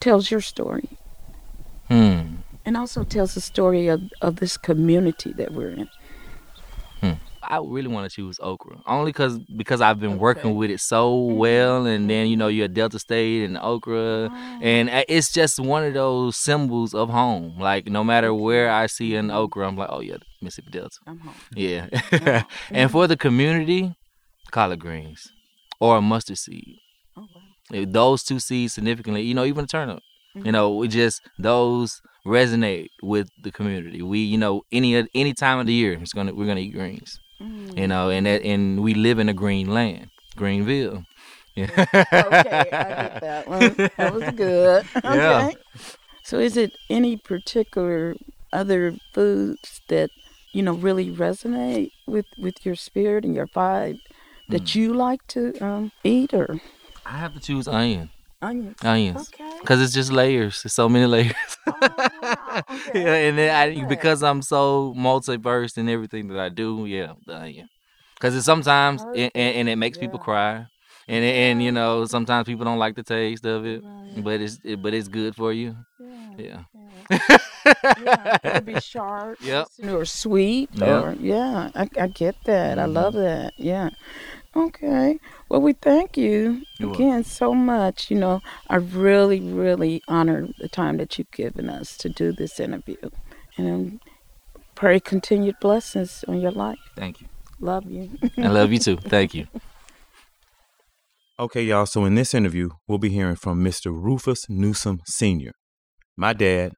tells 0.00 0.30
your 0.30 0.40
story? 0.40 0.88
Hmm. 1.88 2.36
And 2.66 2.76
also 2.76 3.04
tells 3.04 3.34
the 3.34 3.40
story 3.40 3.86
of, 3.88 4.02
of 4.20 4.36
this 4.36 4.56
community 4.56 5.32
that 5.34 5.52
we're 5.52 5.70
in. 5.70 5.88
I 7.48 7.58
really 7.58 7.88
want 7.88 8.10
to 8.10 8.14
choose 8.14 8.40
okra 8.42 8.78
only 8.86 9.10
because 9.12 9.38
because 9.38 9.80
I've 9.80 10.00
been 10.00 10.18
working 10.18 10.56
with 10.56 10.70
it 10.70 10.80
so 10.80 11.16
well, 11.16 11.86
and 11.86 12.10
then 12.10 12.26
you 12.26 12.36
know 12.36 12.48
you're 12.48 12.64
at 12.64 12.74
Delta 12.74 12.98
State 12.98 13.44
and 13.44 13.56
okra, 13.56 14.30
and 14.60 14.90
uh, 14.90 15.04
it's 15.08 15.32
just 15.32 15.60
one 15.60 15.84
of 15.84 15.94
those 15.94 16.36
symbols 16.36 16.94
of 16.94 17.08
home. 17.08 17.58
Like 17.58 17.86
no 17.86 18.02
matter 18.02 18.34
where 18.34 18.70
I 18.70 18.86
see 18.86 19.14
an 19.14 19.30
okra, 19.30 19.68
I'm 19.68 19.76
like, 19.76 19.88
oh 19.92 20.00
yeah, 20.00 20.16
Mississippi 20.42 20.70
Delta, 20.72 20.98
I'm 21.06 21.18
home. 21.20 21.34
yeah. 21.54 21.88
Yeah. 22.10 22.42
and 22.70 22.90
for 22.90 23.06
the 23.06 23.16
community, 23.16 23.94
collard 24.50 24.80
greens 24.80 25.32
or 25.78 25.98
a 25.98 26.02
mustard 26.02 26.38
seed. 26.38 26.78
Oh, 27.16 27.26
wow. 27.32 27.84
Those 27.86 28.22
two 28.24 28.40
seeds 28.40 28.74
significantly, 28.74 29.22
you 29.22 29.34
know, 29.34 29.44
even 29.44 29.64
a 29.64 29.68
turnip. 29.68 30.02
You 30.44 30.52
know, 30.52 30.74
we 30.74 30.88
just 30.88 31.20
those 31.38 32.00
resonate 32.26 32.88
with 33.02 33.28
the 33.40 33.50
community. 33.52 34.02
We, 34.02 34.20
you 34.20 34.38
know, 34.38 34.62
any 34.72 35.06
any 35.14 35.32
time 35.34 35.58
of 35.58 35.66
the 35.66 35.72
year, 35.72 35.92
it's 36.00 36.12
gonna 36.12 36.34
we're 36.34 36.46
gonna 36.46 36.60
eat 36.60 36.72
greens 36.74 37.18
Mm. 37.42 37.78
you 37.78 37.86
know, 37.86 38.10
and 38.10 38.26
that, 38.26 38.42
and 38.42 38.82
we 38.82 38.94
live 38.94 39.18
in 39.18 39.28
a 39.28 39.34
green 39.34 39.68
land, 39.68 40.08
Greenville. 40.36 41.04
Yeah. 41.54 41.84
okay, 42.12 42.72
I 42.78 42.92
get 42.94 43.20
that 43.20 43.46
one. 43.46 43.76
That 43.98 44.12
was 44.12 44.30
good. 44.30 44.84
Okay. 45.04 45.16
Yeah. 45.16 45.50
So, 46.22 46.38
is 46.38 46.56
it 46.56 46.76
any 46.90 47.16
particular 47.16 48.14
other 48.52 48.96
foods 49.12 49.80
that 49.88 50.10
you 50.52 50.62
know 50.62 50.72
really 50.74 51.10
resonate 51.10 51.90
with 52.06 52.26
with 52.38 52.64
your 52.64 52.74
spirit 52.76 53.24
and 53.24 53.34
your 53.34 53.48
vibe 53.48 53.98
that 54.48 54.62
Mm. 54.64 54.74
you 54.74 54.94
like 54.94 55.20
to 55.28 55.58
um, 55.64 55.92
eat 56.04 56.32
or 56.34 56.60
I 57.04 57.18
have 57.18 57.34
to 57.34 57.40
choose 57.40 57.68
onion, 57.68 58.10
onions? 58.42 58.78
onions, 58.82 59.32
Okay. 59.34 59.60
because 59.60 59.80
it's 59.82 59.94
just 59.94 60.12
layers. 60.12 60.62
There's 60.62 60.72
so 60.74 60.88
many 60.88 61.06
layers. 61.06 61.34
Oh, 61.70 61.94
wow. 61.96 62.62
Okay. 62.70 62.92
yeah, 62.94 63.14
and 63.14 63.38
then 63.38 63.54
I, 63.54 63.80
Yeah. 63.80 63.86
because 63.86 64.22
I'm 64.22 64.42
so 64.42 64.94
multiverse 64.96 65.76
in 65.78 65.88
everything 65.88 66.28
that 66.28 66.38
I 66.38 66.48
do, 66.48 66.86
yeah, 66.86 67.12
the 67.26 67.36
onion. 67.36 67.68
Because 68.14 68.36
it's 68.36 68.46
sometimes 68.46 69.06
and, 69.12 69.30
and, 69.34 69.56
and 69.56 69.68
it 69.68 69.76
makes 69.76 69.98
people 69.98 70.18
cry, 70.18 70.66
and 71.08 71.24
and 71.24 71.62
you 71.62 71.72
know 71.72 72.04
sometimes 72.06 72.46
people 72.46 72.64
don't 72.64 72.78
like 72.78 72.94
the 72.96 73.02
taste 73.02 73.44
of 73.46 73.64
it, 73.66 73.82
Right. 73.82 74.24
but 74.24 74.40
it's 74.40 74.58
it, 74.64 74.80
but 74.82 74.94
it's 74.94 75.08
good 75.08 75.34
for 75.36 75.52
you. 75.52 75.76
Yeah. 75.98 76.36
Yeah. 76.36 76.62
Yeah. 76.74 77.18
yeah, 77.96 78.24
it 78.26 78.42
could 78.42 78.64
be 78.64 78.76
sharp 78.78 79.38
Yep. 79.40 79.68
or 79.82 80.04
sweet 80.04 80.70
Yep. 80.74 80.82
or 80.82 81.14
yeah, 81.18 81.70
I, 81.74 81.88
I 82.00 82.06
get 82.08 82.36
that. 82.44 82.78
I 82.78 82.84
Mhm. 82.84 82.94
love 82.94 83.14
that. 83.14 83.54
Yeah. 83.58 83.90
Okay. 84.56 85.20
Well, 85.50 85.60
we 85.60 85.74
thank 85.74 86.16
you 86.16 86.62
You're 86.78 86.94
again 86.94 87.24
so 87.24 87.52
much. 87.52 88.10
You 88.10 88.16
know, 88.16 88.40
I 88.68 88.76
really, 88.76 89.40
really 89.40 90.02
honor 90.08 90.48
the 90.58 90.68
time 90.68 90.96
that 90.96 91.18
you've 91.18 91.30
given 91.30 91.68
us 91.68 91.96
to 91.98 92.08
do 92.08 92.32
this 92.32 92.58
interview, 92.58 92.96
and 93.58 93.68
um, 93.68 94.00
pray 94.74 94.98
continued 94.98 95.56
blessings 95.60 96.24
on 96.26 96.40
your 96.40 96.52
life. 96.52 96.78
Thank 96.96 97.20
you. 97.20 97.28
Love 97.60 97.84
you. 97.90 98.10
I 98.38 98.48
love 98.48 98.72
you 98.72 98.78
too. 98.78 98.96
Thank 98.96 99.34
you. 99.34 99.46
Okay, 101.38 101.64
y'all. 101.64 101.84
So 101.84 102.06
in 102.06 102.14
this 102.14 102.32
interview, 102.32 102.70
we'll 102.88 102.96
be 102.96 103.10
hearing 103.10 103.36
from 103.36 103.62
Mr. 103.62 103.92
Rufus 103.92 104.48
Newsome 104.48 105.02
Sr., 105.04 105.52
my 106.16 106.32
dad, 106.32 106.72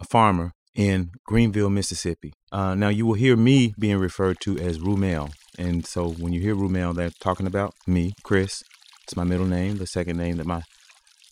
a 0.00 0.04
farmer 0.04 0.54
in 0.78 1.10
Greenville, 1.26 1.68
Mississippi. 1.68 2.32
Uh, 2.52 2.74
now, 2.74 2.88
you 2.88 3.04
will 3.04 3.14
hear 3.14 3.36
me 3.36 3.74
being 3.78 3.98
referred 3.98 4.38
to 4.42 4.56
as 4.58 4.78
Rumel. 4.78 5.32
And 5.58 5.84
so 5.84 6.08
when 6.08 6.32
you 6.32 6.40
hear 6.40 6.54
Rumel, 6.54 6.94
they're 6.94 7.10
talking 7.20 7.48
about 7.48 7.74
me, 7.86 8.12
Chris. 8.22 8.62
It's 9.02 9.16
my 9.16 9.24
middle 9.24 9.46
name, 9.46 9.78
the 9.78 9.88
second 9.88 10.16
name 10.16 10.36
that 10.36 10.46
my 10.46 10.62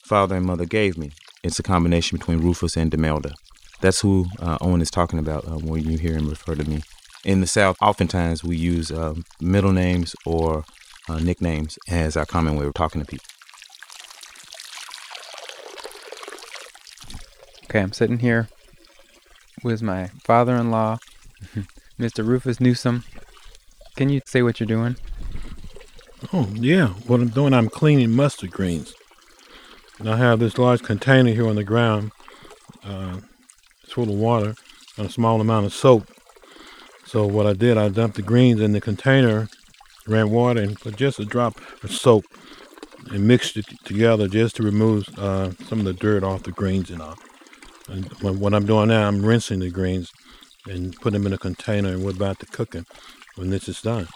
father 0.05 0.35
and 0.35 0.45
mother 0.45 0.65
gave 0.65 0.99
me. 0.99 1.13
It's 1.45 1.61
a 1.61 1.63
combination 1.63 2.19
between 2.19 2.41
Rufus 2.41 2.77
and 2.77 2.91
Demalda. 2.91 3.35
That's 3.81 4.01
who 4.01 4.27
uh, 4.41 4.59
Owen 4.61 4.83
is 4.83 4.91
talking 4.91 5.21
about 5.21 5.47
uh, 5.47 5.59
when 5.59 5.85
you 5.85 5.97
hear 5.97 6.15
him 6.15 6.29
refer 6.29 6.57
to 6.57 6.69
me. 6.69 6.83
In 7.25 7.41
the 7.41 7.47
South, 7.47 7.77
oftentimes 7.81 8.43
we 8.43 8.57
use 8.57 8.91
uh, 8.91 9.15
middle 9.41 9.73
names 9.73 10.17
or 10.27 10.65
uh, 11.09 11.21
nicknames 11.21 11.79
as 11.89 12.17
our 12.17 12.27
common 12.27 12.57
way 12.57 12.67
of 12.67 12.75
talking 12.75 13.01
to 13.01 13.07
people. 13.07 13.27
Okay, 17.65 17.81
I'm 17.81 17.93
sitting 17.93 18.19
here 18.19 18.49
with 19.63 19.83
my 19.83 20.09
father-in-law, 20.25 20.99
Mr. 21.99 22.27
Rufus 22.27 22.61
Newsome. 22.61 23.05
Can 23.97 24.09
you 24.09 24.21
say 24.27 24.43
what 24.43 24.61
you're 24.61 24.67
doing? 24.67 24.97
Oh, 26.33 26.49
yeah. 26.55 26.89
What 27.07 27.21
I'm 27.21 27.29
doing, 27.29 27.55
I'm 27.55 27.69
cleaning 27.69 28.11
mustard 28.11 28.51
greens. 28.51 28.95
And 29.99 30.11
I 30.11 30.17
have 30.17 30.39
this 30.39 30.59
large 30.59 30.83
container 30.83 31.33
here 31.33 31.49
on 31.49 31.57
the 31.57 31.65
ground. 31.65 32.13
Uh, 32.85 33.21
it's 33.83 33.93
full 33.93 34.11
of 34.11 34.19
water 34.19 34.55
and 34.99 35.07
a 35.07 35.11
small 35.11 35.41
amount 35.41 35.67
of 35.67 35.73
soap. 35.73 36.09
So 37.07 37.27
what 37.27 37.47
I 37.47 37.53
did, 37.53 37.79
I 37.79 37.89
dumped 37.89 38.17
the 38.17 38.23
greens 38.23 38.61
in 38.61 38.73
the 38.73 38.81
container, 38.81 39.49
ran 40.07 40.31
water 40.31 40.61
and 40.61 40.79
put 40.79 40.97
just 40.97 41.19
a 41.19 41.25
drop 41.25 41.59
of 41.83 41.93
soap 41.93 42.25
and 43.11 43.27
mixed 43.27 43.57
it 43.57 43.67
together 43.85 44.29
just 44.29 44.57
to 44.57 44.63
remove 44.63 45.09
uh, 45.17 45.53
some 45.69 45.79
of 45.79 45.85
the 45.85 45.93
dirt 45.93 46.25
off 46.25 46.43
the 46.43 46.53
greens 46.53 46.91
and 46.91 47.01
all. 47.01 47.17
And 47.89 48.07
what 48.21 48.55
I'm 48.55 48.67
doing 48.67 48.89
now, 48.89 49.07
I'm 49.07 49.25
rinsing 49.25 49.61
the 49.61 49.71
greens 49.71 50.11
and 50.67 50.95
put 50.97 51.13
them 51.13 51.27
in 51.27 51.33
a 51.33 51.39
container 51.39 51.91
and 51.91 52.05
we're 52.05 52.11
about 52.11 52.41
to 52.41 52.47
cook 52.47 52.73
them 52.73 52.87
when 53.37 53.51
this 53.51 53.69
is 53.69 53.81
done. 53.81 54.09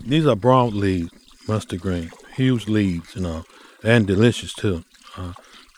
These 0.00 0.26
are 0.26 0.36
broadleaf 0.36 1.10
mustard 1.48 1.80
green, 1.80 2.10
huge 2.34 2.68
leaves, 2.68 3.14
you 3.14 3.22
know, 3.22 3.44
and 3.82 4.06
delicious 4.06 4.52
too. 4.52 4.84
Uh, 5.16 5.32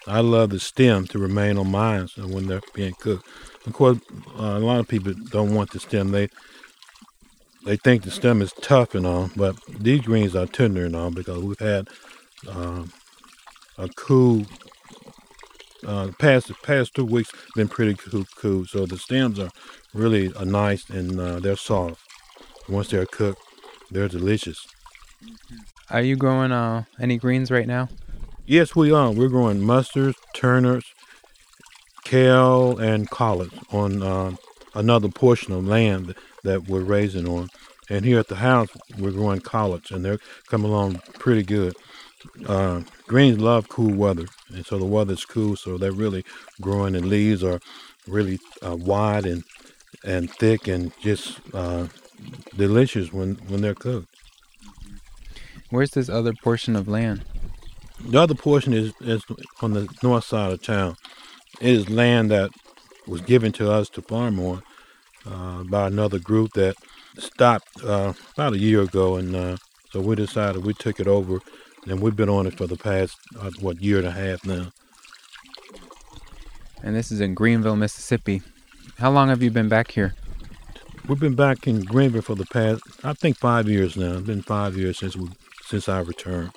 I 0.07 0.21
love 0.21 0.51
the 0.51 0.61
stem 0.61 1.07
to 1.09 1.19
remain 1.19 1.57
on 1.59 1.71
mine 1.71 2.09
when 2.17 2.47
they're 2.47 2.61
being 2.75 2.95
cooked. 2.95 3.27
Of 3.67 3.73
course, 3.73 3.99
uh, 4.39 4.43
a 4.43 4.59
lot 4.59 4.81
of 4.81 4.89
people 4.89 5.13
don't 5.31 5.55
want 5.55 5.71
the 5.71 5.81
stem. 5.81 6.11
They 6.11 6.29
they 7.65 7.77
think 7.77 8.03
the 8.03 8.11
stem 8.11 8.41
is 8.41 8.53
tough 8.63 8.95
and 8.95 9.07
all, 9.07 9.31
but 9.37 9.55
these 9.69 10.01
greens 10.01 10.35
are 10.35 10.47
tender 10.47 10.87
and 10.87 10.97
all 10.97 11.11
because 11.11 11.43
we've 11.43 11.59
had 11.59 11.89
um, 12.49 12.91
a 13.77 13.89
cool. 13.89 14.47
Uh, 15.87 16.11
past 16.19 16.49
the 16.49 16.55
past 16.63 16.95
two 16.95 17.05
weeks 17.05 17.33
been 17.55 17.69
pretty 17.69 17.95
cool, 17.95 18.25
cool. 18.37 18.65
So 18.67 18.87
the 18.87 18.99
stems 18.99 19.39
are 19.39 19.51
really 19.95 20.33
uh, 20.35 20.45
nice 20.45 20.89
and 20.91 21.19
uh, 21.19 21.41
they're 21.41 21.57
soft. 21.57 22.01
Once 22.69 22.89
they're 22.89 23.07
cooked, 23.07 23.43
they're 23.91 24.09
delicious. 24.09 24.67
Are 25.91 26.03
you 26.03 26.17
growing 26.17 26.53
uh, 26.53 26.85
any 27.01 27.17
greens 27.17 27.51
right 27.51 27.67
now? 27.67 27.89
Yes, 28.47 28.75
we 28.75 28.93
are. 28.93 29.11
We're 29.11 29.29
growing 29.29 29.61
mustards, 29.61 30.15
turnips, 30.35 30.87
kale, 32.05 32.79
and 32.79 33.09
collards 33.11 33.55
on 33.73 34.03
uh, 34.03 34.37
another 34.75 35.09
portion 35.09 35.53
of 35.53 35.65
land 35.65 36.15
that 36.45 36.69
we're 36.69 36.81
raising 36.83 37.29
on. 37.29 37.49
And 37.89 38.05
here 38.05 38.21
at 38.21 38.29
the 38.29 38.37
house, 38.37 38.69
we're 38.99 39.11
growing 39.11 39.41
collards, 39.41 39.91
and 39.91 40.05
they're 40.05 40.19
coming 40.49 40.71
along 40.71 41.01
pretty 41.19 41.43
good. 41.43 41.75
Uh, 42.47 42.83
greens 43.07 43.39
love 43.39 43.69
cool 43.69 43.95
weather, 43.95 44.27
and 44.55 44.65
so 44.67 44.79
the 44.79 44.85
weather's 44.85 45.25
cool, 45.25 45.57
so 45.57 45.79
they're 45.79 45.93
really 45.93 46.25
growing. 46.61 46.95
and 46.97 47.07
leaves 47.07 47.43
are 47.45 47.61
really 48.07 48.39
uh, 48.67 48.77
wide 48.77 49.27
and 49.27 49.45
and 50.05 50.31
thick, 50.33 50.69
and 50.69 50.93
just 51.01 51.41
uh, 51.55 51.87
delicious 52.57 53.13
when 53.13 53.37
when 53.49 53.61
they're 53.61 53.75
cooked. 53.75 54.09
Where's 55.71 55.91
this 55.93 56.09
other 56.09 56.33
portion 56.43 56.77
of 56.77 56.89
land? 56.89 57.25
The 58.01 58.21
other 58.21 58.35
portion 58.35 58.73
is, 58.73 58.93
is 59.01 59.23
on 59.61 59.73
the 59.73 59.89
north 60.03 60.25
side 60.25 60.53
of 60.53 60.63
town. 60.63 60.97
It 61.61 61.71
is 61.71 61.91
land 61.91 62.31
that 62.31 62.51
was 63.07 63.21
given 63.21 63.53
to 63.53 63.71
us 63.71 63.89
to 63.91 64.03
farm 64.03 64.41
on 64.41 64.63
uh, 65.27 65.65
by 65.65 65.87
another 65.87 66.19
group 66.19 66.53
that 66.55 66.75
stopped 67.19 67.69
uh, 67.85 68.15
about 68.35 68.55
a 68.55 68.59
year 68.59 68.83
ago, 68.83 69.17
and 69.17 69.37
uh, 69.37 69.57
so 69.91 70.01
we 70.01 70.17
decided 70.17 70.65
we 70.65 70.75
took 70.75 70.99
it 70.99 71.07
over, 71.07 71.41
and 71.87 72.01
we've 72.01 72.17
been 72.17 72.29
on 72.29 72.47
it 72.47 72.57
for 72.57 72.67
the 72.67 72.77
past 72.77 73.17
uh, 73.39 73.51
what 73.61 73.81
year 73.81 73.99
and 73.99 74.07
a 74.07 74.11
half 74.11 74.45
now. 74.45 74.73
And 76.83 76.97
this 76.97 77.13
is 77.13 77.21
in 77.21 77.35
Greenville, 77.35 77.77
Mississippi. 77.77 78.43
How 78.99 79.11
long 79.11 79.29
have 79.29 79.43
you 79.43 79.51
been 79.51 79.69
back 79.69 79.91
here? 79.91 80.15
We've 81.09 81.21
been 81.21 81.35
back 81.35 81.67
in 81.67 81.81
Greenville 81.81 82.23
for 82.23 82.35
the 82.35 82.47
past, 82.47 82.83
I 83.03 83.13
think, 83.15 83.37
five 83.37 83.69
years 83.69 83.97
now. 83.97 84.15
It's 84.15 84.27
been 84.27 84.43
five 84.43 84.77
years 84.77 84.99
since 84.99 85.17
we 85.17 85.29
since 85.67 85.89
I 85.89 86.01
returned. 86.01 86.51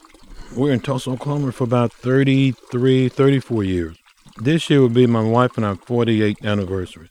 We're 0.56 0.74
in 0.74 0.80
Tulsa, 0.80 1.12
Oklahoma 1.12 1.52
for 1.52 1.64
about 1.64 1.94
33, 1.94 3.10
34 3.10 3.64
years. 3.64 3.98
This 4.38 4.70
year 4.70 4.82
will 4.82 4.90
be 4.90 5.08
my 5.08 5.24
wife 5.24 5.58
and 5.58 5.66
our 5.66 5.76
48th 5.76 6.44
anniversary. 6.44 7.10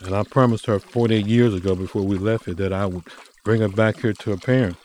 And 0.00 0.14
I 0.14 0.22
promised 0.22 0.66
her 0.66 0.78
48 0.78 1.26
years 1.26 1.54
ago 1.54 1.74
before 1.74 2.02
we 2.02 2.18
left 2.18 2.44
here 2.44 2.54
that 2.54 2.72
I 2.72 2.86
would 2.86 3.04
bring 3.44 3.60
her 3.62 3.68
back 3.68 4.00
here 4.00 4.12
to 4.12 4.30
her 4.30 4.36
parents. 4.36 4.78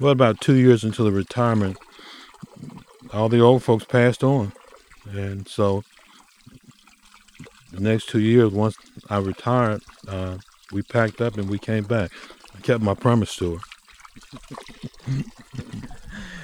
Well, 0.00 0.12
about 0.12 0.40
two 0.40 0.54
years 0.54 0.84
into 0.84 1.02
the 1.02 1.10
retirement, 1.10 1.76
all 3.12 3.28
the 3.28 3.40
old 3.40 3.64
folks 3.64 3.84
passed 3.84 4.22
on. 4.22 4.52
And 5.10 5.48
so 5.48 5.82
the 7.72 7.80
next 7.80 8.08
two 8.08 8.20
years, 8.20 8.52
once 8.52 8.76
I 9.10 9.18
retired, 9.18 9.82
uh, 10.06 10.38
we 10.72 10.82
packed 10.82 11.20
up 11.20 11.36
and 11.36 11.50
we 11.50 11.58
came 11.58 11.82
back. 11.82 12.12
I 12.56 12.60
kept 12.60 12.82
my 12.82 12.94
promise 12.94 13.34
to 13.36 13.56
her. 13.56 13.60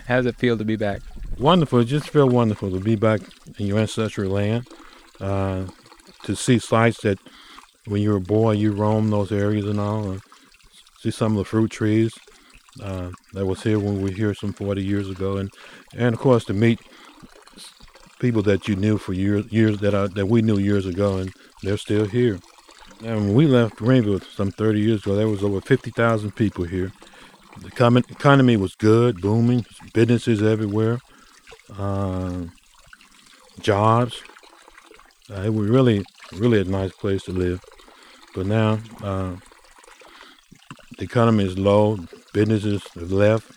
How 0.07 0.17
does 0.17 0.27
it 0.27 0.37
feel 0.37 0.59
to 0.59 0.65
be 0.65 0.77
back? 0.77 1.03
Wonderful. 1.39 1.79
It 1.81 1.85
just 1.85 2.11
feel 2.11 2.29
wonderful 2.29 2.71
to 2.73 2.81
be 2.81 2.97
back 2.97 3.21
in 3.59 3.67
your 3.67 3.79
ancestral 3.79 4.33
land. 4.33 4.67
Uh, 5.21 5.67
to 6.25 6.35
see 6.35 6.59
sites 6.59 7.03
that 7.03 7.19
when 7.87 8.03
you 8.03 8.11
were 8.11 8.17
a 8.17 8.21
boy 8.21 8.53
you 8.53 8.73
roamed 8.73 9.13
those 9.13 9.31
areas 9.31 9.67
and 9.67 9.79
all. 9.79 10.11
And 10.11 10.23
see 10.99 11.13
some 11.13 11.33
of 11.33 11.39
the 11.39 11.45
fruit 11.45 11.71
trees 11.71 12.13
uh, 12.83 13.11
that 13.33 13.47
was 13.47 13.63
here 13.63 13.79
when 13.79 13.97
we 13.97 14.05
were 14.05 14.17
here 14.17 14.35
some 14.35 14.53
40 14.53 14.83
years 14.83 15.09
ago, 15.09 15.37
and 15.37 15.51
and 15.97 16.15
of 16.15 16.21
course 16.21 16.45
to 16.47 16.55
meet 16.55 16.81
people 18.19 18.43
that 18.43 18.67
you 18.69 18.77
knew 18.77 18.99
for 18.99 19.13
years 19.13 19.51
years 19.53 19.79
that 19.79 19.95
I, 19.95 20.07
that 20.09 20.27
we 20.27 20.43
knew 20.43 20.59
years 20.59 20.87
ago, 20.87 21.19
and 21.19 21.33
they're 21.63 21.77
still 21.77 22.07
here. 22.07 22.39
And 23.05 23.27
when 23.27 23.35
we 23.35 23.47
left 23.47 23.77
Greenville 23.77 24.21
some 24.21 24.51
30 24.51 24.81
years 24.81 25.03
ago, 25.03 25.17
there 25.17 25.29
was 25.29 25.43
over 25.43 25.61
50,000 25.61 26.31
people 26.37 26.65
here. 26.65 26.93
The 27.61 28.03
economy 28.09 28.57
was 28.57 28.75
good, 28.77 29.21
booming, 29.21 29.67
businesses 29.93 30.43
everywhere, 30.43 30.99
uh, 31.77 32.45
jobs. 33.61 34.23
Uh, 35.31 35.43
it 35.43 35.53
was 35.53 35.69
really, 35.69 36.05
really 36.33 36.61
a 36.61 36.65
nice 36.65 36.93
place 36.93 37.23
to 37.25 37.33
live. 37.33 37.61
But 38.35 38.47
now 38.47 38.79
uh, 39.03 39.37
the 40.99 41.05
economy 41.05 41.45
is 41.45 41.59
low, 41.59 41.99
businesses 42.35 42.83
have 42.95 43.11
left. 43.11 43.51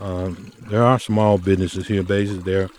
Um, 0.00 0.50
there 0.68 0.82
are 0.82 0.98
small 0.98 1.38
businesses 1.38 1.86
here, 1.86 2.02
basically 2.02 2.42
they're 2.42 2.70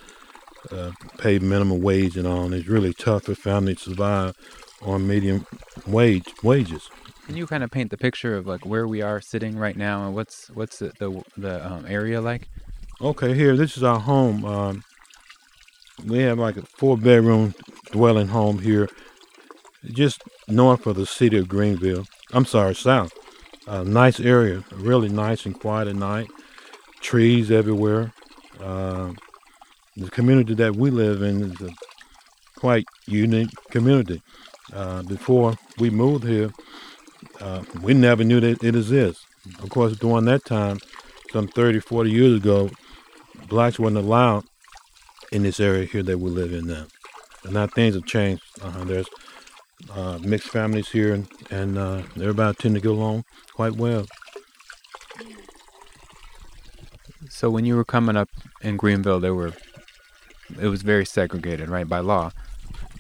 uh, 0.71 0.91
paid 1.17 1.41
minimum 1.41 1.81
wage 1.81 2.17
and 2.17 2.27
all, 2.27 2.43
and 2.43 2.53
it's 2.53 2.67
really 2.67 2.93
tough 2.93 3.23
for 3.23 3.35
families 3.35 3.77
to 3.83 3.91
survive 3.91 4.35
on 4.81 5.07
medium 5.07 5.45
wage 5.87 6.25
wages. 6.43 6.89
Can 7.25 7.37
you 7.37 7.47
kind 7.47 7.63
of 7.63 7.71
paint 7.71 7.89
the 7.89 7.97
picture 7.97 8.35
of 8.35 8.47
like 8.47 8.65
where 8.65 8.87
we 8.87 9.01
are 9.01 9.21
sitting 9.21 9.57
right 9.57 9.77
now 9.77 10.05
and 10.05 10.13
what's 10.13 10.49
what's 10.49 10.79
the 10.79 10.91
the, 10.99 11.23
the 11.37 11.65
um, 11.65 11.85
area 11.87 12.19
like? 12.19 12.49
Okay, 12.99 13.33
here 13.33 13.55
this 13.55 13.77
is 13.77 13.83
our 13.83 13.99
home. 13.99 14.43
Um, 14.43 14.83
we 16.05 16.19
have 16.19 16.39
like 16.39 16.57
a 16.57 16.63
four 16.63 16.97
bedroom 16.97 17.53
dwelling 17.91 18.27
home 18.27 18.59
here, 18.59 18.89
just 19.85 20.21
north 20.47 20.85
of 20.85 20.95
the 20.97 21.05
city 21.05 21.37
of 21.37 21.47
Greenville. 21.47 22.05
I'm 22.33 22.45
sorry, 22.45 22.75
south. 22.75 23.13
A 23.67 23.83
nice 23.83 24.19
area, 24.19 24.63
really 24.73 25.09
nice 25.09 25.45
and 25.45 25.57
quiet 25.57 25.87
at 25.87 25.95
night. 25.95 26.27
Trees 27.01 27.49
everywhere. 27.49 28.13
Uh, 28.59 29.13
the 29.95 30.09
community 30.09 30.53
that 30.55 30.75
we 30.75 30.89
live 30.89 31.21
in 31.21 31.43
is 31.43 31.61
a 31.61 31.69
quite 32.57 32.85
unique 33.07 33.49
community. 33.71 34.21
Uh, 34.73 35.03
before 35.03 35.55
we 35.77 35.89
moved 35.89 36.23
here, 36.25 36.51
uh, 37.39 37.63
we 37.81 37.93
never 37.93 38.23
knew 38.23 38.39
that 38.39 38.63
it 38.63 38.75
exists. 38.75 39.25
Of 39.61 39.69
course, 39.69 39.97
during 39.97 40.25
that 40.25 40.45
time, 40.45 40.79
some 41.31 41.47
30, 41.47 41.79
40 41.79 42.11
years 42.11 42.37
ago, 42.37 42.69
blacks 43.47 43.79
weren't 43.79 43.97
allowed 43.97 44.43
in 45.31 45.43
this 45.43 45.59
area 45.59 45.85
here 45.85 46.03
that 46.03 46.19
we 46.19 46.29
live 46.29 46.53
in 46.53 46.67
now. 46.67 46.85
And 47.43 47.53
now 47.53 47.67
things 47.67 47.95
have 47.95 48.05
changed. 48.05 48.43
Uh, 48.61 48.83
there's 48.85 49.07
uh, 49.91 50.19
mixed 50.21 50.49
families 50.49 50.89
here, 50.89 51.13
and, 51.13 51.27
and 51.49 51.77
uh, 51.77 52.01
everybody 52.15 52.55
tend 52.55 52.75
to 52.75 52.81
get 52.81 52.91
along 52.91 53.25
quite 53.53 53.73
well. 53.73 54.05
So 57.29 57.49
when 57.49 57.65
you 57.65 57.75
were 57.75 57.85
coming 57.85 58.15
up 58.15 58.29
in 58.61 58.77
Greenville, 58.77 59.19
there 59.19 59.33
were 59.33 59.53
it 60.61 60.67
was 60.67 60.81
very 60.81 61.05
segregated, 61.05 61.69
right, 61.69 61.87
by 61.87 61.99
law. 61.99 62.31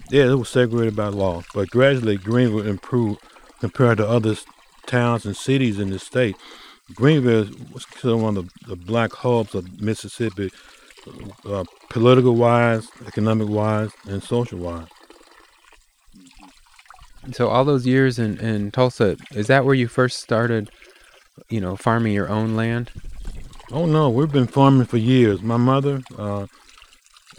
Yeah, 0.09 0.31
it 0.31 0.35
was 0.35 0.49
segregated 0.49 0.95
by 0.95 1.07
law, 1.07 1.43
but 1.53 1.69
gradually 1.69 2.17
Greenville 2.17 2.65
improved 2.65 3.19
compared 3.59 3.97
to 3.97 4.07
other 4.07 4.35
towns 4.85 5.25
and 5.25 5.35
cities 5.35 5.79
in 5.79 5.89
the 5.89 5.99
state. 5.99 6.35
Greenville 6.93 7.47
was 7.71 7.85
considered 7.85 8.17
one 8.17 8.37
of 8.37 8.47
the, 8.47 8.67
the 8.67 8.75
black 8.75 9.13
hubs 9.13 9.55
of 9.55 9.81
Mississippi, 9.81 10.51
uh, 11.45 11.63
political 11.89 12.35
wise, 12.35 12.87
economic 13.07 13.47
wise, 13.47 13.91
and 14.07 14.21
social 14.21 14.59
wise. 14.59 14.87
So 17.31 17.47
all 17.47 17.63
those 17.65 17.85
years 17.85 18.19
in, 18.19 18.37
in 18.39 18.71
Tulsa, 18.71 19.17
is 19.31 19.47
that 19.47 19.65
where 19.65 19.75
you 19.75 19.87
first 19.87 20.19
started, 20.19 20.69
you 21.49 21.61
know, 21.61 21.75
farming 21.75 22.13
your 22.13 22.29
own 22.29 22.55
land? 22.55 22.91
Oh 23.71 23.85
no, 23.85 24.09
we've 24.09 24.31
been 24.31 24.47
farming 24.47 24.85
for 24.85 24.97
years. 24.97 25.41
My 25.41 25.57
mother, 25.57 26.01
uh, 26.17 26.47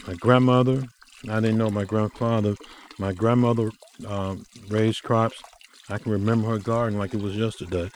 my 0.07 0.15
grandmother, 0.15 0.85
I 1.29 1.41
didn't 1.41 1.59
know 1.59 1.71
my 1.71 1.85
grandfather. 1.85 2.55
My 2.99 3.13
grandmother 3.13 3.71
uh, 4.07 4.37
raised 4.69 5.03
crops 5.03 5.41
I 5.91 5.99
can 5.99 6.13
remember 6.13 6.49
her 6.49 6.59
garden 6.59 6.99
like 6.99 7.13
it 7.13 7.21
was 7.21 7.37
yesterday. 7.37 7.91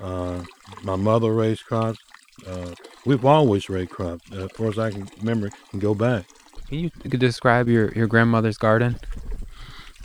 Uh, 0.00 0.42
my 0.82 0.96
mother 0.96 1.32
raised 1.32 1.64
crops. 1.64 1.98
Uh, 2.46 2.74
we've 3.06 3.24
always 3.24 3.68
raised 3.70 3.90
crops 3.90 4.30
as 4.32 4.50
far 4.52 4.68
as 4.68 4.78
I 4.78 4.90
can 4.90 5.08
remember 5.20 5.50
and 5.72 5.80
go 5.80 5.94
back. 5.94 6.26
Can 6.68 6.78
you 6.78 6.90
describe 7.10 7.68
your, 7.68 7.92
your 7.92 8.06
grandmother's 8.06 8.58
garden? 8.58 8.98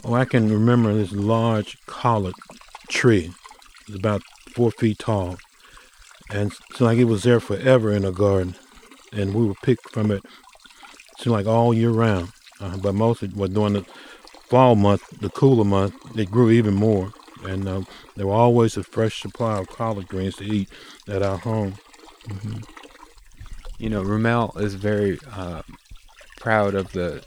Oh, 0.04 0.14
I 0.14 0.26
can 0.26 0.52
remember 0.52 0.94
this 0.94 1.12
large 1.12 1.78
collard 1.86 2.34
tree. 2.88 3.32
It's 3.88 3.98
about 3.98 4.22
four 4.54 4.72
feet 4.72 5.00
tall. 5.00 5.38
And 6.32 6.54
it's 6.70 6.82
like 6.82 6.98
it 6.98 7.06
was 7.06 7.24
there 7.24 7.40
forever 7.40 7.92
in 7.92 8.04
the 8.04 8.12
garden. 8.12 8.56
And 9.12 9.34
we 9.34 9.46
would 9.46 9.58
pick 9.62 9.80
from 9.90 10.12
it, 10.12 10.24
it 10.24 11.22
seemed 11.22 11.34
like 11.34 11.48
all 11.48 11.74
year 11.74 11.90
round. 11.90 12.30
Uh, 12.62 12.78
but 12.78 12.96
mostly 12.96 13.30
well, 13.36 13.50
during 13.50 13.74
the 13.74 13.86
fall 14.48 14.76
month, 14.76 15.04
the 15.20 15.30
cooler 15.30 15.66
month, 15.66 15.96
it 16.18 16.32
grew 16.32 16.50
even 16.50 16.76
more. 16.76 17.12
And 17.44 17.68
um, 17.68 17.88
there 18.16 18.28
were 18.28 18.34
always 18.34 18.78
a 18.78 18.84
fresh 18.84 19.22
supply 19.22 19.60
of 19.60 19.68
collard 19.70 20.08
greens 20.08 20.36
to 20.38 20.46
eat 20.46 20.70
at 21.08 21.24
our 21.24 21.38
home. 21.38 21.76
Mm-hmm. 22.28 22.60
You 23.80 23.90
know, 23.90 24.04
Rumel 24.04 24.60
is 24.60 24.76
very 24.76 25.20
uh, 25.32 25.62
proud 26.38 26.76
of 26.76 26.92
the 26.92 27.24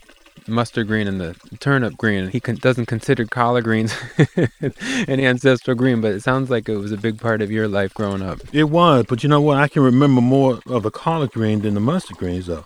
mustard 0.49 0.87
green 0.87 1.07
and 1.07 1.21
the 1.21 1.37
turnip 1.61 1.97
green. 1.97 2.29
He 2.29 2.41
con- 2.41 2.57
doesn't 2.57 2.87
consider 2.87 3.25
collard 3.25 3.65
greens 3.65 3.95
an 4.37 5.21
ancestral 5.21 5.77
green, 5.77 6.01
but 6.01 6.13
it 6.13 6.23
sounds 6.23 6.51
like 6.51 6.69
it 6.69 6.77
was 6.77 6.93
a 6.93 6.97
big 6.97 7.21
part 7.21 7.43
of 7.43 7.51
your 7.51 7.69
life 7.69 7.95
growing 7.95 8.23
up. 8.23 8.41
It 8.53 8.65
was, 8.65 9.07
but 9.09 9.23
you 9.23 9.29
know 9.29 9.41
what? 9.41 9.59
I 9.59 9.69
can 9.69 9.83
remember 9.83 10.21
more 10.21 10.61
of 10.67 10.83
the 10.83 10.91
collard 10.91 11.33
green 11.33 11.63
than 11.63 11.75
the 11.75 11.81
mustard 11.81 12.17
greens, 12.17 12.47
though. 12.47 12.65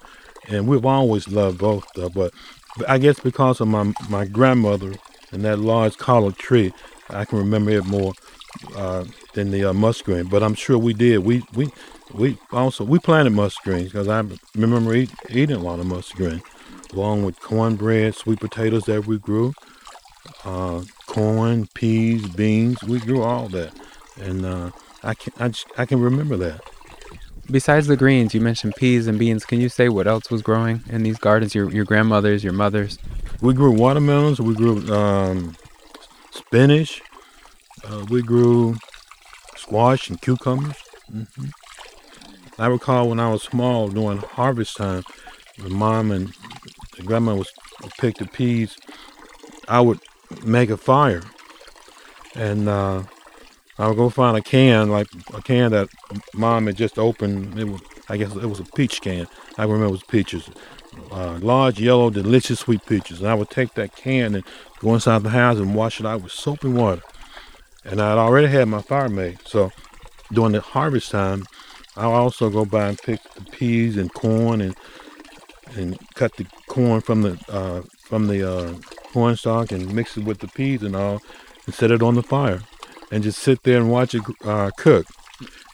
and 0.49 0.67
we've 0.67 0.87
always 0.87 1.29
loved 1.29 1.59
both. 1.59 1.87
Though, 1.95 2.11
but 2.11 2.33
I 2.89 2.99
guess 2.99 3.21
because 3.21 3.61
of 3.61 3.69
my 3.69 3.93
my 4.09 4.25
grandmother 4.27 4.95
and 5.33 5.45
that 5.45 5.59
large 5.59 5.97
collard 5.99 6.37
tree, 6.37 6.73
I 7.11 7.25
can 7.25 7.39
remember 7.39 7.71
it 7.71 7.87
more 7.87 8.13
uh, 8.77 9.05
than 9.35 9.51
the 9.51 9.65
uh, 9.65 9.93
green. 10.05 10.29
But 10.29 10.43
I'm 10.43 10.55
sure 10.55 10.79
we 10.79 10.95
did. 10.95 11.19
We 11.19 11.43
we 11.55 11.71
we 12.15 12.39
also 12.53 12.85
we 12.85 12.99
planted 12.99 13.31
mustard 13.31 13.65
greens 13.65 13.93
because 13.93 14.09
I 14.09 14.23
remember 14.55 14.95
eat, 14.95 15.11
eating 15.31 15.57
a 15.57 15.61
lot 15.61 15.81
of 15.81 15.87
musgreen, 15.87 16.43
along 16.93 17.25
with 17.25 17.41
cornbread, 17.41 18.15
sweet 18.15 18.41
potatoes 18.41 18.85
that 18.85 19.07
we 19.07 19.19
grew, 19.19 19.53
uh, 20.45 20.83
corn, 21.07 21.67
peas, 21.75 22.27
beans. 22.29 22.83
We 22.83 23.01
grew 23.01 23.23
all 23.23 23.49
that, 23.49 23.73
and 24.21 24.45
uh, 24.45 24.71
I 25.03 25.15
can 25.15 25.33
I, 25.39 25.49
just, 25.49 25.67
I 25.77 25.87
can 25.87 26.01
remember 26.01 26.37
that. 26.37 26.61
Besides 27.51 27.87
the 27.87 27.97
greens, 27.97 28.35
you 28.35 28.41
mentioned 28.41 28.75
peas 28.75 29.07
and 29.07 29.19
beans. 29.19 29.45
Can 29.45 29.61
you 29.61 29.69
say 29.69 29.89
what 29.89 30.09
else 30.09 30.31
was 30.31 30.43
growing 30.43 30.83
in 30.89 31.03
these 31.05 31.19
gardens? 31.19 31.55
Your 31.55 31.71
your 31.71 31.85
grandmother's, 31.85 32.43
your 32.43 32.53
mother's. 32.53 32.99
We 33.41 33.55
grew 33.55 33.73
watermelons. 33.73 34.41
We 34.41 34.55
grew 34.55 34.79
um, 34.93 35.57
spinach. 36.33 37.03
Uh, 37.85 38.05
we 38.09 38.23
grew 38.23 38.77
squash 39.57 40.09
and 40.09 40.21
cucumbers. 40.21 40.77
Mm-hmm. 41.13 41.47
I 42.59 42.67
recall 42.69 43.11
when 43.11 43.21
I 43.21 43.31
was 43.31 43.43
small 43.43 43.89
during 43.89 44.19
harvest 44.19 44.79
time, 44.79 45.05
my 45.59 45.69
mom 45.69 46.11
and 46.11 46.33
grandma 47.03 47.35
was 47.35 47.51
pick 47.99 48.17
the 48.17 48.27
peas. 48.27 48.77
I 49.69 49.81
would 49.81 50.01
make 50.45 50.71
a 50.71 50.77
fire, 50.77 51.23
and 52.35 52.69
uh, 52.69 53.03
I 53.79 53.89
would 53.89 53.97
go 53.97 54.09
find 54.09 54.37
a 54.37 54.43
can, 54.43 54.91
like 54.91 55.09
a 55.35 55.43
can 55.43 55.73
that 55.73 55.89
mom 56.35 56.67
had 56.67 56.77
just 56.77 56.99
opened. 56.99 57.59
It 57.59 57.65
was, 57.65 57.81
I 58.09 58.17
guess, 58.17 58.35
it 58.35 58.47
was 58.47 58.61
a 58.61 58.65
peach 58.65 59.01
can. 59.01 59.27
I 59.59 59.63
remember 59.63 59.87
it 59.87 59.91
was 59.91 60.03
peaches, 60.05 60.49
uh, 61.11 61.39
large, 61.43 61.81
yellow, 61.81 62.11
delicious 62.11 62.61
sweet 62.61 62.85
peaches. 62.87 63.21
And 63.21 63.29
I 63.29 63.35
would 63.35 63.51
take 63.51 63.75
that 63.75 63.95
can 63.95 64.35
and 64.35 64.45
go 64.81 64.95
inside 64.95 65.23
the 65.23 65.31
house 65.31 65.59
and 65.59 65.75
wash 65.75 66.01
it 66.01 66.07
out 66.07 66.23
with 66.23 66.33
soap 66.33 66.65
and 66.65 66.77
water. 66.77 67.03
And 67.85 68.01
I'd 68.01 68.19
already 68.19 68.49
had 68.49 68.69
my 68.69 68.83
fire 68.83 69.09
made, 69.09 69.39
so 69.47 69.71
during 70.33 70.53
the 70.53 70.61
harvest 70.61 71.11
time, 71.11 71.45
I'll 71.97 72.13
also 72.13 72.51
go 72.51 72.65
by 72.65 72.89
and 72.89 72.99
pick 72.99 73.23
the 73.35 73.43
peas 73.43 73.97
and 73.97 74.13
corn 74.13 74.61
and 74.61 74.77
and 75.77 75.99
cut 76.15 76.35
the 76.37 76.47
corn 76.69 77.01
from 77.01 77.23
the 77.23 77.39
uh, 77.49 77.83
from 78.01 78.29
the 78.29 78.49
uh, 78.49 78.75
cornstalk 79.13 79.73
and 79.73 79.95
mix 79.95 80.17
it 80.17 80.25
with 80.25 80.39
the 80.41 80.49
peas 80.49 80.83
and 80.83 80.97
all, 80.97 81.21
and 81.67 81.75
set 81.75 81.91
it 81.91 82.03
on 82.03 82.15
the 82.15 82.23
fire, 82.23 82.61
and 83.11 83.23
just 83.23 83.39
sit 83.39 83.63
there 83.63 83.79
and 83.79 83.91
watch 83.91 84.15
it 84.15 84.23
uh, 84.45 84.71
cook. 84.79 85.07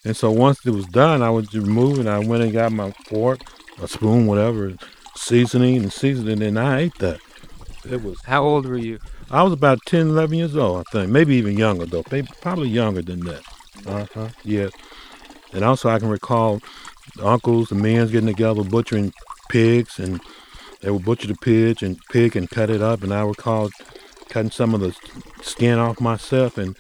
And 0.05 0.17
so 0.17 0.31
once 0.31 0.65
it 0.67 0.71
was 0.71 0.87
done, 0.87 1.23
I 1.23 1.31
would 1.31 1.55
remove 1.55 2.01
it. 2.01 2.07
I 2.07 2.19
went 2.19 2.43
and 2.43 2.53
got 2.53 2.73
my 2.73 2.91
fork, 3.07 3.41
a 3.81 3.87
spoon, 3.87 4.27
whatever, 4.27 4.75
seasoning 5.17 5.77
and 5.83 5.93
seasoning, 5.93 6.43
and 6.43 6.59
I 6.59 6.81
ate 6.81 6.99
that. 6.99 7.21
It 7.88 8.03
was. 8.03 8.21
How 8.25 8.43
old 8.43 8.67
were 8.67 8.79
you? 8.79 8.99
I 9.31 9.43
was 9.43 9.53
about 9.53 9.81
10, 9.87 10.09
11 10.09 10.37
years 10.37 10.57
old, 10.57 10.81
I 10.87 10.91
think. 10.93 11.11
Maybe 11.11 11.37
even 11.37 11.57
younger, 11.57 11.87
though. 11.87 12.05
Maybe, 12.11 12.29
probably 12.41 12.69
younger 12.69 13.03
than 13.03 13.21
that. 13.21 13.43
Uh 13.87 14.07
huh. 14.15 14.29
Yeah. 14.45 14.69
And 15.53 15.65
also, 15.65 15.88
I 15.88 15.99
can 15.99 16.09
recall 16.09 16.61
the 17.17 17.27
uncles 17.27 17.71
and 17.73 17.83
men 17.83 18.07
getting 18.09 18.27
together 18.27 18.62
butchering 18.62 19.12
pigs, 19.53 19.99
and 19.99 20.21
they 20.81 20.91
would 20.91 21.05
butcher 21.05 21.29
the 21.29 21.35
pig 21.35 21.83
and 21.83 22.01
pig 22.11 22.35
and 22.37 22.51
cut 22.51 22.71
it 22.71 22.83
up. 22.83 23.03
And 23.03 23.12
I 23.12 23.23
recall 23.23 23.71
cutting 24.29 24.51
some 24.51 24.75
of 24.75 24.81
the 24.81 24.97
skin 25.43 25.79
off 25.79 26.01
myself 26.01 26.57
and 26.57 26.75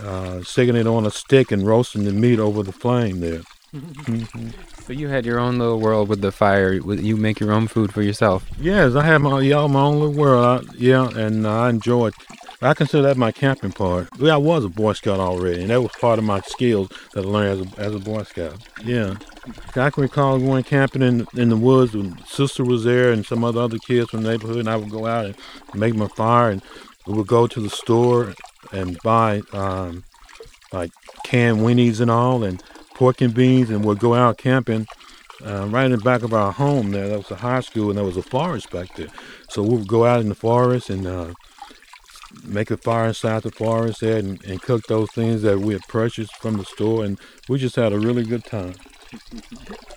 uh, 0.00 0.42
sticking 0.42 0.76
it 0.76 0.86
on 0.86 1.06
a 1.06 1.10
stick 1.10 1.50
and 1.50 1.66
roasting 1.66 2.04
the 2.04 2.12
meat 2.12 2.38
over 2.38 2.62
the 2.62 2.72
flame 2.72 3.20
there. 3.20 3.42
Mm-hmm. 3.74 4.50
So 4.84 4.92
you 4.92 5.08
had 5.08 5.24
your 5.24 5.38
own 5.38 5.58
little 5.58 5.80
world 5.80 6.10
with 6.10 6.20
the 6.20 6.30
fire. 6.30 6.74
You 6.74 7.16
make 7.16 7.40
your 7.40 7.52
own 7.52 7.68
food 7.68 7.94
for 7.94 8.02
yourself. 8.02 8.46
Yes, 8.60 8.94
I 8.94 9.02
have 9.06 9.22
my 9.22 9.40
yeah 9.40 9.66
my 9.66 9.80
own 9.80 9.98
little 9.98 10.12
world. 10.12 10.68
I, 10.68 10.74
yeah, 10.76 11.08
and 11.08 11.46
I 11.46 11.70
enjoy 11.70 12.08
it. 12.08 12.14
I 12.60 12.74
consider 12.74 13.02
that 13.04 13.16
my 13.16 13.32
camping 13.32 13.72
part. 13.72 14.08
Yeah, 14.18 14.34
I 14.34 14.36
was 14.36 14.62
a 14.62 14.68
Boy 14.68 14.92
Scout 14.92 15.20
already, 15.20 15.62
and 15.62 15.70
that 15.70 15.80
was 15.80 15.90
part 15.92 16.18
of 16.18 16.26
my 16.26 16.40
skills 16.40 16.90
that 17.14 17.24
I 17.24 17.28
learned 17.28 17.62
as 17.62 17.72
a, 17.72 17.80
as 17.80 17.94
a 17.94 17.98
Boy 17.98 18.24
Scout. 18.24 18.58
Yeah, 18.84 19.14
I 19.76 19.90
can 19.90 20.02
recall 20.02 20.38
going 20.38 20.64
camping 20.64 21.02
in 21.02 21.26
in 21.34 21.48
the 21.48 21.56
woods 21.56 21.94
when 21.94 22.18
sister 22.26 22.64
was 22.64 22.84
there 22.84 23.12
and 23.12 23.26
some 23.26 23.44
other 23.44 23.60
other 23.60 23.78
kids 23.78 24.10
from 24.10 24.22
the 24.22 24.30
neighborhood, 24.30 24.58
and 24.58 24.70
I 24.70 24.76
would 24.76 24.90
go 24.90 25.06
out 25.06 25.26
and 25.26 25.36
make 25.74 25.94
my 25.94 26.08
fire, 26.08 26.50
and 26.50 26.62
we 27.06 27.14
would 27.14 27.26
go 27.26 27.46
to 27.46 27.60
the 27.60 27.70
store 27.70 28.34
and 28.72 28.98
buy 29.02 29.42
um, 29.52 30.04
like 30.72 30.90
canned 31.24 31.58
weenies 31.58 32.00
and 32.00 32.10
all, 32.10 32.42
and 32.42 32.62
pork 32.94 33.20
and 33.20 33.34
beans, 33.34 33.70
and 33.70 33.84
we'd 33.84 33.98
go 33.98 34.14
out 34.14 34.38
camping 34.38 34.86
uh, 35.44 35.66
right 35.66 35.86
in 35.86 35.92
the 35.92 35.98
back 35.98 36.22
of 36.22 36.32
our 36.32 36.52
home 36.52 36.92
there. 36.92 37.08
That 37.08 37.18
was 37.18 37.30
a 37.30 37.36
high 37.36 37.60
school, 37.60 37.90
and 37.90 37.98
there 37.98 38.04
was 38.04 38.16
a 38.16 38.22
forest 38.22 38.70
back 38.70 38.94
there. 38.96 39.08
So 39.50 39.62
we 39.62 39.76
would 39.76 39.88
go 39.88 40.04
out 40.06 40.20
in 40.20 40.28
the 40.28 40.34
forest 40.34 40.88
and 40.90 41.06
uh, 41.06 41.34
make 42.44 42.70
a 42.70 42.76
fire 42.76 43.08
inside 43.08 43.42
the 43.42 43.50
forest 43.50 44.00
there 44.00 44.18
and, 44.18 44.42
and 44.44 44.62
cook 44.62 44.86
those 44.86 45.10
things 45.12 45.42
that 45.42 45.58
we 45.58 45.74
had 45.74 45.82
purchased 45.88 46.34
from 46.36 46.56
the 46.56 46.64
store, 46.64 47.04
and 47.04 47.18
we 47.48 47.58
just 47.58 47.76
had 47.76 47.92
a 47.92 47.98
really 47.98 48.24
good 48.24 48.44
time. 48.44 48.74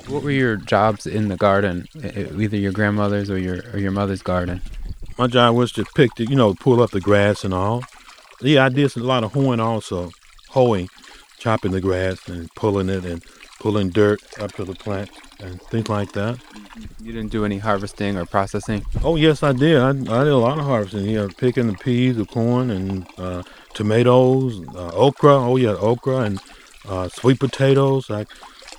What 0.08 0.24
were 0.24 0.32
your 0.32 0.56
jobs 0.56 1.06
in 1.06 1.28
the 1.28 1.38
garden, 1.38 1.88
either 1.96 2.58
your 2.58 2.72
grandmother's 2.72 3.30
or 3.30 3.38
your 3.38 3.62
or 3.74 3.80
your 3.80 3.92
mother's 3.92 4.22
garden? 4.22 4.62
My 5.18 5.28
job 5.28 5.56
was 5.56 5.72
to 5.74 5.86
pick 5.96 6.16
the, 6.16 6.26
you 6.26 6.36
know, 6.36 6.54
pull 6.54 6.82
up 6.82 6.92
the 6.92 7.02
grass 7.02 7.44
and 7.44 7.54
all. 7.54 7.84
Yeah, 8.42 8.66
I 8.66 8.70
did 8.70 8.96
a 8.96 9.00
lot 9.00 9.24
of 9.24 9.34
hoeing 9.34 9.60
also, 9.60 10.12
hoeing, 10.50 10.90
chopping 11.40 11.72
the 11.72 11.82
grass 11.82 12.28
and 12.28 12.54
pulling 12.56 12.90
it 12.90 13.04
and 13.04 13.24
pulling 13.60 13.90
dirt 13.90 14.22
up 14.40 14.52
to 14.54 14.64
the 14.64 14.76
plant 14.76 15.10
and 15.40 15.60
things 15.64 15.90
like 15.90 16.12
that. 16.14 16.38
You 17.02 17.12
didn't 17.12 17.32
do 17.32 17.46
any 17.46 17.58
harvesting 17.58 18.18
or 18.18 18.26
processing? 18.26 18.86
Oh 19.04 19.16
yes, 19.16 19.42
I 19.44 19.54
did. 19.54 19.78
I, 19.78 19.90
I 19.90 20.24
did 20.24 20.34
a 20.34 20.38
lot 20.38 20.60
of 20.60 20.66
harvesting. 20.66 21.06
You 21.06 21.16
know, 21.18 21.30
picking 21.30 21.68
the 21.68 21.74
peas, 21.74 22.18
the 22.18 22.26
corn, 22.26 22.70
and 22.70 23.08
uh, 23.18 23.44
tomatoes, 23.74 24.62
uh, 24.76 24.92
okra. 24.94 25.36
Oh 25.36 25.56
yeah, 25.58 25.72
okra 25.72 26.18
and 26.18 26.40
uh, 26.88 27.10
sweet 27.10 27.40
potatoes. 27.40 28.10
I 28.12 28.26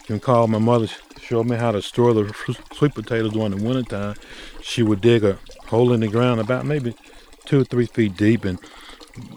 can 0.08 0.18
call 0.18 0.48
my 0.48 0.58
mother 0.58 0.88
showed 1.20 1.46
me 1.46 1.54
how 1.54 1.70
to 1.70 1.82
store 1.82 2.14
the 2.14 2.32
sweet 2.72 2.94
potatoes 2.94 3.32
during 3.32 3.50
the 3.50 3.62
wintertime. 3.62 4.16
She 4.62 4.82
would 4.82 5.02
dig 5.02 5.22
a 5.22 5.38
hole 5.66 5.92
in 5.92 6.00
the 6.00 6.08
ground 6.08 6.40
about 6.40 6.64
maybe 6.64 6.94
two 7.44 7.60
or 7.60 7.64
three 7.64 7.84
feet 7.84 8.16
deep 8.16 8.46
and 8.46 8.58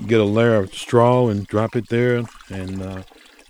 get 0.08 0.22
a 0.22 0.24
layer 0.24 0.56
of 0.56 0.74
straw 0.74 1.28
and 1.28 1.46
drop 1.48 1.76
it 1.76 1.90
there 1.90 2.24
and 2.50 2.82
uh, 2.82 3.04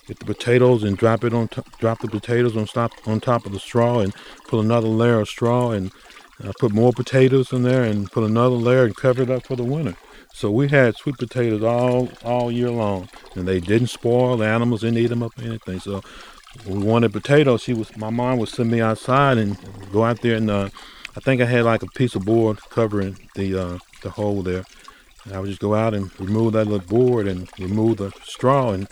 get 0.08 0.18
the 0.18 0.26
potatoes 0.26 0.84
and 0.84 0.98
drop 0.98 1.24
it 1.24 1.32
on 1.32 1.48
t- 1.48 1.62
drop 1.78 2.00
the 2.00 2.08
potatoes 2.08 2.58
on 2.58 2.66
top 2.66 2.92
on 3.06 3.20
top 3.20 3.46
of 3.46 3.52
the 3.52 3.60
straw 3.60 4.00
and 4.00 4.16
put 4.48 4.60
another 4.60 4.88
layer 4.88 5.20
of 5.20 5.30
straw 5.30 5.70
and 5.70 5.92
uh, 6.44 6.52
put 6.60 6.72
more 6.72 6.92
potatoes 6.92 7.54
in 7.54 7.62
there 7.62 7.84
and 7.84 8.12
put 8.12 8.24
another 8.24 8.56
layer 8.56 8.86
and 8.86 8.96
cover 8.96 9.22
it 9.22 9.30
up 9.30 9.46
for 9.46 9.56
the 9.56 9.64
winter. 9.64 9.96
So 10.34 10.50
we 10.50 10.70
had 10.70 10.96
sweet 10.96 11.18
potatoes 11.20 11.62
all 11.62 12.10
all 12.24 12.52
year 12.52 12.72
long, 12.72 13.10
and 13.36 13.48
they 13.48 13.60
didn't 13.60 13.90
spoil. 13.90 14.38
The 14.38 14.48
animals 14.48 14.82
didn't 14.82 14.98
eat 14.98 15.08
them 15.08 15.22
up 15.22 15.38
or 15.38 15.44
anything. 15.44 15.80
So 15.80 16.02
we 16.66 16.78
wanted 16.78 17.14
potatoes. 17.14 17.64
She 17.64 17.74
was 17.74 17.96
my 17.98 18.10
mom 18.10 18.38
would 18.40 18.50
send 18.50 18.72
me 18.72 18.82
outside 18.82 19.38
and 19.38 19.58
go 19.92 20.04
out 20.04 20.22
there 20.22 20.36
and 20.36 20.50
uh, 20.50 20.70
I 21.16 21.20
think 21.20 21.42
I 21.42 21.46
had 21.46 21.66
like 21.66 21.84
a 21.84 21.88
piece 21.88 22.16
of 22.16 22.26
board 22.26 22.60
covering 22.70 23.18
the 23.36 23.60
uh, 23.60 23.78
the 24.02 24.12
hole 24.12 24.42
there. 24.42 24.64
And 25.26 25.34
I 25.36 25.40
would 25.40 25.50
just 25.50 25.60
go 25.60 25.76
out 25.76 25.94
and 25.94 26.10
remove 26.20 26.54
that 26.54 26.66
little 26.66 26.88
board 26.88 27.28
and 27.28 27.48
remove 27.60 27.98
the 27.98 28.12
straw 28.24 28.72
and 28.72 28.88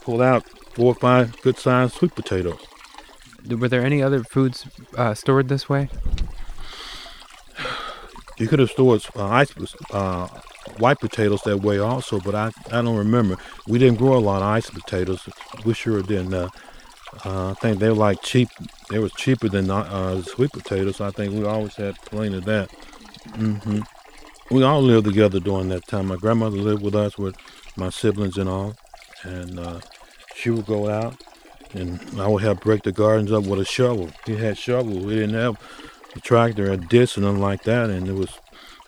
pull 0.00 0.22
out 0.22 0.48
four 0.74 0.92
or 0.92 0.94
five 0.94 1.40
good 1.42 1.58
sized 1.58 1.94
sweet 1.94 2.14
potatoes. 2.14 2.60
Were 3.48 3.68
there 3.68 3.84
any 3.84 4.02
other 4.02 4.22
foods 4.22 4.66
uh, 4.96 5.14
stored 5.14 5.48
this 5.48 5.68
way? 5.68 5.88
You 8.36 8.48
could 8.48 8.58
have 8.58 8.70
stored 8.70 9.00
uh, 9.14 9.26
ice, 9.26 9.52
uh, 9.92 10.26
white 10.78 10.98
potatoes 10.98 11.42
that 11.42 11.58
way 11.58 11.78
also, 11.78 12.18
but 12.18 12.34
I, 12.34 12.50
I 12.66 12.82
don't 12.82 12.96
remember. 12.96 13.36
We 13.68 13.78
didn't 13.78 13.98
grow 13.98 14.16
a 14.16 14.18
lot 14.18 14.42
of 14.42 14.48
ice 14.48 14.68
potatoes. 14.70 15.28
We 15.64 15.72
sure 15.72 16.02
didn't. 16.02 16.50
Uh, 17.24 17.28
uh, 17.28 17.50
I 17.50 17.54
think 17.54 17.78
they 17.78 17.88
were 17.88 17.94
like 17.94 18.22
cheap. 18.22 18.48
They 18.90 18.98
was 18.98 19.12
cheaper 19.12 19.48
than 19.48 19.70
uh, 19.70 20.22
sweet 20.22 20.52
potatoes. 20.52 20.96
So 20.96 21.06
I 21.06 21.10
think 21.10 21.34
we 21.34 21.44
always 21.44 21.74
had 21.76 21.96
plenty 21.96 22.38
of 22.38 22.44
that. 22.44 22.70
Mm-hmm. 23.30 23.80
We 24.50 24.62
all 24.62 24.82
lived 24.82 25.06
together 25.06 25.40
during 25.40 25.68
that 25.70 25.86
time. 25.86 26.08
My 26.08 26.16
grandmother 26.16 26.56
lived 26.56 26.82
with 26.82 26.94
us 26.94 27.16
with 27.18 27.36
my 27.76 27.90
siblings 27.90 28.36
and 28.36 28.48
all, 28.48 28.74
and 29.22 29.58
uh, 29.58 29.80
she 30.34 30.50
would 30.50 30.66
go 30.66 30.88
out, 30.88 31.16
and 31.72 31.98
I 32.20 32.28
would 32.28 32.42
help 32.42 32.60
break 32.60 32.82
the 32.82 32.92
gardens 32.92 33.32
up 33.32 33.44
with 33.44 33.60
a 33.60 33.64
shovel. 33.64 34.10
We 34.26 34.36
had 34.36 34.58
shovels. 34.58 35.04
We 35.04 35.14
didn't 35.14 35.34
have 35.34 35.56
a 36.14 36.20
tractor, 36.20 36.70
a 36.70 36.76
disc, 36.76 37.16
or 37.16 37.22
nothing 37.22 37.40
like 37.40 37.64
that, 37.64 37.90
and 37.90 38.06
it 38.06 38.14
was 38.14 38.38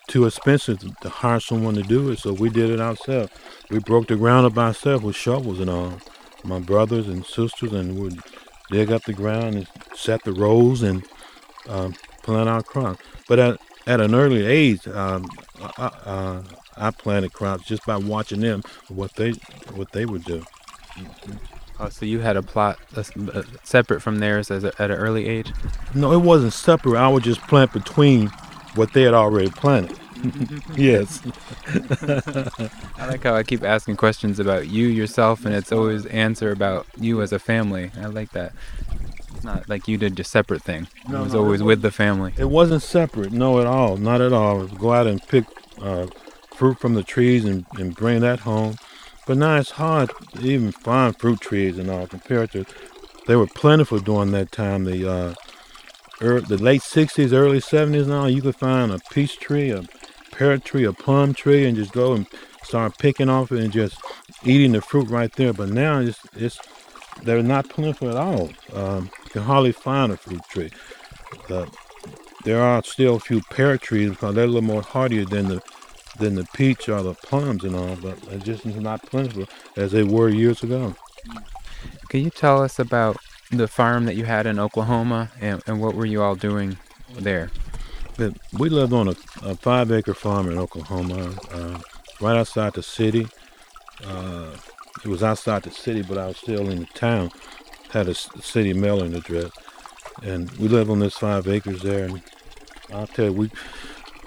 too 0.07 0.25
expensive 0.25 0.79
to 1.01 1.09
hire 1.09 1.39
someone 1.39 1.75
to 1.75 1.83
do 1.83 2.11
it. 2.11 2.19
So 2.19 2.33
we 2.33 2.49
did 2.49 2.69
it 2.69 2.79
ourselves. 2.79 3.31
We 3.69 3.79
broke 3.79 4.07
the 4.07 4.15
ground 4.15 4.45
up 4.45 4.57
ourselves 4.57 5.03
with 5.03 5.15
shovels 5.15 5.59
and 5.59 5.69
all 5.69 5.99
my 6.47 6.59
brothers 6.59 7.07
and 7.07 7.25
sisters 7.25 7.73
and 7.73 7.99
would 7.99 8.19
dig 8.71 8.91
up 8.91 9.03
the 9.03 9.13
ground 9.13 9.55
and 9.55 9.67
set 9.95 10.23
the 10.23 10.33
rows 10.33 10.81
and 10.81 11.05
um, 11.69 11.93
plant 12.23 12.49
our 12.49 12.63
crops. 12.63 13.03
But 13.27 13.39
at, 13.39 13.59
at 13.85 14.01
an 14.01 14.15
early 14.15 14.45
age, 14.45 14.87
um, 14.87 15.25
I, 15.77 15.85
uh, 16.05 16.43
I 16.75 16.91
planted 16.91 17.33
crops 17.33 17.65
just 17.65 17.85
by 17.85 17.97
watching 17.97 18.41
them 18.41 18.63
what 18.89 19.13
they 19.15 19.31
what 19.73 19.91
they 19.91 20.05
would 20.05 20.23
do. 20.23 20.43
Oh, 21.79 21.89
so 21.89 22.05
you 22.05 22.19
had 22.19 22.37
a 22.37 22.41
plot 22.41 22.79
uh, 22.95 23.03
separate 23.63 24.01
from 24.01 24.19
theirs 24.19 24.49
as 24.49 24.63
a, 24.63 24.73
at 24.81 24.89
an 24.89 24.97
early 24.97 25.27
age? 25.27 25.53
No, 25.93 26.11
it 26.11 26.21
wasn't 26.21 26.53
separate. 26.53 26.97
I 26.97 27.07
would 27.07 27.23
just 27.23 27.41
plant 27.41 27.71
between 27.71 28.27
what 28.73 28.93
they 28.93 29.03
had 29.03 29.13
already 29.13 29.49
planted. 29.51 29.97
Yes. 30.75 31.21
I 32.97 33.07
like 33.07 33.23
how 33.23 33.35
I 33.35 33.43
keep 33.43 33.63
asking 33.63 33.97
questions 33.97 34.39
about 34.39 34.67
you 34.67 34.87
yourself, 34.87 35.45
and 35.45 35.53
it's 35.53 35.71
always 35.71 36.05
answer 36.07 36.51
about 36.51 36.87
you 36.97 37.21
as 37.21 37.31
a 37.31 37.39
family. 37.39 37.91
I 37.99 38.05
like 38.07 38.31
that. 38.31 38.53
It's 39.35 39.43
not 39.43 39.69
like 39.69 39.87
you 39.87 39.97
did 39.97 40.17
your 40.17 40.25
separate 40.25 40.63
thing. 40.63 40.87
No, 41.07 41.19
it 41.19 41.23
was 41.23 41.33
no, 41.33 41.39
it 41.39 41.43
always 41.43 41.63
with 41.63 41.81
the 41.81 41.91
family. 41.91 42.33
It 42.37 42.49
wasn't 42.49 42.81
separate, 42.81 43.31
no, 43.31 43.59
at 43.59 43.67
all, 43.67 43.97
not 43.97 44.21
at 44.21 44.33
all. 44.33 44.65
Go 44.65 44.93
out 44.93 45.07
and 45.07 45.21
pick 45.27 45.45
uh, 45.81 46.07
fruit 46.55 46.79
from 46.79 46.95
the 46.95 47.03
trees 47.03 47.45
and, 47.45 47.65
and 47.77 47.95
bring 47.95 48.21
that 48.21 48.39
home. 48.39 48.77
But 49.27 49.37
now 49.37 49.57
it's 49.57 49.71
hard 49.71 50.09
to 50.35 50.41
even 50.41 50.71
find 50.71 51.17
fruit 51.17 51.41
trees 51.41 51.77
and 51.77 51.89
all 51.89 52.07
compared 52.07 52.51
to. 52.53 52.65
They 53.27 53.35
were 53.35 53.47
plentiful 53.47 53.99
during 53.99 54.31
that 54.31 54.51
time. 54.51 54.85
The 54.85 55.07
uh, 55.09 55.33
the 56.19 56.57
late 56.57 56.81
'60s, 56.81 57.33
early 57.33 57.59
'70s. 57.59 58.07
Now 58.07 58.25
you 58.25 58.41
could 58.41 58.55
find 58.55 58.91
a 58.91 58.99
peach 59.11 59.37
tree, 59.37 59.69
a 59.69 59.83
pear 60.37 60.57
tree, 60.57 60.85
a 60.85 60.93
plum 60.93 61.33
tree, 61.33 61.65
and 61.65 61.75
just 61.75 61.91
go 61.91 62.13
and 62.13 62.27
start 62.63 62.97
picking 62.97 63.29
off 63.29 63.51
and 63.51 63.71
just 63.71 63.99
eating 64.43 64.71
the 64.71 64.81
fruit 64.81 65.09
right 65.09 65.31
there. 65.33 65.53
But 65.53 65.69
now 65.69 65.99
it's 65.99 66.19
it's 66.35 66.59
they're 67.23 67.41
not 67.43 67.69
plentiful 67.69 68.09
at 68.09 68.17
all. 68.17 68.49
Um, 68.73 69.09
you 69.23 69.29
can 69.31 69.41
hardly 69.41 69.71
find 69.71 70.11
a 70.11 70.17
fruit 70.17 70.41
tree. 70.49 70.71
Uh, 71.49 71.65
there 72.43 72.61
are 72.61 72.83
still 72.83 73.15
a 73.15 73.19
few 73.19 73.41
pear 73.49 73.77
trees 73.77 74.11
because 74.11 74.35
they're 74.35 74.45
a 74.45 74.47
little 74.47 74.61
more 74.61 74.81
hardier 74.81 75.25
than 75.25 75.47
the 75.47 75.61
than 76.17 76.35
the 76.35 76.47
peach 76.53 76.89
or 76.89 77.01
the 77.03 77.13
plums 77.13 77.63
and 77.63 77.75
all, 77.75 77.95
but 77.97 78.17
it 78.31 78.43
just 78.43 78.65
is 78.65 78.75
not 78.77 79.01
plentiful 79.03 79.45
as 79.75 79.91
they 79.91 80.03
were 80.03 80.29
years 80.29 80.63
ago. 80.63 80.95
Can 82.09 82.23
you 82.23 82.29
tell 82.29 82.61
us 82.63 82.79
about 82.79 83.17
the 83.51 83.67
farm 83.67 84.05
that 84.05 84.15
you 84.15 84.25
had 84.25 84.45
in 84.45 84.59
Oklahoma 84.59 85.29
and, 85.39 85.61
and 85.67 85.79
what 85.79 85.93
were 85.93 86.05
you 86.05 86.21
all 86.21 86.35
doing 86.35 86.77
there? 87.19 87.51
But 88.17 88.33
we 88.53 88.69
lived 88.69 88.93
on 88.93 89.09
a, 89.09 89.15
a 89.43 89.55
five 89.55 89.91
acre 89.91 90.15
farm 90.15 90.49
in 90.51 90.57
Oklahoma, 90.57 91.35
uh, 91.51 91.79
right 92.19 92.35
outside 92.37 92.73
the 92.73 92.81
city. 92.81 93.27
Uh, 94.03 94.55
it 95.03 95.07
was 95.07 95.21
outside 95.21 95.63
the 95.63 95.71
city, 95.71 96.01
but 96.01 96.17
I 96.17 96.27
was 96.27 96.37
still 96.37 96.69
in 96.69 96.79
the 96.79 96.85
town. 96.87 97.31
Had 97.91 98.09
a 98.09 98.15
city 98.15 98.73
mailing 98.73 99.13
address, 99.13 99.51
and 100.23 100.51
we 100.53 100.67
lived 100.67 100.89
on 100.89 100.99
this 100.99 101.17
five 101.17 101.47
acres 101.47 101.81
there. 101.81 102.05
And 102.05 102.21
I'll 102.91 103.07
tell 103.07 103.25
you, 103.25 103.33
we 103.33 103.51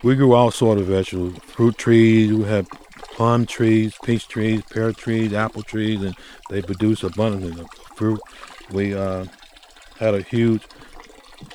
we 0.03 0.15
grew 0.15 0.33
all 0.35 0.51
sort 0.51 0.79
of 0.79 0.87
vegetables, 0.87 1.37
fruit 1.45 1.77
trees. 1.77 2.33
We 2.33 2.45
had 2.45 2.69
plum 3.15 3.45
trees, 3.45 3.95
peach 4.03 4.29
trees, 4.29 4.63
pear 4.71 4.93
trees, 4.93 5.35
apple 5.35 5.63
trees, 5.63 6.01
and 6.01 6.15
they 6.49 6.63
produce 6.63 7.03
abundantly 7.03 7.61
of 7.61 7.69
fruit. 7.97 8.21
We 8.71 8.95
uh, 8.95 9.27
had 9.99 10.15
a 10.15 10.23
huge 10.23 10.63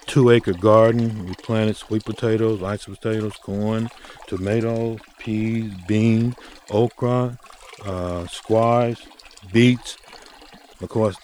two 0.05 0.29
acre 0.29 0.53
garden. 0.53 1.25
We 1.25 1.33
planted 1.35 1.75
sweet 1.75 2.05
potatoes, 2.05 2.63
ice 2.63 2.85
potatoes, 2.85 3.33
corn, 3.33 3.89
tomatoes, 4.27 4.99
peas, 5.19 5.73
beans, 5.87 6.35
okra, 6.69 7.37
uh, 7.85 8.27
squash, 8.27 9.05
beets, 9.51 9.97
of 10.81 10.89
course, 10.89 11.15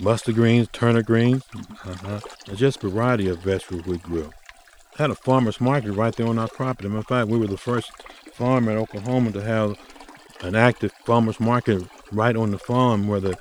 mustard 0.00 0.34
greens, 0.34 0.68
turnip 0.72 1.06
greens, 1.06 1.42
uh-huh. 1.84 2.20
just 2.54 2.82
a 2.82 2.88
variety 2.88 3.28
of 3.28 3.38
vegetables 3.40 3.86
we 3.86 3.98
grew. 3.98 4.30
Had 4.96 5.10
a 5.10 5.14
farmer's 5.14 5.60
market 5.60 5.92
right 5.92 6.14
there 6.14 6.26
on 6.26 6.38
our 6.38 6.48
property. 6.48 6.94
Of 6.94 7.06
fact, 7.06 7.28
we 7.28 7.38
were 7.38 7.46
the 7.46 7.56
first 7.56 7.90
farm 8.32 8.68
in 8.68 8.76
Oklahoma 8.76 9.32
to 9.32 9.42
have 9.42 9.78
an 10.40 10.54
active 10.54 10.92
farmer's 11.04 11.40
market 11.40 11.84
right 12.12 12.36
on 12.36 12.50
the 12.50 12.58
farm 12.58 13.06
where 13.06 13.20
the 13.20 13.36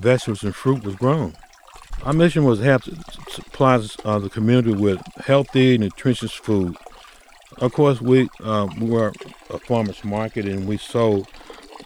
vegetables 0.00 0.42
and 0.42 0.54
fruit 0.54 0.84
was 0.84 0.94
grown. 0.94 1.34
Our 2.06 2.12
mission 2.12 2.44
was 2.44 2.60
to 2.60 2.64
help 2.64 2.84
supply 3.30 3.84
uh, 4.04 4.20
the 4.20 4.30
community 4.30 4.72
with 4.72 5.02
healthy, 5.24 5.76
nutritious 5.76 6.32
food. 6.32 6.76
Of 7.58 7.72
course, 7.72 8.00
we 8.00 8.28
uh, 8.44 8.68
we 8.78 8.88
were 8.88 9.12
a 9.50 9.58
farmers 9.58 10.04
market 10.04 10.44
and 10.44 10.68
we 10.68 10.76
sold 10.76 11.26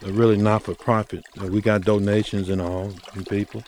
really 0.03 0.37
not 0.37 0.61
for 0.61 0.75
profit. 0.75 1.25
Uh, 1.41 1.47
we 1.47 1.59
got 1.59 1.81
donations 1.81 2.49
and 2.49 2.61
all 2.61 2.91
from 2.91 3.25
people, 3.25 3.63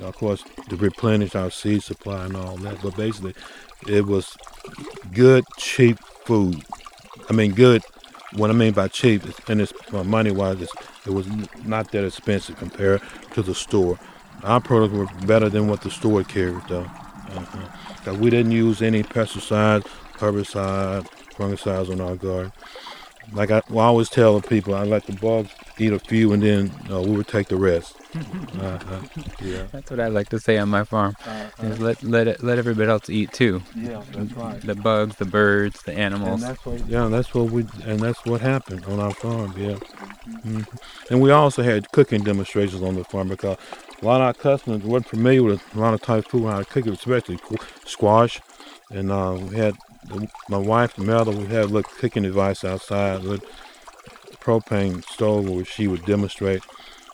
of 0.00 0.16
course, 0.16 0.42
to 0.70 0.76
replenish 0.76 1.36
our 1.36 1.52
seed 1.52 1.84
supply 1.84 2.24
and 2.24 2.36
all 2.36 2.56
that. 2.56 2.82
But 2.82 2.96
basically, 2.96 3.36
it 3.86 4.04
was 4.04 4.36
good, 5.12 5.44
cheap 5.56 6.00
food. 6.24 6.64
I 7.30 7.32
mean, 7.32 7.52
good. 7.52 7.80
What 8.32 8.50
I 8.50 8.54
mean 8.54 8.72
by 8.72 8.88
cheap, 8.88 9.22
and 9.48 9.60
it's 9.60 9.72
uh, 9.92 10.02
money 10.02 10.32
wise, 10.32 10.60
it 11.06 11.10
was 11.10 11.28
not 11.64 11.92
that 11.92 12.04
expensive 12.04 12.56
compared 12.56 13.02
to 13.34 13.42
the 13.42 13.54
store. 13.54 14.00
Our 14.42 14.60
products 14.60 14.92
were 14.92 15.06
better 15.26 15.48
than 15.48 15.68
what 15.68 15.80
the 15.82 15.90
store 15.90 16.24
carried, 16.24 16.62
though. 16.68 16.86
Uh-huh. 17.34 17.58
'Cause 18.04 18.18
we 18.18 18.30
didn't 18.30 18.52
use 18.52 18.82
any 18.82 19.02
pesticides, 19.02 19.86
herbicides, 20.18 21.06
fungicides 21.38 21.90
on 21.90 22.00
our 22.00 22.16
garden. 22.16 22.52
Like 23.32 23.50
I, 23.50 23.62
well, 23.70 23.84
I 23.84 23.88
always 23.88 24.08
tell 24.08 24.38
the 24.38 24.46
people, 24.46 24.74
I 24.74 24.84
let 24.84 25.06
the 25.06 25.12
bugs 25.12 25.50
eat 25.78 25.92
a 25.92 25.98
few, 25.98 26.32
and 26.32 26.42
then 26.42 26.72
uh, 26.92 27.00
we 27.00 27.12
would 27.16 27.28
take 27.28 27.48
the 27.48 27.56
rest. 27.56 27.96
uh-huh. 28.14 29.00
Yeah. 29.40 29.62
That's 29.72 29.90
what 29.90 30.00
I 30.00 30.08
like 30.08 30.28
to 30.30 30.40
say 30.40 30.58
on 30.58 30.68
my 30.68 30.84
farm. 30.84 31.14
Is 31.62 31.78
let 31.78 32.02
let 32.02 32.26
it, 32.28 32.42
let 32.42 32.58
everybody 32.58 32.90
else 32.90 33.08
eat 33.08 33.32
too. 33.32 33.62
Yeah, 33.76 34.02
that's 34.12 34.34
right. 34.34 34.60
The 34.60 34.74
bugs, 34.74 35.16
the 35.16 35.24
birds, 35.24 35.82
the 35.82 35.92
And 35.92 36.00
animals. 36.00 36.42
that's 36.42 36.66
what, 36.66 36.86
yeah, 36.88 37.06
that's 37.06 37.32
what 37.34 37.50
we, 37.50 37.64
and 37.86 38.00
that's 38.00 38.24
what 38.26 38.40
happened 38.40 38.84
on 38.86 38.98
our 39.00 39.14
farm. 39.14 39.54
Yeah, 39.56 39.76
hmm 40.42 40.62
and 41.10 41.20
we 41.22 41.30
also 41.30 41.62
had 41.62 41.90
cooking 41.92 42.22
demonstrations 42.22 42.82
on 42.82 42.96
the 42.96 43.04
farm 43.04 43.28
because 43.28 43.56
a 44.02 44.04
lot 44.04 44.20
of 44.20 44.26
our 44.26 44.34
customers 44.34 44.82
weren't 44.82 45.06
familiar 45.06 45.44
with 45.44 45.62
a 45.76 45.78
lot 45.78 45.94
of 45.94 46.02
type 46.02 46.24
of 46.24 46.30
food, 46.30 46.46
how 46.48 46.58
to 46.58 46.64
cook 46.64 46.86
it, 46.86 46.92
especially 46.92 47.38
squash. 47.84 48.40
And 48.90 49.12
uh, 49.12 49.38
we 49.40 49.56
had 49.56 49.76
my 50.48 50.58
wife, 50.58 50.98
Melda, 50.98 51.30
we 51.30 51.46
had 51.46 51.64
a 51.64 51.68
little 51.68 51.90
cooking 51.98 52.24
device 52.24 52.64
outside 52.64 53.22
with 53.22 53.44
propane 54.40 55.04
stove 55.08 55.48
where 55.48 55.64
she 55.64 55.86
would 55.86 56.04
demonstrate 56.04 56.62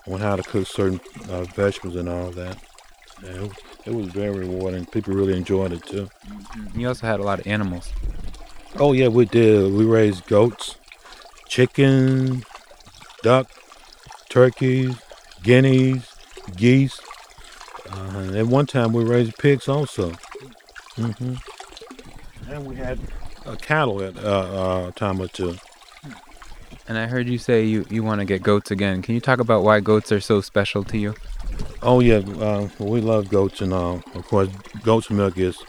on 0.06 0.20
how 0.20 0.36
to 0.36 0.42
cook 0.42 0.66
certain 0.66 1.00
uh, 1.28 1.42
vegetables 1.44 1.94
and 1.94 2.08
all 2.08 2.30
that. 2.30 2.56
And 3.22 3.36
it, 3.36 3.42
was, 3.42 3.52
it 3.84 3.94
was 3.94 4.06
very 4.06 4.46
rewarding. 4.46 4.86
People 4.86 5.12
really 5.12 5.36
enjoyed 5.36 5.72
it 5.72 5.84
too. 5.84 6.08
You 6.74 6.88
also 6.88 7.06
had 7.06 7.20
a 7.20 7.22
lot 7.22 7.40
of 7.40 7.46
animals. 7.46 7.92
Oh 8.76 8.92
yeah, 8.92 9.08
we 9.08 9.26
did. 9.26 9.72
We 9.72 9.84
raised 9.84 10.26
goats, 10.26 10.76
chicken, 11.48 12.44
duck, 13.22 13.50
turkeys, 14.30 14.96
guineas, 15.42 16.17
geese. 16.56 17.00
Uh, 17.90 18.18
and 18.18 18.36
at 18.36 18.46
one 18.46 18.66
time, 18.66 18.92
we 18.92 19.04
raised 19.04 19.36
pigs 19.38 19.68
also. 19.68 20.12
hmm 20.96 21.34
And 22.48 22.66
we 22.66 22.76
had 22.76 22.98
uh, 23.46 23.56
cattle 23.56 24.02
at 24.02 24.16
uh, 24.16 24.20
uh, 24.20 24.88
a 24.88 24.92
time 24.92 25.20
or 25.20 25.28
two. 25.28 25.56
And 26.86 26.96
I 26.96 27.06
heard 27.06 27.28
you 27.28 27.38
say 27.38 27.64
you, 27.64 27.84
you 27.90 28.02
want 28.02 28.20
to 28.20 28.24
get 28.24 28.42
goats 28.42 28.70
again. 28.70 29.02
Can 29.02 29.14
you 29.14 29.20
talk 29.20 29.40
about 29.40 29.62
why 29.62 29.80
goats 29.80 30.10
are 30.10 30.20
so 30.20 30.40
special 30.40 30.84
to 30.84 30.98
you? 30.98 31.14
Oh 31.82 32.00
yeah, 32.00 32.16
uh, 32.40 32.68
we 32.78 33.00
love 33.00 33.28
goats 33.28 33.60
and 33.60 33.72
all. 33.72 34.02
Of 34.14 34.26
course, 34.26 34.48
goat's 34.82 35.10
milk 35.10 35.36
is 35.38 35.62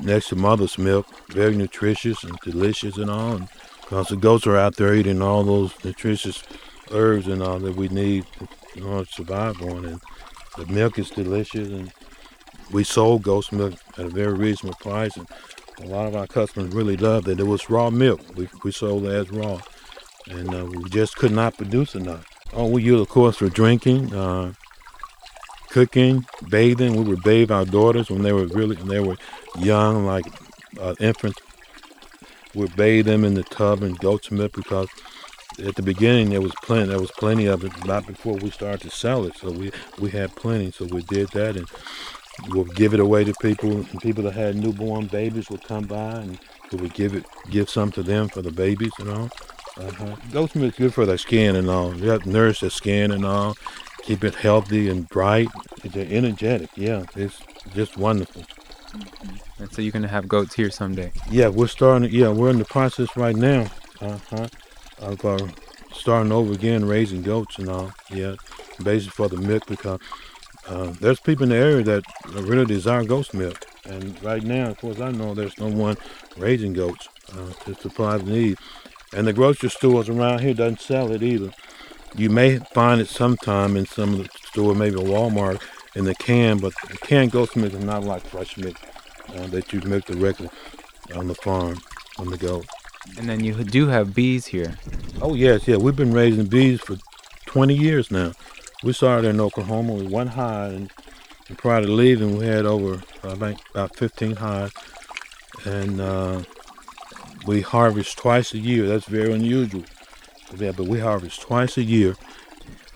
next 0.00 0.28
to 0.28 0.36
mother's 0.36 0.78
milk, 0.78 1.06
very 1.28 1.56
nutritious 1.56 2.22
and 2.22 2.38
delicious 2.44 2.96
and 2.96 3.10
all. 3.10 3.36
And 3.36 3.48
because 3.80 4.08
the 4.08 4.16
goats 4.16 4.46
are 4.46 4.56
out 4.56 4.76
there 4.76 4.94
eating 4.94 5.20
all 5.20 5.44
those 5.44 5.72
nutritious 5.84 6.42
herbs 6.90 7.26
and 7.26 7.42
all 7.42 7.58
that 7.58 7.76
we 7.76 7.88
need 7.88 8.24
order 8.84 9.04
to 9.04 9.12
survive 9.12 9.60
on, 9.62 9.84
and 9.84 10.00
the 10.56 10.66
milk 10.66 10.98
is 10.98 11.10
delicious. 11.10 11.68
And 11.68 11.92
we 12.72 12.84
sold 12.84 13.22
goat's 13.22 13.52
milk 13.52 13.74
at 13.98 14.06
a 14.06 14.10
very 14.10 14.34
reasonable 14.34 14.78
price, 14.80 15.16
and 15.16 15.26
a 15.80 15.86
lot 15.86 16.06
of 16.06 16.16
our 16.16 16.26
customers 16.26 16.74
really 16.74 16.96
loved 16.96 17.28
it. 17.28 17.40
It 17.40 17.46
was 17.46 17.70
raw 17.70 17.90
milk. 17.90 18.20
We 18.36 18.48
we 18.64 18.72
sold 18.72 19.04
it 19.06 19.12
as 19.12 19.30
raw, 19.30 19.60
and 20.28 20.54
uh, 20.54 20.66
we 20.66 20.88
just 20.90 21.16
could 21.16 21.32
not 21.32 21.56
produce 21.56 21.94
enough. 21.94 22.26
Oh, 22.52 22.66
we 22.66 22.82
use, 22.82 23.00
of 23.00 23.08
course, 23.08 23.36
for 23.36 23.48
drinking. 23.48 24.14
Uh, 24.14 24.52
cooking, 25.76 26.24
bathing. 26.48 26.96
We 26.96 27.04
would 27.04 27.22
bathe 27.22 27.50
our 27.50 27.66
daughters 27.66 28.08
when 28.08 28.22
they 28.22 28.32
were 28.32 28.46
really 28.46 28.76
when 28.76 28.88
they 28.88 29.00
were 29.00 29.16
young, 29.58 30.06
like 30.06 30.24
uh, 30.80 30.94
infants. 31.00 31.38
We'd 32.54 32.74
bathe 32.74 33.04
them 33.04 33.24
in 33.24 33.34
the 33.34 33.42
tub 33.42 33.82
and 33.82 33.98
goat's 33.98 34.30
milk 34.30 34.52
because 34.52 34.88
at 35.64 35.74
the 35.74 35.82
beginning 35.82 36.30
there 36.30 36.40
was 36.40 36.54
plenty. 36.62 36.86
There 36.86 37.00
was 37.00 37.10
plenty 37.12 37.46
of 37.46 37.64
it, 37.64 37.72
not 37.86 38.06
before 38.06 38.34
we 38.34 38.50
started 38.50 38.82
to 38.82 38.90
sell 38.90 39.24
it. 39.26 39.36
So 39.36 39.50
we 39.50 39.70
we 39.98 40.10
had 40.10 40.34
plenty. 40.36 40.70
So 40.70 40.86
we 40.86 41.02
did 41.02 41.28
that, 41.30 41.56
and 41.56 41.68
we'll 42.48 42.64
give 42.64 42.94
it 42.94 43.00
away 43.00 43.24
to 43.24 43.34
people. 43.40 43.70
And 43.70 44.00
people 44.00 44.24
that 44.24 44.34
had 44.34 44.56
newborn 44.56 45.06
babies 45.06 45.50
would 45.50 45.64
come 45.64 45.84
by, 45.84 46.12
and 46.12 46.38
we 46.72 46.78
would 46.78 46.94
give 46.94 47.14
it 47.14 47.24
give 47.50 47.70
some 47.70 47.90
to 47.92 48.02
them 48.02 48.28
for 48.28 48.42
the 48.42 48.52
babies 48.52 48.92
and 48.98 49.10
all. 49.10 49.30
Uh-huh. 49.78 50.16
Goat's 50.32 50.54
milk's 50.54 50.78
good 50.78 50.94
for 50.94 51.04
their 51.04 51.18
skin 51.18 51.54
and 51.54 51.68
all. 51.68 51.94
You 51.94 52.08
have 52.08 52.22
to 52.22 52.30
nourish 52.30 52.60
their 52.60 52.70
skin 52.70 53.10
and 53.10 53.26
all 53.26 53.56
keep 54.06 54.22
it 54.22 54.36
healthy 54.36 54.88
and 54.88 55.08
bright. 55.08 55.48
They're 55.82 56.06
energetic. 56.08 56.70
Yeah, 56.76 57.04
it's 57.16 57.40
just 57.74 57.96
wonderful. 57.96 58.44
And 59.58 59.70
so 59.72 59.82
you're 59.82 59.92
going 59.92 60.02
to 60.02 60.08
have 60.08 60.28
goats 60.28 60.54
here 60.54 60.70
someday. 60.70 61.10
Yeah, 61.28 61.48
we're 61.48 61.66
starting. 61.66 62.10
Yeah, 62.10 62.28
we're 62.30 62.50
in 62.50 62.58
the 62.58 62.64
process 62.64 63.16
right 63.16 63.36
now. 63.36 63.66
Uh 64.00 64.18
huh. 65.00 65.06
Of 65.06 65.24
uh, 65.24 65.48
starting 65.92 66.32
over 66.32 66.52
again, 66.52 66.84
raising 66.84 67.22
goats 67.22 67.58
and 67.58 67.68
all. 67.68 67.92
Yeah, 68.10 68.36
basically 68.82 69.10
for 69.10 69.28
the 69.28 69.36
milk 69.36 69.66
because 69.66 70.00
Uh, 70.68 70.90
there's 71.00 71.20
people 71.20 71.44
in 71.44 71.50
the 71.50 71.56
area 71.56 71.84
that 71.84 72.02
really 72.42 72.66
desire 72.66 73.04
goat's 73.04 73.32
milk, 73.32 73.66
and 73.84 74.20
right 74.20 74.42
now, 74.42 74.70
of 74.70 74.76
course, 74.80 74.98
I 74.98 75.12
know, 75.12 75.32
there's 75.32 75.56
no 75.58 75.68
one 75.68 75.96
raising 76.36 76.72
goats 76.72 77.08
uh, 77.36 77.52
to 77.64 77.74
supply 77.74 78.18
the 78.18 78.24
need. 78.24 78.58
And 79.14 79.28
the 79.28 79.32
grocery 79.32 79.70
stores 79.70 80.08
around 80.08 80.40
here 80.40 80.54
doesn't 80.54 80.80
sell 80.80 81.12
it 81.12 81.22
either. 81.22 81.52
You 82.16 82.30
may 82.30 82.58
find 82.74 83.00
it 83.00 83.08
sometime 83.08 83.76
in 83.76 83.86
some 83.86 84.14
of 84.14 84.18
the 84.18 84.28
store, 84.50 84.74
maybe 84.74 84.96
a 84.96 85.04
Walmart, 85.04 85.62
in 85.94 86.04
the 86.04 86.16
can, 86.16 86.58
but 86.58 86.74
the 86.90 86.98
canned 86.98 87.30
goat's 87.30 87.54
milk 87.54 87.72
is 87.72 87.84
not 87.84 88.02
like 88.02 88.26
fresh 88.26 88.56
milk 88.56 88.76
uh, 89.36 89.46
that 89.54 89.72
you 89.72 89.80
make 89.82 90.04
directly 90.06 90.50
on 91.14 91.28
the 91.28 91.36
farm 91.36 91.78
on 92.18 92.26
the 92.30 92.38
goat. 92.38 92.66
And 93.18 93.28
then 93.28 93.42
you 93.42 93.54
do 93.64 93.86
have 93.88 94.14
bees 94.14 94.46
here. 94.46 94.76
Oh 95.20 95.34
yes, 95.34 95.66
yeah, 95.66 95.76
we've 95.76 95.96
been 95.96 96.12
raising 96.12 96.46
bees 96.46 96.80
for 96.80 96.96
20 97.46 97.74
years 97.74 98.10
now. 98.10 98.32
We 98.82 98.92
started 98.92 99.28
in 99.28 99.40
Oklahoma 99.40 99.94
with 99.94 100.08
one 100.08 100.26
hive, 100.26 100.72
and, 100.72 100.92
and 101.48 101.58
prior 101.58 101.80
to 101.80 101.88
leaving, 101.88 102.36
we 102.36 102.46
had 102.46 102.66
over 102.66 103.02
I 103.24 103.34
think 103.34 103.58
about 103.70 103.96
15 103.96 104.36
hives, 104.36 104.72
and 105.64 106.00
uh, 106.00 106.42
we 107.46 107.62
harvest 107.62 108.18
twice 108.18 108.52
a 108.52 108.58
year. 108.58 108.86
That's 108.86 109.06
very 109.06 109.32
unusual. 109.32 109.84
Yeah, 110.56 110.72
but 110.72 110.86
we 110.86 111.00
harvest 111.00 111.40
twice 111.40 111.76
a 111.76 111.82
year. 111.82 112.14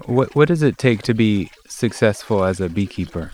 What 0.05 0.35
What 0.37 0.49
does 0.49 0.63
it 0.63 0.79
take 0.79 1.03
to 1.03 1.15
be 1.15 1.51
successful 1.67 2.45
as 2.45 2.61
a 2.61 2.69
beekeeper? 2.69 3.33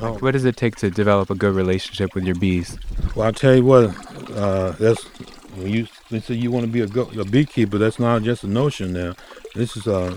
Oh. 0.00 0.14
What 0.18 0.32
does 0.32 0.44
it 0.44 0.56
take 0.56 0.76
to 0.76 0.90
develop 0.90 1.30
a 1.30 1.34
good 1.34 1.54
relationship 1.54 2.14
with 2.14 2.24
your 2.24 2.36
bees? 2.36 2.78
Well, 3.14 3.26
I'll 3.26 3.32
tell 3.32 3.54
you 3.54 3.64
what. 3.64 3.94
Uh, 4.30 4.70
that's 4.72 5.02
when 5.56 5.68
you 5.68 5.86
they 6.10 6.20
say 6.20 6.34
you 6.34 6.50
want 6.50 6.66
to 6.66 6.72
be 6.72 6.80
a, 6.80 7.20
a 7.20 7.24
beekeeper. 7.24 7.78
That's 7.78 7.98
not 7.98 8.22
just 8.22 8.44
a 8.44 8.48
notion 8.48 8.92
now. 8.92 9.14
This 9.54 9.76
is 9.76 9.86
a 9.86 10.16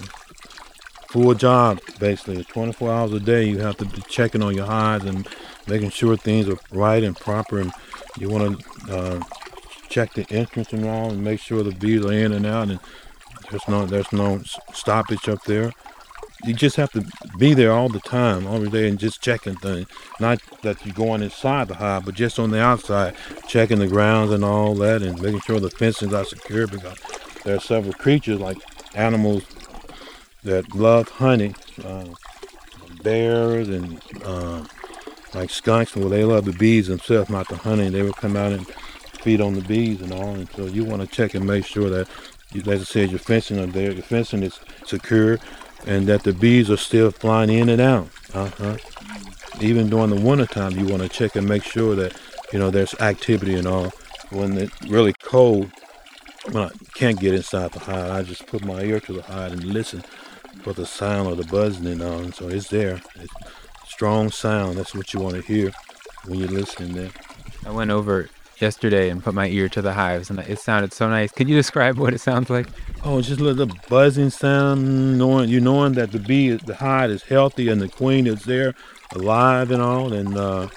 full 1.09 1.35
job, 1.35 1.79
basically. 1.99 2.43
24 2.43 2.91
hours 2.91 3.13
a 3.13 3.19
day, 3.19 3.45
you 3.45 3.59
have 3.59 3.77
to 3.77 3.85
be 3.85 4.01
checking 4.09 4.41
on 4.41 4.55
your 4.55 4.65
hives 4.65 5.05
and 5.05 5.27
making 5.67 5.91
sure 5.91 6.17
things 6.17 6.49
are 6.49 6.57
right 6.71 7.03
and 7.03 7.15
proper. 7.15 7.59
And 7.59 7.71
you 8.17 8.29
want 8.29 8.59
to 8.59 8.95
uh, 8.95 9.23
check 9.89 10.13
the 10.13 10.25
entrance 10.31 10.73
and 10.73 10.85
all, 10.85 11.11
and 11.11 11.23
make 11.23 11.39
sure 11.39 11.61
the 11.61 11.71
bees 11.71 12.03
are 12.03 12.11
in 12.11 12.33
and 12.33 12.45
out, 12.47 12.69
and 12.69 12.79
there's 13.51 13.67
no 13.67 13.85
there's 13.85 14.11
no 14.11 14.41
stoppage 14.73 15.29
up 15.29 15.43
there. 15.43 15.71
You 16.45 16.53
just 16.53 16.75
have 16.75 16.91
to 16.91 17.05
be 17.37 17.53
there 17.53 17.71
all 17.71 17.89
the 17.89 18.01
time, 18.01 18.47
every 18.47 18.69
day, 18.69 18.89
and 18.89 18.99
just 18.99 19.21
checking 19.21 19.55
things. 19.55 19.87
Not 20.19 20.41
that 20.61 20.85
you're 20.85 20.93
going 20.93 21.21
inside 21.21 21.69
the 21.69 21.75
hive, 21.75 22.05
but 22.05 22.15
just 22.15 22.37
on 22.37 22.51
the 22.51 22.61
outside, 22.61 23.15
checking 23.47 23.79
the 23.79 23.87
grounds 23.87 24.31
and 24.31 24.43
all 24.43 24.75
that, 24.75 25.01
and 25.01 25.21
making 25.21 25.39
sure 25.41 25.59
the 25.59 25.69
fences 25.69 26.13
are 26.13 26.25
secure 26.25 26.67
because 26.67 26.97
there 27.43 27.55
are 27.55 27.61
several 27.61 27.93
creatures 27.93 28.39
like 28.39 28.57
animals 28.93 29.43
that 30.43 30.75
love 30.75 31.07
honey, 31.07 31.55
uh, 31.83 32.07
bears 33.03 33.69
and 33.69 34.01
uh, 34.23 34.63
like 35.33 35.49
skunks, 35.49 35.95
well, 35.95 36.09
they 36.09 36.23
love 36.23 36.45
the 36.45 36.53
bees 36.53 36.87
themselves, 36.87 37.29
not 37.29 37.47
the 37.47 37.57
honey. 37.57 37.89
They 37.89 38.01
would 38.01 38.15
come 38.15 38.35
out 38.35 38.51
and 38.51 38.67
feed 39.21 39.41
on 39.41 39.53
the 39.53 39.61
bees 39.61 40.01
and 40.01 40.11
all. 40.11 40.35
And 40.35 40.49
so 40.51 40.65
you 40.65 40.83
want 40.83 41.01
to 41.01 41.07
check 41.07 41.33
and 41.33 41.45
make 41.45 41.65
sure 41.65 41.89
that, 41.89 42.07
as 42.53 42.81
I 42.81 42.83
said, 42.83 43.09
your 43.09 43.19
fencing 43.19 43.59
are 43.59 43.65
there, 43.65 43.91
your 43.91 44.03
fencing 44.03 44.43
is 44.43 44.59
secure, 44.85 45.39
and 45.85 46.07
that 46.07 46.23
the 46.23 46.33
bees 46.33 46.69
are 46.69 46.77
still 46.77 47.11
flying 47.11 47.49
in 47.49 47.69
and 47.69 47.81
out. 47.81 48.09
Uh-huh. 48.33 48.77
Even 49.61 49.89
during 49.89 50.09
the 50.09 50.21
wintertime, 50.21 50.71
you 50.71 50.85
want 50.85 51.03
to 51.03 51.09
check 51.09 51.35
and 51.35 51.47
make 51.47 51.63
sure 51.63 51.95
that 51.95 52.15
you 52.51 52.59
know 52.59 52.69
there's 52.69 52.93
activity 52.95 53.55
and 53.55 53.67
all. 53.67 53.91
When 54.29 54.57
it's 54.57 54.81
really 54.83 55.13
cold, 55.13 55.69
when 56.51 56.63
I 56.63 56.69
can't 56.95 57.19
get 57.19 57.35
inside 57.35 57.71
the 57.71 57.79
hive, 57.79 58.11
I 58.11 58.23
just 58.23 58.47
put 58.47 58.65
my 58.65 58.81
ear 58.81 58.99
to 59.01 59.13
the 59.13 59.21
hive 59.21 59.51
and 59.51 59.63
listen 59.63 60.03
for 60.63 60.73
the 60.73 60.85
sound 60.85 61.29
of 61.29 61.37
the 61.37 61.45
buzzing 61.45 61.87
and 61.87 62.01
all. 62.01 62.19
And 62.19 62.33
so 62.33 62.47
it's 62.47 62.69
there. 62.69 62.99
It's 63.15 63.33
strong 63.85 64.31
sound. 64.31 64.77
That's 64.77 64.95
what 64.95 65.13
you 65.13 65.19
want 65.19 65.35
to 65.35 65.41
hear 65.41 65.71
when 66.25 66.39
you're 66.39 66.47
listening 66.47 66.93
there. 66.93 67.11
I 67.65 67.71
went 67.71 67.91
over 67.91 68.29
yesterday 68.59 69.09
and 69.09 69.23
put 69.23 69.33
my 69.33 69.47
ear 69.47 69.69
to 69.69 69.81
the 69.81 69.93
hives, 69.93 70.29
and 70.29 70.39
it 70.39 70.59
sounded 70.59 70.93
so 70.93 71.09
nice. 71.09 71.31
Could 71.31 71.49
you 71.49 71.55
describe 71.55 71.97
what 71.97 72.13
it 72.13 72.19
sounds 72.19 72.49
like? 72.49 72.67
Oh, 73.05 73.21
just 73.21 73.41
a 73.41 73.43
little 73.43 73.67
buzzing 73.89 74.29
sound, 74.29 75.17
knowing 75.17 75.49
you 75.49 75.59
knowing 75.59 75.91
that 75.93 76.13
the 76.13 76.19
bee, 76.19 76.51
the 76.51 76.75
hive 76.75 77.11
is 77.11 77.23
healthy 77.23 77.67
and 77.67 77.81
the 77.81 77.89
queen 77.89 78.25
is 78.25 78.43
there, 78.43 78.73
alive 79.13 79.71
and 79.71 79.81
all, 79.81 80.13
and 80.13 80.37
uh, 80.37 80.69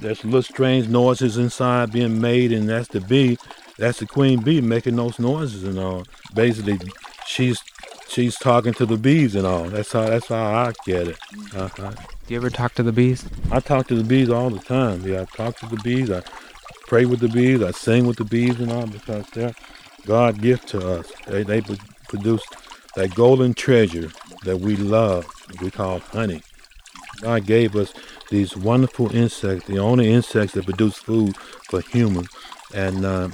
there's 0.00 0.24
little 0.24 0.42
strange 0.42 0.88
noises 0.88 1.36
inside 1.36 1.92
being 1.92 2.22
made, 2.22 2.52
and 2.52 2.66
that's 2.66 2.88
the 2.88 3.02
bee, 3.02 3.36
that's 3.76 3.98
the 3.98 4.06
queen 4.06 4.42
bee 4.42 4.62
making 4.62 4.96
those 4.96 5.18
noises 5.18 5.64
and 5.64 5.78
all. 5.78 6.04
Basically, 6.34 6.78
she's 7.26 7.62
she's 8.08 8.36
talking 8.36 8.72
to 8.72 8.86
the 8.86 8.96
bees 8.96 9.34
and 9.34 9.46
all. 9.46 9.64
That's 9.64 9.92
how 9.92 10.08
that's 10.08 10.28
how 10.28 10.42
I 10.42 10.72
get 10.86 11.08
it. 11.08 11.18
Uh-huh. 11.54 11.90
Do 11.90 12.34
you 12.34 12.38
ever 12.38 12.48
talk 12.48 12.74
to 12.76 12.82
the 12.82 12.92
bees? 12.92 13.26
I 13.52 13.60
talk 13.60 13.88
to 13.88 13.94
the 13.94 14.04
bees 14.04 14.30
all 14.30 14.48
the 14.48 14.60
time. 14.60 15.06
Yeah, 15.06 15.22
I 15.22 15.24
talk 15.36 15.58
to 15.58 15.66
the 15.66 15.76
bees. 15.76 16.10
I 16.10 16.22
pray 16.86 17.04
with 17.04 17.20
the 17.20 17.28
bees. 17.28 17.62
I 17.62 17.72
sing 17.72 18.06
with 18.06 18.16
the 18.16 18.24
bees 18.24 18.58
and 18.58 18.72
all 18.72 18.86
because 18.86 19.26
they're 19.34 19.54
God 20.06 20.40
gift 20.40 20.68
to 20.68 20.88
us. 20.88 21.12
They 21.26 21.42
they 21.42 21.60
produce 22.08 22.42
that 22.94 23.14
golden 23.14 23.54
treasure 23.54 24.10
that 24.44 24.58
we 24.58 24.76
love. 24.76 25.26
We 25.60 25.70
call 25.70 25.98
honey. 25.98 26.42
God 27.20 27.46
gave 27.46 27.76
us 27.76 27.92
these 28.30 28.56
wonderful 28.56 29.14
insects, 29.14 29.66
the 29.66 29.78
only 29.78 30.12
insects 30.12 30.54
that 30.54 30.64
produce 30.64 30.96
food 30.96 31.36
for 31.36 31.80
humans. 31.80 32.28
And 32.74 33.04
uh, 33.04 33.28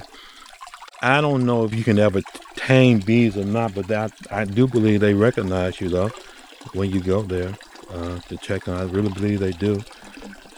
I 1.02 1.20
don't 1.20 1.44
know 1.44 1.64
if 1.64 1.74
you 1.74 1.84
can 1.84 1.98
ever 1.98 2.22
tame 2.56 3.00
bees 3.00 3.36
or 3.36 3.44
not, 3.44 3.74
but 3.74 3.88
that 3.88 4.12
I 4.30 4.44
do 4.44 4.66
believe 4.66 5.00
they 5.00 5.14
recognize 5.14 5.80
you 5.80 5.88
though 5.88 6.10
when 6.74 6.90
you 6.90 7.00
go 7.00 7.22
there 7.22 7.54
uh, 7.90 8.18
to 8.20 8.36
check 8.38 8.68
on. 8.68 8.76
I 8.76 8.84
really 8.84 9.10
believe 9.10 9.40
they 9.40 9.52
do, 9.52 9.82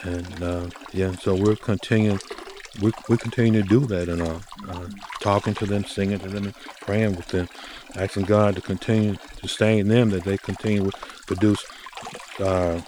and 0.03 0.43
uh, 0.43 0.69
yeah. 0.93 1.13
So 1.13 1.35
we're 1.35 1.57
continuing. 1.57 2.21
We, 2.81 2.93
we 3.09 3.17
continue 3.17 3.63
to 3.63 3.69
do 3.69 3.81
that 3.87 4.09
and 4.09 4.23
uh, 4.23 4.41
uh, 4.69 4.89
talking 5.21 5.55
to 5.55 5.67
them, 5.67 5.85
singing 5.85 6.19
to 6.19 6.29
them, 6.29 6.53
praying 6.81 7.17
with 7.17 7.29
them, 7.29 7.49
asking 7.97 8.25
God 8.25 8.57
to 8.57 8.61
continue 8.61 9.15
to 9.15 9.39
sustain 9.41 9.89
them, 9.89 10.11
that 10.11 10.25
they 10.25 10.37
continue 10.39 10.91
to 10.91 10.99
produce 11.27 11.65
uh, 12.41 12.81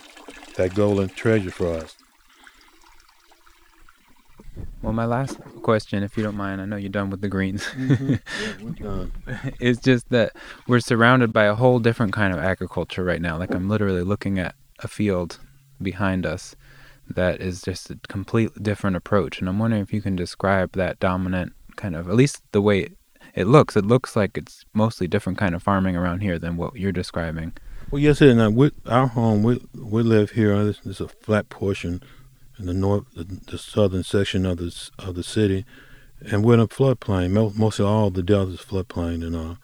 that 0.57 0.74
golden 0.74 1.09
treasure 1.09 1.51
for 1.51 1.74
us. 1.74 1.97
Well, 4.82 4.93
my 4.93 5.05
last 5.05 5.39
question, 5.62 6.03
if 6.03 6.16
you 6.16 6.22
don't 6.22 6.37
mind, 6.37 6.61
I 6.61 6.64
know 6.64 6.76
you're 6.76 6.89
done 6.89 7.11
with 7.11 7.20
the 7.20 7.28
greens. 7.28 7.64
Mm-hmm. 7.64 8.12
yeah, 8.12 8.53
we're 8.62 8.70
done. 8.72 9.12
it's 9.61 9.80
just 9.80 10.09
that 10.11 10.32
we're 10.66 10.80
surrounded 10.80 11.32
by 11.32 11.45
a 11.45 11.55
whole 11.55 11.78
different 11.78 12.12
kind 12.12 12.32
of 12.32 12.39
agriculture 12.39 13.05
right 13.05 13.20
now. 13.20 13.37
Like 13.39 13.55
I'm 13.55 13.68
literally 13.68 14.03
looking 14.03 14.39
at 14.39 14.55
a 14.80 14.89
field 14.89 15.39
behind 15.80 16.24
us 16.24 16.57
that 17.09 17.40
is 17.40 17.62
just 17.62 17.90
a 17.90 17.98
completely 18.09 18.61
different 18.62 18.96
approach. 18.96 19.38
And 19.38 19.48
I'm 19.48 19.59
wondering 19.59 19.82
if 19.82 19.92
you 19.92 20.02
can 20.02 20.16
describe 20.16 20.72
that 20.72 20.98
dominant 20.98 21.52
kind 21.76 21.94
of, 21.94 22.09
at 22.09 22.14
least 22.14 22.42
the 22.52 22.62
way 22.62 22.88
it 23.34 23.46
looks. 23.46 23.76
It 23.76 23.86
looks 23.86 24.16
like 24.16 24.36
it's 24.36 24.64
mostly 24.72 25.07
different 25.07 25.38
kind 25.38 25.54
of 25.54 25.62
farming 25.62 25.96
around 25.96 26.20
here 26.20 26.38
than 26.38 26.57
what 26.57 26.76
you're 26.76 26.92
describing. 26.92 27.52
Well, 27.90 28.00
yes, 28.00 28.20
and 28.20 28.40
uh, 28.40 28.50
we, 28.50 28.72
our 28.86 29.07
home, 29.07 29.44
we 29.44 29.64
we 29.74 30.02
live 30.02 30.32
here. 30.32 30.64
This, 30.64 30.80
this 30.80 30.96
is 30.96 31.00
a 31.02 31.09
flat 31.09 31.48
portion 31.50 32.02
in 32.59 32.66
the 32.66 32.74
north, 32.74 33.04
the, 33.14 33.24
the, 33.24 33.59
southern 33.59 34.02
section 34.02 34.44
of 34.44 34.57
the 34.57 34.90
of 34.98 35.14
the 35.14 35.22
city, 35.22 35.64
and 36.20 36.44
we're 36.44 36.54
in 36.54 36.61
a 36.61 36.66
floodplain. 36.66 37.30
Mostly 37.57 37.84
all 37.84 38.11
the 38.11 38.24
delta 38.24 38.54
is 38.54 38.61
floodplain, 38.61 39.24
and 39.24 39.36
uh, 39.36 39.54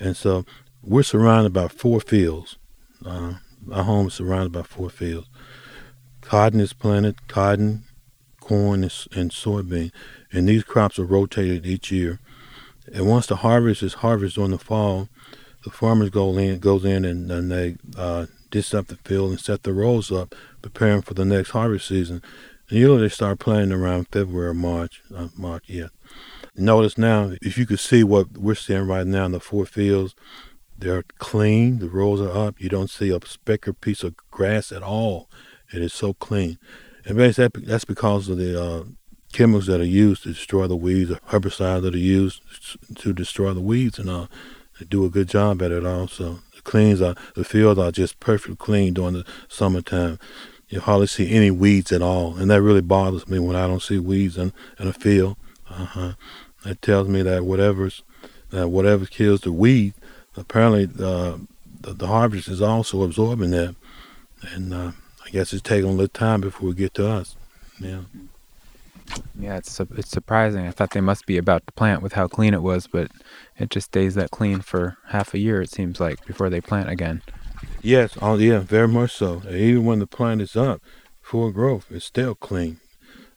and 0.00 0.16
so 0.16 0.46
we're 0.82 1.02
surrounded 1.02 1.52
by 1.52 1.68
four 1.68 2.00
fields. 2.00 2.56
Uh, 3.04 3.34
our 3.70 3.84
home 3.84 4.06
is 4.06 4.14
surrounded 4.14 4.52
by 4.52 4.62
four 4.62 4.88
fields. 4.88 5.28
Cotton 6.28 6.60
is 6.60 6.74
planted, 6.74 7.26
cotton, 7.26 7.84
corn, 8.38 8.82
and, 8.82 9.30
soybean, 9.30 9.90
and 10.30 10.46
these 10.46 10.62
crops 10.62 10.98
are 10.98 11.06
rotated 11.06 11.64
each 11.64 11.90
year. 11.90 12.20
And 12.92 13.08
once 13.08 13.26
the 13.26 13.36
harvest 13.36 13.82
is 13.82 13.94
harvested 13.94 14.44
in 14.44 14.50
the 14.50 14.58
fall, 14.58 15.08
the 15.64 15.70
farmers 15.70 16.10
go 16.10 16.36
in, 16.36 16.58
goes 16.58 16.84
in 16.84 17.06
and, 17.06 17.32
and 17.32 17.50
they 17.50 17.76
uh, 17.96 18.26
up 18.74 18.88
the 18.88 18.98
field 19.06 19.30
and 19.30 19.40
set 19.40 19.62
the 19.62 19.72
rows 19.72 20.12
up, 20.12 20.34
preparing 20.60 21.00
for 21.00 21.14
the 21.14 21.24
next 21.24 21.52
harvest 21.52 21.88
season. 21.88 22.20
And 22.68 22.78
usually 22.78 23.00
they 23.00 23.08
start 23.08 23.38
planting 23.38 23.72
around 23.72 24.08
February 24.12 24.48
or 24.48 24.54
March. 24.54 25.00
Uh, 25.14 25.28
March, 25.34 25.64
yeah. 25.66 25.88
Notice 26.54 26.98
now, 26.98 27.32
if 27.40 27.56
you 27.56 27.64
could 27.64 27.80
see 27.80 28.04
what 28.04 28.36
we're 28.36 28.54
seeing 28.54 28.86
right 28.86 29.06
now 29.06 29.24
in 29.24 29.32
the 29.32 29.40
four 29.40 29.64
fields, 29.64 30.14
they're 30.76 31.04
clean. 31.16 31.78
The 31.78 31.88
rows 31.88 32.20
are 32.20 32.36
up. 32.36 32.60
You 32.60 32.68
don't 32.68 32.90
see 32.90 33.08
a 33.08 33.26
speck 33.26 33.66
or 33.66 33.72
piece 33.72 34.02
of 34.02 34.14
grass 34.30 34.70
at 34.72 34.82
all. 34.82 35.30
It 35.72 35.82
is 35.82 35.92
so 35.92 36.14
clean. 36.14 36.58
And 37.04 37.16
basically, 37.16 37.64
that's 37.64 37.84
because 37.84 38.28
of 38.28 38.38
the 38.38 38.62
uh, 38.62 38.84
chemicals 39.32 39.66
that 39.66 39.80
are 39.80 39.84
used 39.84 40.22
to 40.24 40.30
destroy 40.30 40.66
the 40.66 40.76
weeds, 40.76 41.10
the 41.10 41.16
herbicides 41.16 41.82
that 41.82 41.94
are 41.94 41.98
used 41.98 42.42
to 42.96 43.12
destroy 43.12 43.52
the 43.52 43.60
weeds, 43.60 43.98
and 43.98 44.08
they 44.08 44.86
do 44.86 45.04
a 45.04 45.10
good 45.10 45.28
job 45.28 45.62
at 45.62 45.72
it 45.72 45.84
also. 45.84 46.40
The 46.54 46.62
cleans 46.62 47.00
are 47.00 47.14
the 47.34 47.44
fields 47.44 47.78
are 47.78 47.92
just 47.92 48.20
perfectly 48.20 48.56
clean 48.56 48.94
during 48.94 49.14
the 49.14 49.24
summertime. 49.48 50.18
You 50.68 50.80
hardly 50.80 51.06
see 51.06 51.30
any 51.30 51.50
weeds 51.50 51.92
at 51.92 52.02
all, 52.02 52.36
and 52.36 52.50
that 52.50 52.62
really 52.62 52.82
bothers 52.82 53.26
me 53.26 53.38
when 53.38 53.56
I 53.56 53.66
don't 53.66 53.82
see 53.82 53.98
weeds 53.98 54.36
in, 54.36 54.52
in 54.78 54.88
a 54.88 54.92
field. 54.92 55.36
Uh-huh. 55.70 56.12
That 56.64 56.82
tells 56.82 57.08
me 57.08 57.22
that 57.22 57.44
whatever's 57.44 58.02
that 58.50 58.68
whatever 58.68 59.06
kills 59.06 59.42
the 59.42 59.52
weed, 59.52 59.94
apparently 60.36 60.84
uh, 61.04 61.38
the, 61.80 61.94
the 61.94 62.06
harvest 62.06 62.48
is 62.48 62.62
also 62.62 63.02
absorbing 63.02 63.50
that. 63.50 63.74
and 64.54 64.74
uh, 64.74 64.92
I 65.28 65.30
guess 65.30 65.52
it's 65.52 65.60
taking 65.60 65.90
a 65.90 65.92
little 65.92 66.08
time 66.08 66.40
before 66.40 66.70
we 66.70 66.74
get 66.74 66.94
to 66.94 67.06
us. 67.06 67.36
Yeah. 67.78 68.00
Yeah, 69.38 69.58
it's 69.58 69.78
it's 69.78 70.10
surprising. 70.10 70.66
I 70.66 70.70
thought 70.70 70.92
they 70.92 71.02
must 71.02 71.26
be 71.26 71.36
about 71.36 71.66
to 71.66 71.72
plant 71.72 72.02
with 72.02 72.14
how 72.14 72.28
clean 72.28 72.54
it 72.54 72.62
was, 72.62 72.86
but 72.86 73.10
it 73.58 73.68
just 73.68 73.86
stays 73.86 74.14
that 74.14 74.30
clean 74.30 74.60
for 74.60 74.96
half 75.08 75.34
a 75.34 75.38
year. 75.38 75.60
It 75.60 75.70
seems 75.70 76.00
like 76.00 76.24
before 76.26 76.48
they 76.48 76.62
plant 76.62 76.88
again. 76.88 77.20
Yes, 77.82 78.16
oh 78.22 78.36
yeah, 78.36 78.60
very 78.60 78.88
much 78.88 79.12
so. 79.12 79.42
Even 79.50 79.84
when 79.84 79.98
the 79.98 80.06
plant 80.06 80.40
is 80.40 80.56
up, 80.56 80.80
full 81.20 81.50
growth, 81.50 81.86
it's 81.90 82.06
still 82.06 82.34
clean. 82.34 82.80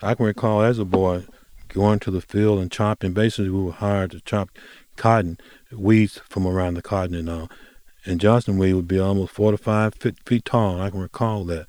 I 0.02 0.16
can 0.16 0.26
recall 0.26 0.62
as 0.62 0.80
a 0.80 0.86
boy 0.86 1.26
going 1.70 2.00
to 2.00 2.12
the 2.12 2.22
field 2.22 2.60
and 2.60 2.72
chopping. 2.72 3.12
Basically, 3.12 3.50
we 3.50 3.64
were 3.64 3.72
hired 3.72 4.12
to 4.12 4.22
chop 4.22 4.50
cotton, 4.96 5.38
weeds 5.72 6.22
from 6.30 6.48
around 6.48 6.76
the 6.76 6.82
cotton 6.82 7.16
and 7.16 7.30
all. 7.30 7.50
And 8.06 8.20
Johnson 8.20 8.58
weed 8.58 8.74
would 8.74 8.88
be 8.88 9.00
almost 9.00 9.34
four 9.34 9.52
to 9.52 9.58
five 9.58 9.94
feet, 9.96 10.18
feet 10.26 10.46
tall. 10.46 10.82
I 10.82 10.90
can 10.90 11.02
recall 11.02 11.44
that 11.46 11.68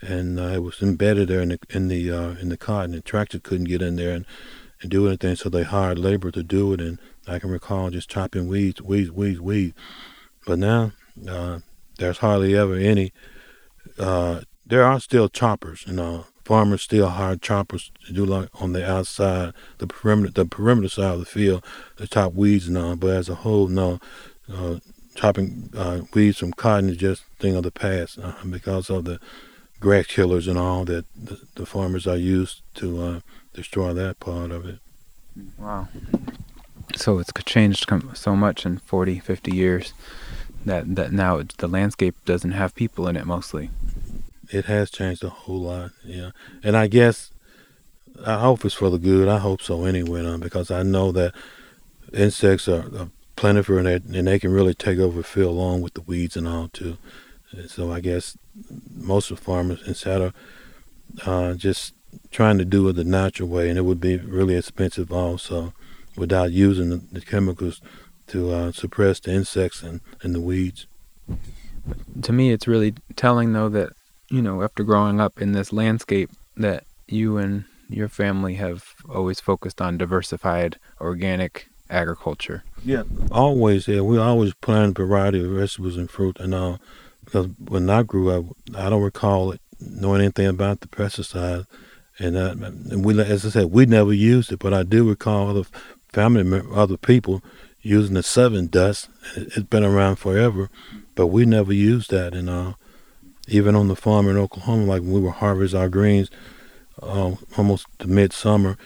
and 0.00 0.38
uh, 0.38 0.48
it 0.48 0.62
was 0.62 0.82
embedded 0.82 1.28
there 1.28 1.40
in 1.40 1.50
the 1.50 1.58
in 1.70 1.88
the 1.88 2.10
uh, 2.10 2.30
in 2.40 2.48
the 2.48 2.56
cotton. 2.56 2.94
And 2.94 3.04
tractors 3.04 3.40
couldn't 3.42 3.68
get 3.68 3.82
in 3.82 3.96
there 3.96 4.14
and, 4.14 4.26
and 4.82 4.90
do 4.90 5.06
anything, 5.06 5.36
so 5.36 5.48
they 5.48 5.62
hired 5.62 5.98
labor 5.98 6.30
to 6.30 6.42
do 6.42 6.72
it. 6.72 6.80
And 6.80 6.98
I 7.26 7.38
can 7.38 7.50
recall 7.50 7.90
just 7.90 8.10
chopping 8.10 8.48
weeds, 8.48 8.82
weeds, 8.82 9.10
weeds, 9.10 9.40
weeds. 9.40 9.74
But 10.44 10.58
now 10.58 10.92
uh, 11.28 11.60
there's 11.98 12.18
hardly 12.18 12.56
ever 12.56 12.74
any. 12.74 13.12
Uh, 13.98 14.42
there 14.64 14.84
are 14.84 15.00
still 15.00 15.28
choppers, 15.28 15.84
you 15.86 15.94
know. 15.94 16.26
Farmers 16.44 16.82
still 16.82 17.08
hire 17.08 17.34
choppers 17.34 17.90
to 18.06 18.12
do 18.12 18.24
like 18.24 18.48
on 18.62 18.72
the 18.72 18.88
outside, 18.88 19.52
the 19.78 19.86
perimeter, 19.88 20.32
the 20.32 20.46
perimeter 20.46 20.88
side 20.88 21.14
of 21.14 21.18
the 21.18 21.26
field, 21.26 21.64
to 21.96 22.06
chop 22.06 22.34
weeds 22.34 22.68
and 22.68 22.78
all. 22.78 22.94
But 22.94 23.16
as 23.16 23.28
a 23.28 23.34
whole, 23.34 23.66
no, 23.66 23.98
uh, 24.52 24.76
chopping 25.16 25.70
uh, 25.76 26.02
weeds 26.14 26.38
from 26.38 26.52
cotton 26.52 26.90
is 26.90 26.98
just 26.98 27.24
thing 27.40 27.56
of 27.56 27.64
the 27.64 27.72
past 27.72 28.20
because 28.48 28.90
of 28.90 29.06
the 29.06 29.18
grass 29.80 30.06
killers 30.06 30.48
and 30.48 30.58
all 30.58 30.84
that 30.84 31.04
the, 31.14 31.40
the 31.54 31.66
farmers 31.66 32.06
are 32.06 32.16
used 32.16 32.62
to 32.74 33.02
uh, 33.02 33.20
destroy 33.52 33.92
that 33.92 34.20
part 34.20 34.50
of 34.50 34.66
it. 34.66 34.78
Wow. 35.58 35.88
So 36.94 37.18
it's 37.18 37.32
changed 37.44 37.90
so 38.14 38.36
much 38.36 38.64
in 38.64 38.78
40, 38.78 39.18
50 39.18 39.54
years 39.54 39.92
that, 40.64 40.94
that 40.96 41.12
now 41.12 41.42
the 41.58 41.68
landscape 41.68 42.16
doesn't 42.24 42.52
have 42.52 42.74
people 42.74 43.08
in 43.08 43.16
it 43.16 43.26
mostly. 43.26 43.70
It 44.50 44.66
has 44.66 44.90
changed 44.90 45.24
a 45.24 45.28
whole 45.28 45.62
lot, 45.62 45.90
yeah. 46.04 46.30
And 46.62 46.76
I 46.76 46.86
guess 46.86 47.32
I 48.24 48.38
hope 48.38 48.64
it's 48.64 48.74
for 48.74 48.90
the 48.90 48.98
good. 48.98 49.28
I 49.28 49.38
hope 49.38 49.60
so 49.60 49.84
anyway, 49.84 50.36
because 50.38 50.70
I 50.70 50.82
know 50.82 51.12
that 51.12 51.34
insects 52.12 52.68
are, 52.68 52.84
are 52.96 53.10
plentiful 53.34 53.78
and 53.78 53.86
they, 53.86 54.18
and 54.18 54.26
they 54.28 54.38
can 54.38 54.52
really 54.52 54.74
take 54.74 54.98
over 54.98 55.22
field 55.22 55.50
along 55.50 55.82
with 55.82 55.94
the 55.94 56.00
weeds 56.02 56.36
and 56.36 56.48
all 56.48 56.68
too. 56.68 56.96
And 57.52 57.70
so 57.70 57.92
I 57.92 58.00
guess 58.00 58.36
most 58.94 59.30
of 59.30 59.38
the 59.38 59.44
farmers 59.44 59.82
instead 59.86 60.20
of 60.20 60.34
uh, 61.24 61.54
just 61.54 61.94
trying 62.30 62.58
to 62.58 62.64
do 62.64 62.88
it 62.88 62.94
the 62.94 63.04
natural 63.04 63.48
way, 63.48 63.68
and 63.68 63.78
it 63.78 63.82
would 63.82 64.00
be 64.00 64.16
really 64.18 64.56
expensive 64.56 65.12
also 65.12 65.72
without 66.16 66.52
using 66.52 66.90
the, 66.90 66.96
the 67.12 67.20
chemicals 67.20 67.80
to 68.28 68.52
uh, 68.52 68.72
suppress 68.72 69.20
the 69.20 69.32
insects 69.32 69.82
and, 69.82 70.00
and 70.22 70.34
the 70.34 70.40
weeds. 70.40 70.86
To 72.22 72.32
me, 72.32 72.52
it's 72.52 72.66
really 72.66 72.94
telling, 73.14 73.52
though, 73.52 73.68
that, 73.68 73.90
you 74.28 74.42
know, 74.42 74.62
after 74.62 74.82
growing 74.82 75.20
up 75.20 75.40
in 75.40 75.52
this 75.52 75.72
landscape, 75.72 76.30
that 76.56 76.84
you 77.06 77.36
and 77.36 77.64
your 77.88 78.08
family 78.08 78.54
have 78.54 78.94
always 79.08 79.40
focused 79.40 79.80
on 79.80 79.98
diversified 79.98 80.78
organic 81.00 81.68
agriculture. 81.88 82.64
Yeah, 82.84 83.04
always. 83.30 83.86
Yeah, 83.86 84.00
we 84.00 84.18
always 84.18 84.54
plant 84.54 84.98
a 84.98 85.04
variety 85.06 85.44
of 85.44 85.52
vegetables 85.52 85.96
and 85.96 86.10
fruit 86.10 86.40
and 86.40 86.54
all 86.54 86.80
because 87.26 87.48
when 87.58 87.90
I 87.90 88.02
grew 88.02 88.30
up, 88.30 88.46
I 88.74 88.88
don't 88.88 89.02
recall 89.02 89.52
it, 89.52 89.60
knowing 89.78 90.22
anything 90.22 90.46
about 90.46 90.80
the 90.80 90.86
pesticide, 90.86 91.66
and, 92.18 92.36
uh, 92.36 92.54
and 92.58 93.04
we, 93.04 93.20
as 93.20 93.44
I 93.44 93.50
said, 93.50 93.72
we 93.72 93.84
never 93.84 94.12
used 94.12 94.50
it. 94.50 94.58
But 94.58 94.72
I 94.72 94.84
do 94.84 95.06
recall 95.06 95.50
other 95.50 95.68
family, 96.08 96.62
other 96.72 96.96
people 96.96 97.42
using 97.82 98.14
the 98.14 98.22
Sevin 98.22 98.70
dust. 98.70 99.10
It's 99.36 99.58
been 99.58 99.84
around 99.84 100.16
forever, 100.16 100.70
but 101.14 101.26
we 101.26 101.44
never 101.44 101.74
used 101.74 102.10
that. 102.10 102.32
And 102.32 102.48
uh, 102.48 102.72
even 103.48 103.74
on 103.74 103.88
the 103.88 103.96
farm 103.96 104.28
in 104.28 104.38
Oklahoma, 104.38 104.86
like 104.86 105.02
when 105.02 105.12
we 105.12 105.20
were 105.20 105.30
harvesting 105.30 105.78
our 105.78 105.90
greens, 105.90 106.30
uh, 107.02 107.32
almost 107.58 107.86
to 107.98 108.08
midsummer, 108.08 108.78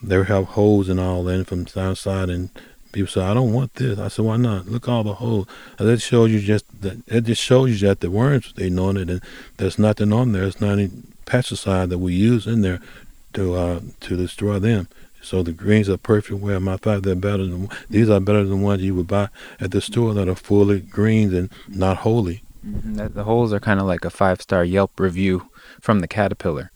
they 0.00 0.18
would 0.18 0.28
have 0.28 0.44
holes 0.44 0.88
and 0.88 1.00
all 1.00 1.26
in 1.28 1.44
from 1.44 1.64
the 1.64 1.80
outside 1.80 2.30
and 2.30 2.50
People 2.96 3.08
say, 3.08 3.20
I 3.20 3.34
don't 3.34 3.52
want 3.52 3.74
this. 3.74 3.98
I 3.98 4.08
said, 4.08 4.24
why 4.24 4.38
not? 4.38 4.68
Look 4.68 4.88
all 4.88 5.04
the 5.04 5.12
holes. 5.12 5.46
That 5.76 6.00
shows 6.00 6.30
you 6.30 6.40
just 6.40 6.64
that 6.80 7.02
it 7.06 7.24
just 7.24 7.42
shows 7.42 7.68
you 7.68 7.88
that 7.88 8.00
the 8.00 8.10
worms 8.10 8.54
they 8.56 8.70
know 8.70 8.88
it 8.88 9.10
and 9.10 9.20
there's 9.58 9.78
nothing 9.78 10.14
on 10.14 10.32
there. 10.32 10.44
It's 10.44 10.62
not 10.62 10.78
any 10.78 10.88
pesticide 11.26 11.90
that 11.90 11.98
we 11.98 12.14
use 12.14 12.46
in 12.46 12.62
there 12.62 12.80
to 13.34 13.54
uh, 13.54 13.80
to 14.00 14.16
destroy 14.16 14.58
them. 14.58 14.88
So 15.20 15.42
the 15.42 15.52
greens 15.52 15.90
are 15.90 15.98
perfect 15.98 16.40
well. 16.40 16.58
My 16.58 16.78
fact, 16.78 17.02
they're 17.02 17.14
better 17.14 17.44
than 17.44 17.68
these 17.90 18.08
are 18.08 18.18
better 18.18 18.44
than 18.44 18.62
ones 18.62 18.82
you 18.82 18.94
would 18.94 19.08
buy 19.08 19.28
at 19.60 19.72
the 19.72 19.82
store 19.82 20.14
that 20.14 20.26
are 20.26 20.34
fully 20.34 20.80
greens 20.80 21.34
and 21.34 21.50
not 21.68 21.98
holy. 21.98 22.42
Mm-hmm. 22.66 23.08
The 23.12 23.24
holes 23.24 23.52
are 23.52 23.60
kind 23.60 23.78
of 23.78 23.84
like 23.84 24.06
a 24.06 24.10
five 24.10 24.40
star 24.40 24.64
Yelp 24.64 24.98
review 24.98 25.50
from 25.82 26.00
the 26.00 26.08
caterpillar. 26.08 26.72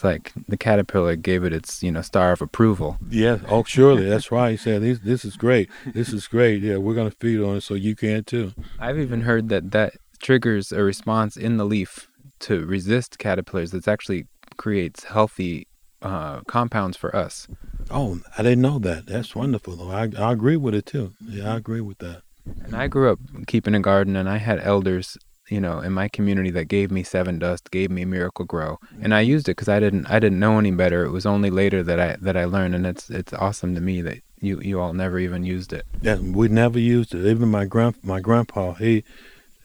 It's 0.00 0.04
like 0.04 0.32
the 0.48 0.56
caterpillar 0.56 1.14
gave 1.14 1.44
it 1.44 1.52
its, 1.52 1.82
you 1.82 1.92
know, 1.92 2.00
star 2.00 2.32
of 2.32 2.40
approval. 2.40 2.96
Yeah. 3.10 3.40
Oh, 3.46 3.64
surely. 3.64 4.08
That's 4.08 4.32
right. 4.32 4.52
He 4.52 4.56
said, 4.56 4.80
this, 4.80 4.98
this 5.00 5.26
is 5.26 5.36
great. 5.36 5.68
This 5.84 6.10
is 6.14 6.26
great. 6.26 6.62
Yeah, 6.62 6.78
we're 6.78 6.94
going 6.94 7.10
to 7.10 7.16
feed 7.20 7.38
on 7.42 7.56
it 7.56 7.60
so 7.60 7.74
you 7.74 7.94
can 7.94 8.24
too. 8.24 8.54
I've 8.78 8.98
even 8.98 9.20
heard 9.20 9.50
that 9.50 9.72
that 9.72 9.96
triggers 10.18 10.72
a 10.72 10.82
response 10.82 11.36
in 11.36 11.58
the 11.58 11.66
leaf 11.66 12.08
to 12.38 12.64
resist 12.64 13.18
caterpillars 13.18 13.72
that 13.72 13.86
actually 13.86 14.26
creates 14.56 15.04
healthy 15.04 15.66
uh, 16.00 16.40
compounds 16.48 16.96
for 16.96 17.14
us. 17.14 17.46
Oh, 17.90 18.20
I 18.38 18.42
didn't 18.42 18.62
know 18.62 18.78
that. 18.78 19.04
That's 19.04 19.36
wonderful. 19.36 19.76
Though 19.76 19.90
I, 19.90 20.08
I 20.16 20.32
agree 20.32 20.56
with 20.56 20.74
it 20.74 20.86
too. 20.86 21.12
Yeah, 21.22 21.52
I 21.52 21.56
agree 21.58 21.82
with 21.82 21.98
that. 21.98 22.22
And 22.64 22.74
I 22.74 22.88
grew 22.88 23.12
up 23.12 23.18
keeping 23.46 23.74
a 23.74 23.80
garden, 23.80 24.16
and 24.16 24.30
I 24.30 24.38
had 24.38 24.60
elders 24.60 25.18
you 25.50 25.60
know, 25.60 25.80
in 25.80 25.92
my 25.92 26.08
community 26.08 26.50
that 26.50 26.66
gave 26.66 26.90
me 26.90 27.02
Sevin 27.02 27.38
Dust, 27.38 27.70
gave 27.70 27.90
me 27.90 28.04
Miracle-Gro 28.04 28.78
and 29.02 29.14
I 29.14 29.20
used 29.20 29.48
it 29.48 29.52
because 29.52 29.68
I 29.68 29.80
didn't 29.80 30.06
I 30.06 30.18
didn't 30.18 30.38
know 30.38 30.58
any 30.58 30.70
better. 30.70 31.04
It 31.04 31.10
was 31.10 31.26
only 31.26 31.50
later 31.50 31.82
that 31.82 32.00
I 32.00 32.16
that 32.20 32.36
I 32.36 32.44
learned, 32.44 32.74
and 32.74 32.86
it's 32.86 33.10
it's 33.10 33.32
awesome 33.32 33.74
to 33.74 33.80
me 33.80 34.02
that 34.02 34.18
you 34.40 34.60
you 34.60 34.80
all 34.80 34.92
never 34.92 35.18
even 35.18 35.44
used 35.44 35.72
it. 35.72 35.84
Yeah, 36.00 36.16
we 36.16 36.48
never 36.48 36.78
used 36.78 37.14
it. 37.14 37.26
Even 37.26 37.48
my 37.48 37.64
grand 37.64 37.96
my 38.02 38.20
grandpa 38.20 38.74
he 38.74 39.04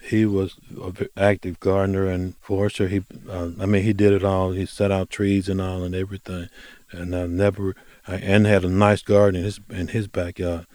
he 0.02 0.26
was 0.26 0.56
an 0.70 1.10
active 1.18 1.60
gardener 1.60 2.08
and 2.08 2.36
forester. 2.38 2.88
He 2.88 3.04
uh, 3.30 3.52
I 3.60 3.66
mean 3.66 3.84
he 3.84 3.94
did 3.94 4.14
it 4.14 4.24
all. 4.24 4.52
He 4.52 4.66
set 4.66 4.92
out 4.92 5.10
trees 5.10 5.50
and 5.50 5.62
all 5.62 5.84
and 5.84 5.96
everything, 5.96 6.50
and 6.92 7.16
I 7.16 7.26
never 7.26 7.76
and 8.08 8.46
had 8.46 8.64
a 8.64 8.70
nice 8.70 9.02
garden 9.02 9.40
in 9.40 9.46
his 9.46 9.60
in 9.70 9.88
his 9.90 10.08
backyard. 10.08 10.66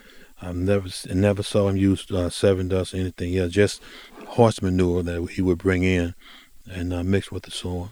I 0.42 0.52
never 0.52 0.88
never 1.12 1.42
saw 1.42 1.68
him 1.68 1.76
use 1.76 2.06
uh, 2.10 2.30
Sevin 2.30 2.68
Dust 2.68 2.94
or 2.94 2.98
anything. 2.98 3.32
Yeah, 3.32 3.46
just 3.48 3.82
horse 4.26 4.62
manure 4.62 5.02
that 5.02 5.30
he 5.32 5.42
would 5.42 5.58
bring 5.58 5.82
in 5.82 6.14
and 6.70 6.92
uh, 6.92 7.02
mix 7.02 7.30
with 7.30 7.42
the 7.42 7.50
soil. 7.50 7.90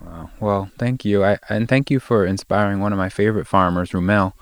Wow. 0.00 0.30
Well, 0.40 0.70
thank 0.78 1.04
you. 1.04 1.24
I, 1.24 1.38
and 1.48 1.68
thank 1.68 1.90
you 1.90 1.98
for 2.00 2.24
inspiring 2.24 2.80
one 2.80 2.92
of 2.92 2.98
my 2.98 3.08
favorite 3.08 3.46
farmers, 3.46 3.90
Rumel, 3.90 4.32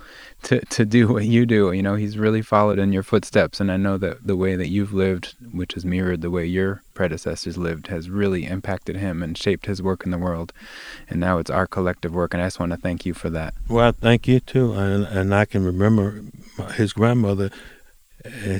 to, 0.44 0.60
to 0.66 0.84
do 0.84 1.08
what 1.08 1.24
you 1.24 1.46
do. 1.46 1.72
You 1.72 1.82
know, 1.82 1.94
he's 1.94 2.18
really 2.18 2.42
followed 2.42 2.78
in 2.78 2.92
your 2.92 3.02
footsteps. 3.02 3.58
And 3.58 3.72
I 3.72 3.76
know 3.76 3.96
that 3.98 4.26
the 4.26 4.36
way 4.36 4.54
that 4.54 4.68
you've 4.68 4.92
lived, 4.92 5.34
which 5.52 5.74
has 5.74 5.84
mirrored 5.84 6.20
the 6.20 6.30
way 6.30 6.44
your 6.44 6.82
predecessors 6.94 7.56
lived, 7.56 7.86
has 7.86 8.10
really 8.10 8.44
impacted 8.44 8.96
him 8.96 9.22
and 9.22 9.36
shaped 9.36 9.66
his 9.66 9.82
work 9.82 10.04
in 10.04 10.10
the 10.10 10.18
world. 10.18 10.52
And 11.08 11.20
now 11.20 11.38
it's 11.38 11.50
our 11.50 11.66
collective 11.66 12.14
work. 12.14 12.34
And 12.34 12.42
I 12.42 12.46
just 12.46 12.60
want 12.60 12.72
to 12.72 12.78
thank 12.78 13.06
you 13.06 13.14
for 13.14 13.30
that. 13.30 13.54
Well, 13.68 13.92
thank 13.92 14.28
you 14.28 14.40
too. 14.40 14.72
And, 14.74 15.04
and 15.04 15.34
I 15.34 15.46
can 15.46 15.64
remember 15.64 16.22
his 16.74 16.92
grandmother, 16.92 17.50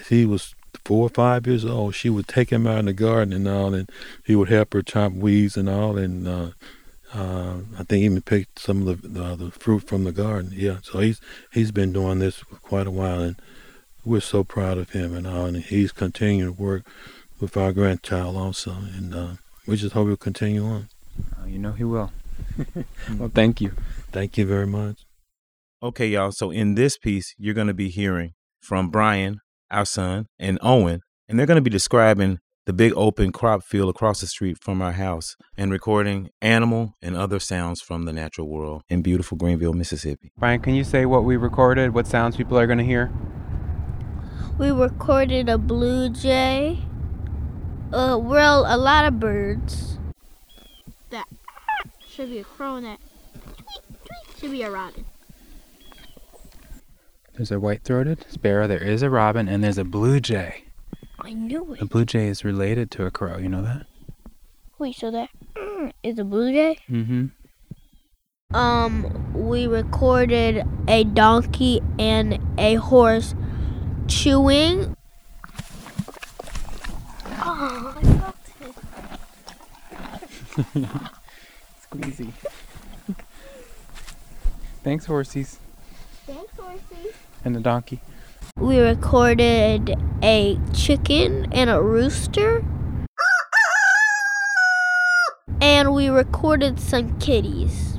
he 0.09 0.25
was 0.25 0.55
four 0.85 1.07
or 1.07 1.11
five 1.11 1.47
years 1.47 1.65
old, 1.65 1.95
she 1.95 2.09
would 2.09 2.29
take 2.29 2.51
him 2.51 2.67
out 2.67 2.79
in 2.79 2.85
the 2.85 2.93
garden 2.93 3.33
and 3.33 3.49
all, 3.49 3.75
and 3.75 3.91
he 4.25 4.37
would 4.37 4.49
help 4.49 4.73
her 4.73 4.83
chop 4.83 5.13
weeds 5.13 5.57
and 5.57 5.69
all, 5.69 5.97
and 5.97 6.29
uh, 6.29 6.51
uh, 7.15 7.59
I 7.75 7.85
think 7.85 8.01
he 8.01 8.05
even 8.05 8.23
picked 8.23 8.59
some 8.59 8.87
of 8.87 9.03
the, 9.03 9.09
the, 9.09 9.37
the 9.37 9.51
fruit 9.51 9.87
from 9.87 10.05
the 10.05 10.13
garden. 10.13 10.53
Yeah, 10.55 10.79
so 10.83 11.01
he's 11.01 11.21
he's 11.53 11.73
been 11.73 11.93
doing 11.93 12.19
this 12.19 12.39
for 12.39 12.57
quite 12.57 12.87
a 12.87 12.91
while, 12.91 13.21
and 13.21 13.37
we're 14.05 14.21
so 14.21 14.45
proud 14.45 14.79
of 14.79 14.91
him 14.91 15.15
and 15.15 15.27
all, 15.27 15.47
and 15.47 15.57
he's 15.59 15.93
continuing 15.93 16.55
to 16.55 16.63
work 16.63 16.87
with 17.41 17.57
our 17.57 17.73
grandchild 17.73 18.37
also, 18.37 18.73
and 18.73 19.15
uh, 19.15 19.33
we 19.67 19.77
just 19.77 19.95
hope 19.95 20.09
he'll 20.09 20.17
continue 20.17 20.65
on. 20.65 20.89
Uh, 21.41 21.47
you 21.47 21.59
know 21.59 21.73
he 21.73 21.85
will. 21.85 22.13
well, 23.19 23.31
thank 23.33 23.61
you. 23.61 23.73
Thank 24.13 24.37
you 24.37 24.47
very 24.47 24.67
much. 24.67 25.07
Okay, 25.83 26.09
y'all. 26.09 26.33
So 26.33 26.51
in 26.51 26.75
this 26.75 26.99
piece, 26.99 27.35
you're 27.39 27.55
going 27.55 27.67
to 27.67 27.75
be 27.75 27.89
hearing 27.89 28.33
from 28.61 28.91
Bryan 28.91 29.41
our 29.71 29.85
son, 29.85 30.27
and 30.39 30.59
Owen, 30.63 31.01
and 31.29 31.39
they're 31.39 31.47
going 31.47 31.57
to 31.57 31.63
be 31.63 31.71
describing 31.71 32.39
the 32.67 32.73
big 32.73 32.93
open 32.97 33.33
crop 33.33 33.63
field 33.63 33.89
across 33.89 34.21
the 34.21 34.27
street 34.27 34.59
from 34.61 34.83
our 34.83 34.93
house 34.93 35.37
and 35.57 35.71
recording 35.71 36.29
animal 36.43 36.95
and 37.01 37.17
other 37.17 37.39
sounds 37.39 37.81
from 37.81 38.05
the 38.05 38.13
natural 38.13 38.49
world 38.49 38.83
in 38.89 39.03
beautiful 39.03 39.39
Greenville, 39.39 39.73
Mississippi. 39.73 40.33
Bryan, 40.37 40.61
can 40.61 40.75
you 40.75 40.85
say 40.85 41.07
what 41.07 41.25
we 41.25 41.37
recorded, 41.37 41.95
what 41.95 42.07
sounds 42.07 42.37
people 42.37 42.59
are 42.59 42.67
going 42.67 42.79
to 42.79 42.85
hear? 42.85 43.11
We 44.59 44.71
recorded 44.71 45.49
a 45.49 45.59
blue 45.59 46.09
jay, 46.11 46.81
Uh, 47.93 48.19
well, 48.21 48.65
a 48.67 48.77
lot 48.77 49.05
of 49.05 49.21
birds. 49.21 49.99
That 51.11 51.27
should 52.09 52.31
be 52.31 52.41
a 52.41 52.45
crow 52.45 52.77
and 52.77 52.87
that 52.87 52.99
should 54.41 54.51
be 54.51 54.63
a 54.63 54.71
robin. 54.71 55.05
There's 57.35 57.53
a 57.53 57.61
white-throated 57.61 58.27
sparrow. 58.29 58.67
There 58.67 58.83
is 58.83 59.03
a 59.03 59.11
robin, 59.11 59.47
and 59.47 59.63
there's 59.63 59.79
a 59.79 59.85
blue 59.85 60.19
jay. 60.21 60.65
I 61.19 61.33
knew 61.33 61.75
it. 61.75 61.81
The 61.81 61.87
blue 61.87 62.05
jay 62.05 62.29
is 62.29 62.45
related 62.45 62.91
to 62.93 63.07
a 63.07 63.11
crow. 63.11 63.39
You 63.39 63.49
know 63.49 63.63
that? 63.63 63.87
Wait, 64.79 64.97
so 64.97 65.11
that 65.11 65.31
is 66.03 66.19
a 66.19 66.25
blue 66.25 66.53
jay? 66.53 66.79
Mm-hmm. 66.91 67.27
Um, 68.57 69.33
we 69.35 69.67
recorded 69.67 70.67
a 70.87 71.05
donkey 71.05 71.81
and 71.99 72.39
a 72.59 72.75
horse 72.75 73.35
chewing. 74.07 74.97
Oh, 77.39 77.95
I 77.97 78.03
felt 78.19 78.37
it. 80.77 80.89
Squeezy. 81.91 82.33
Thanks, 84.85 85.07
horsies. 85.07 85.57
Thanks, 86.27 86.53
horsey. 86.57 87.11
And 87.45 87.55
the 87.57 87.61
donkey. 87.61 88.01
We 88.59 88.79
recorded 88.79 89.95
a 90.23 90.59
chicken 90.73 91.53
and 91.53 91.69
a 91.69 91.83
rooster. 91.83 92.65
And 95.61 95.93
we 95.93 96.09
recorded 96.09 96.81
some 96.81 97.19
kitties. 97.19 97.99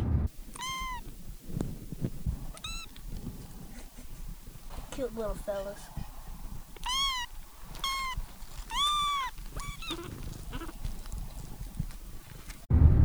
Cute 4.92 5.16
little 5.16 5.36
fellas. 5.36 5.80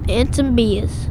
And 0.08 0.34
some 0.34 0.56
bees. 0.56 1.08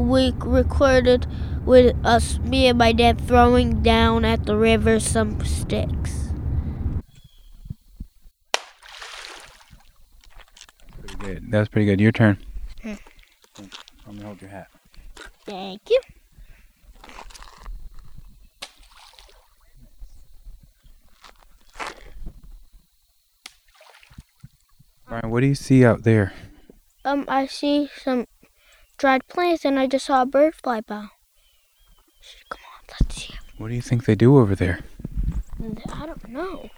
We 0.00 0.32
recorded 0.38 1.26
with 1.64 1.94
us, 2.04 2.38
me 2.38 2.66
and 2.66 2.78
my 2.78 2.92
dad, 2.92 3.20
throwing 3.20 3.82
down 3.82 4.24
at 4.24 4.46
the 4.46 4.56
river 4.56 4.98
some 4.98 5.44
sticks. 5.44 6.32
Pretty 10.98 11.16
good. 11.16 11.50
That 11.50 11.58
was 11.60 11.68
pretty 11.68 11.86
good. 11.86 12.00
Your 12.00 12.12
turn. 12.12 12.38
Hmm. 12.82 12.94
Let 14.06 14.14
me 14.16 14.22
hold 14.22 14.40
your 14.40 14.50
hat. 14.50 14.68
Thank 15.44 15.90
you. 15.90 16.00
Bryan, 25.06 25.30
what 25.30 25.40
do 25.40 25.46
you 25.46 25.56
see 25.56 25.84
out 25.84 26.04
there? 26.04 26.32
Um, 27.04 27.24
I 27.26 27.46
see 27.46 27.88
some 28.02 28.26
dried 29.00 29.26
plants 29.28 29.64
and 29.64 29.78
I 29.78 29.86
just 29.86 30.04
saw 30.04 30.20
a 30.22 30.26
bird 30.26 30.54
fly 30.54 30.82
by. 30.82 31.08
Come 32.50 32.60
on, 32.62 32.84
let's 33.00 33.16
see. 33.16 33.34
What 33.56 33.68
do 33.68 33.74
you 33.74 33.80
think 33.80 34.04
they 34.04 34.14
do 34.14 34.36
over 34.38 34.54
there? 34.54 34.80
I 35.92 36.04
don't 36.06 36.28
know. 36.28 36.68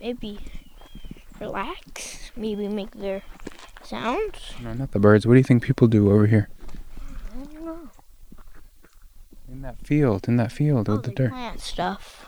Maybe 0.00 0.38
relax. 1.38 2.30
Maybe 2.34 2.66
make 2.66 2.92
their 2.92 3.22
sounds. 3.82 4.54
No, 4.62 4.72
not 4.72 4.92
the 4.92 4.98
birds. 4.98 5.26
What 5.26 5.34
do 5.34 5.38
you 5.38 5.44
think 5.44 5.62
people 5.62 5.86
do 5.86 6.10
over 6.10 6.26
here? 6.26 6.48
I 7.34 7.44
don't 7.44 7.64
know. 7.64 7.90
In 9.52 9.60
that 9.60 9.86
field, 9.86 10.26
in 10.28 10.36
that 10.36 10.50
field 10.50 10.88
Oh, 10.88 10.94
with 10.96 11.04
the 11.04 11.10
dirt. 11.12 11.30
plant 11.30 11.60
stuff 11.60 12.26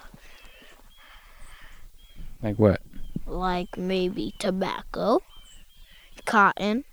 Like 2.43 2.59
what? 2.59 2.83
like 3.25 3.79
maybe 3.79 4.35
tobacco, 4.39 5.21
cotton. 6.27 6.85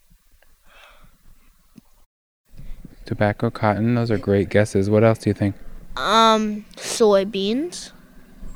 Tobacco, 3.10 3.50
cotton. 3.50 3.96
Those 3.96 4.12
are 4.12 4.20
great 4.20 4.50
guesses. 4.50 4.88
What 4.88 5.04
else 5.04 5.18
do 5.18 5.32
you 5.32 5.34
think? 5.34 5.56
Um, 5.98 6.64
soybeans. 6.76 7.92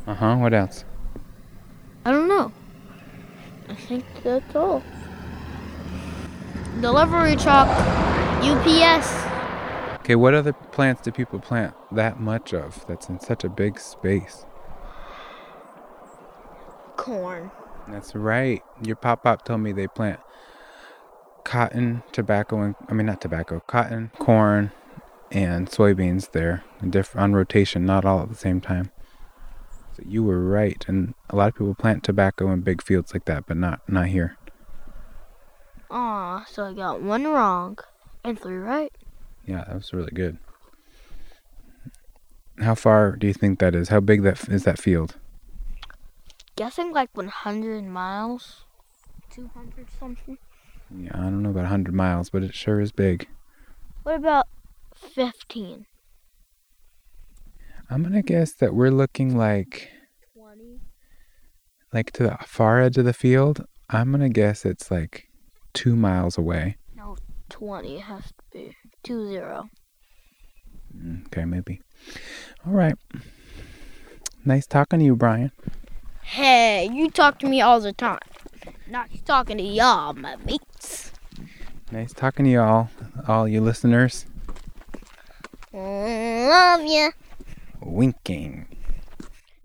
Uh 0.06 0.14
huh. 0.14 0.36
What 0.36 0.54
else? 0.54 0.86
I 2.06 2.12
don't 2.12 2.28
know. 2.28 2.51
I 3.68 3.74
think 3.74 4.06
that's 4.24 4.56
all. 4.56 4.84
Delivery 6.82 7.36
truck. 7.36 7.68
UPS. 8.43 9.26
Okay, 10.01 10.14
what 10.14 10.36
other 10.36 10.54
plants 10.54 11.01
do 11.01 11.12
people 11.12 11.39
plant 11.39 11.74
that 11.91 12.20
much 12.20 12.54
of 12.54 12.86
that's 12.86 13.10
in 13.10 13.20
such 13.20 13.43
a 13.43 13.49
big 13.49 13.80
space? 13.80 14.45
Corn. 16.95 17.49
That's 17.88 18.14
right. 18.14 18.62
Your 18.86 18.97
pop 18.97 19.24
pop 19.24 19.45
told 19.45 19.62
me 19.62 19.72
they 19.72 19.88
plant 19.88 20.20
cotton, 21.44 22.04
tobacco, 22.12 22.62
and 22.62 22.76
I 22.88 22.94
mean 22.94 23.08
not 23.08 23.22
tobacco, 23.22 23.62
cotton, 23.68 24.12
corn, 24.20 24.72
and 25.32 25.70
soybeans 25.70 26.32
there, 26.32 26.64
diff- 26.88 27.16
on 27.16 27.34
rotation, 27.34 27.86
not 27.86 28.06
all 28.06 28.22
at 28.22 28.30
the 28.30 28.36
same 28.36 28.62
time. 28.62 28.91
So 29.96 30.04
you 30.08 30.24
were 30.24 30.44
right, 30.44 30.84
and 30.88 31.14
a 31.30 31.36
lot 31.36 31.50
of 31.50 31.56
people 31.56 31.76
plant 31.76 32.04
tobacco 32.04 32.52
in 32.52 32.62
big 32.62 32.82
fields 32.82 33.14
like 33.14 33.26
that, 33.26 33.46
but 33.46 33.58
not 33.58 33.82
not 33.88 34.08
here. 34.08 34.38
Aw, 35.91 36.44
so 36.46 36.66
I 36.66 36.74
got 36.74 37.02
one 37.02 37.26
wrong 37.26 37.78
and 38.24 38.39
three 38.39 38.58
right. 38.58 38.91
Yeah, 39.46 39.64
that 39.66 39.76
was 39.76 39.94
really 39.94 40.12
good. 40.12 40.38
How 42.60 42.76
far 42.76 43.16
do 43.16 43.28
you 43.28 43.34
think 43.34 43.60
that 43.60 43.76
is? 43.76 43.89
How 43.89 44.00
big 44.00 44.24
that 44.24 44.48
is 44.50 44.64
that 44.64 44.80
field? 44.80 45.18
Guessing 46.56 46.91
like 46.91 47.10
100 47.16 47.84
miles. 47.84 48.64
200 49.32 49.88
something. 50.00 50.38
Yeah, 50.96 51.12
I 51.14 51.22
don't 51.24 51.41
know 51.41 51.50
about 51.50 51.62
100 51.62 51.94
miles, 51.94 52.30
but 52.30 52.44
it 52.44 52.54
sure 52.54 52.80
is 52.80 52.91
big. 52.91 53.28
What 54.04 54.16
about 54.16 54.48
15? 54.96 55.86
I'm 57.89 58.04
gonna 58.04 58.22
guess 58.22 58.54
that 58.54 58.74
we're 58.74 58.91
looking 58.91 59.38
like 59.38 59.89
20? 60.36 60.80
like 61.91 62.12
to 62.12 62.24
the 62.24 62.38
far 62.46 62.82
edge 62.82 62.98
of 62.98 63.06
the 63.06 63.14
field. 63.14 63.66
I'm 63.89 64.12
gonna 64.12 64.30
guess 64.30 64.66
it's 64.66 64.89
like 64.89 65.28
two 65.74 65.96
miles 65.96 66.38
away. 66.38 66.78
No, 66.96 67.18
20. 67.50 67.98
It 67.98 68.02
has 68.02 68.24
to 68.28 68.34
be 68.52 68.76
2 69.04 69.30
0. 69.30 69.70
Mm, 70.96 71.26
Okay, 71.28 71.46
maybe. 71.46 71.82
All 72.66 72.74
right. 72.74 72.96
Nice 74.46 74.68
talking 74.68 75.00
to 75.00 75.06
you, 75.06 75.16
Bryan. 75.16 75.52
Hey, 76.22 76.89
you 76.91 77.10
talk 77.10 77.39
to 77.39 77.48
me 77.48 77.62
all 77.62 77.80
the 77.80 77.94
time. 77.94 78.20
Not 78.88 79.09
talking 79.26 79.57
to 79.57 79.64
y'all, 79.64 80.14
my 80.14 80.36
mates. 80.38 81.11
Nice 81.91 82.14
talking 82.14 82.45
to 82.45 82.51
you 82.51 82.61
all, 82.61 82.89
all 83.28 83.47
you 83.47 83.61
listeners. 83.61 84.26
Love 85.74 86.82
ya. 86.86 87.09
Winking. 87.82 88.68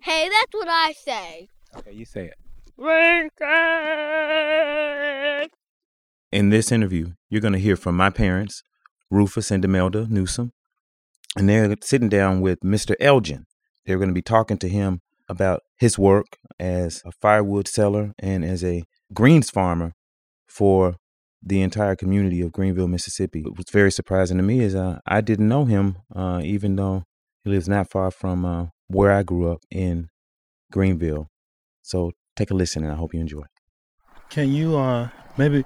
Hey, 0.01 0.29
that's 0.29 0.53
what 0.53 0.69
I 0.69 0.93
say. 0.93 1.49
Okay, 1.77 1.93
you 1.93 2.05
say 2.05 2.27
it. 2.27 2.35
Winking. 2.77 3.39
In 6.31 6.51
this 6.51 6.71
interview, 6.71 7.13
you're 7.29 7.41
going 7.41 7.53
to 7.55 7.59
hear 7.59 7.77
from 7.77 7.97
my 7.97 8.11
parents, 8.11 8.63
Rufus 9.11 9.51
and 9.51 9.65
Demalda 9.65 10.09
Newsome, 10.09 10.53
and 11.37 11.49
they're 11.49 11.75
sitting 11.83 12.09
down 12.09 12.41
with 12.41 12.61
Mr. 12.61 12.95
Elgin. 13.01 13.47
They're 13.85 13.99
going 13.99 14.09
to 14.11 14.15
be 14.15 14.23
talking 14.23 14.59
to 14.59 14.69
him 14.69 15.01
about 15.29 15.63
his 15.77 15.99
work 15.99 16.39
as 16.59 17.03
a 17.05 17.13
firewood 17.13 17.69
seller 17.69 18.13
and 18.19 18.45
as 18.45 18.65
a 18.65 18.85
greens 19.13 19.51
farmer 19.51 19.93
for 20.47 20.97
the 21.43 21.63
entire 21.63 21.95
community 21.95 22.41
of 22.41 22.53
Greenville, 22.53 22.89
Mississippi. 22.89 23.43
What 23.43 23.57
was 23.57 23.71
very 23.71 23.93
surprising 23.93 24.39
to 24.39 24.43
me 24.43 24.61
is 24.61 24.75
uh, 24.75 24.99
I 25.07 25.21
didn't 25.21 25.49
know 25.49 25.65
him, 25.67 25.99
uh, 26.15 26.41
even 26.43 26.77
though 26.77 27.05
he 27.45 27.51
lives 27.51 27.69
not 27.69 27.91
far 27.91 28.11
from 28.11 28.45
uh, 28.45 28.67
where 28.89 29.13
I 29.13 29.23
grew 29.23 29.51
up 29.51 29.61
in 29.71 30.09
Greenville. 30.73 31.29
So 31.83 32.13
take 32.37 32.51
a 32.51 32.55
listen, 32.55 32.83
and 32.83 32.93
I 32.93 32.97
hope 32.97 33.15
you 33.15 33.21
enjoy. 33.21 33.45
Can 34.31 34.53
you 34.53 34.77
uh 34.77 35.09
maybe 35.39 35.65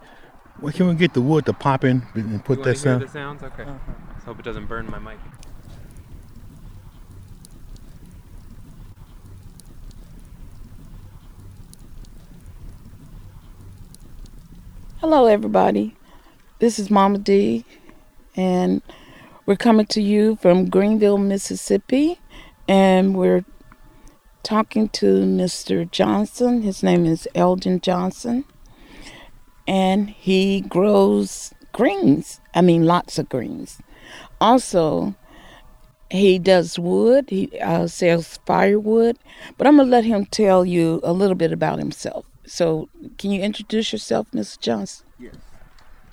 well, 0.61 0.73
can 0.73 0.87
we 0.87 0.95
get 0.95 1.15
the 1.15 1.21
wood 1.21 1.47
to 1.47 1.53
pop 1.53 1.85
in 1.85 2.03
and 2.15 2.45
put 2.45 2.63
that 2.63 2.79
sound? 2.79 3.03
the 3.03 3.09
sounds? 3.09 3.43
Okay. 3.43 3.65
Let's 3.65 4.25
hope 4.25 4.39
it 4.39 4.45
doesn't 4.45 4.67
burn 4.67 4.89
my 4.89 4.99
mic. 4.99 5.19
Hello, 15.03 15.27
everybody. 15.27 15.97
This 16.61 16.79
is 16.79 16.89
Mama 16.89 17.19
D, 17.19 17.65
and 18.37 18.83
we're 19.47 19.57
coming 19.57 19.87
to 19.87 20.01
you 20.01 20.37
from 20.37 20.71
Greenville, 20.71 21.19
Mississippi, 21.19 22.21
and 22.69 23.17
we're 23.17 23.45
talking 24.45 24.89
to 24.91 25.07
Mr. 25.25 25.91
Johnson. 25.91 26.63
His 26.63 26.85
name 26.85 27.05
is 27.05 27.27
Elgin 27.35 27.81
Johnson, 27.81 28.45
and 29.67 30.09
he 30.09 30.61
grows 30.61 31.53
greens. 31.73 32.41
I 32.55 32.61
mean, 32.61 32.87
lots 32.87 33.19
of 33.19 33.29
greens. 33.29 33.79
Also, 34.41 35.17
He 36.13 36.39
does 36.39 36.79
wood. 36.79 37.31
He 37.31 37.59
uh, 37.59 37.89
sells 37.89 38.39
firewood. 38.47 39.19
But 39.59 39.67
I'm 39.67 39.79
gonna 39.79 39.91
let 39.91 40.05
him 40.05 40.27
tell 40.27 40.65
you 40.65 41.01
a 41.03 41.13
little 41.13 41.35
bit 41.35 41.53
about 41.53 41.81
himself. 41.81 42.25
So, 42.55 42.91
can 43.17 43.31
you 43.31 43.41
introduce 43.41 43.93
yourself, 43.93 44.31
Mr. 44.33 44.61
Johnson? 44.61 45.07
Yes. 45.19 45.37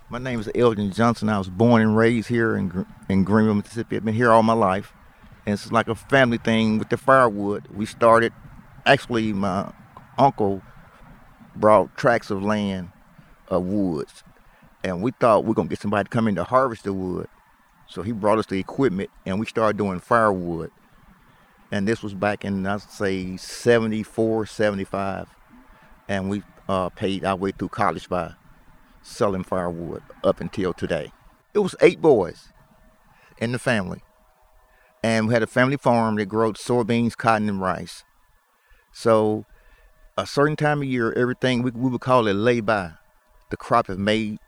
My 0.09 0.19
name 0.19 0.39
is 0.39 0.49
Elgin 0.55 0.89
Johnson. 0.89 1.27
I 1.27 1.37
was 1.37 1.49
born 1.49 1.81
and 1.81 1.97
raised 1.97 2.29
here 2.29 2.55
in, 2.55 2.85
in 3.09 3.25
Greenville, 3.25 3.55
Mississippi. 3.55 3.97
I've 3.97 4.05
been 4.05 4.13
here 4.13 4.31
all 4.31 4.41
my 4.41 4.53
life. 4.53 4.93
And 5.45 5.51
it's 5.51 5.69
like 5.69 5.89
a 5.89 5.95
family 5.95 6.37
thing 6.37 6.77
with 6.79 6.87
the 6.87 6.95
firewood. 6.95 7.67
We 7.75 7.85
started, 7.85 8.31
actually, 8.85 9.33
my 9.33 9.73
uncle 10.17 10.61
brought 11.57 11.97
tracts 11.97 12.31
of 12.31 12.41
land 12.41 12.93
of 13.49 13.65
woods. 13.65 14.23
And 14.81 15.01
we 15.01 15.11
thought 15.11 15.43
we 15.43 15.51
are 15.51 15.55
going 15.55 15.67
to 15.67 15.73
get 15.73 15.81
somebody 15.81 16.05
to 16.05 16.09
come 16.09 16.29
in 16.29 16.35
to 16.35 16.45
harvest 16.45 16.85
the 16.85 16.93
wood. 16.93 17.27
So 17.89 18.01
he 18.01 18.13
brought 18.13 18.39
us 18.39 18.45
the 18.45 18.59
equipment 18.59 19.09
and 19.25 19.41
we 19.41 19.45
started 19.45 19.75
doing 19.75 19.99
firewood. 19.99 20.71
And 21.69 21.85
this 21.85 22.01
was 22.01 22.13
back 22.13 22.45
in, 22.45 22.65
I'd 22.65 22.79
say, 22.79 23.35
74, 23.35 24.45
75. 24.45 25.27
And 26.09 26.29
we 26.29 26.43
uh, 26.67 26.89
paid 26.89 27.23
our 27.23 27.35
way 27.35 27.51
through 27.51 27.69
college 27.69 28.09
by 28.09 28.33
selling 29.03 29.43
firewood 29.43 30.01
up 30.23 30.41
until 30.41 30.73
today. 30.73 31.13
It 31.53 31.59
was 31.59 31.75
eight 31.81 32.01
boys 32.01 32.49
in 33.37 33.51
the 33.51 33.59
family. 33.59 34.01
And 35.03 35.27
we 35.27 35.33
had 35.33 35.43
a 35.43 35.47
family 35.47 35.77
farm 35.77 36.15
that 36.15 36.25
grew 36.25 36.51
soybeans, 36.53 37.15
cotton, 37.15 37.47
and 37.47 37.61
rice. 37.61 38.03
So 38.91 39.45
a 40.17 40.25
certain 40.25 40.55
time 40.55 40.81
of 40.81 40.87
year, 40.87 41.13
everything, 41.13 41.61
we, 41.61 41.71
we 41.71 41.89
would 41.89 42.01
call 42.01 42.27
it 42.27 42.33
lay 42.33 42.59
by. 42.59 42.93
The 43.51 43.57
crop 43.57 43.89
is 43.89 43.97
made, 43.97 44.39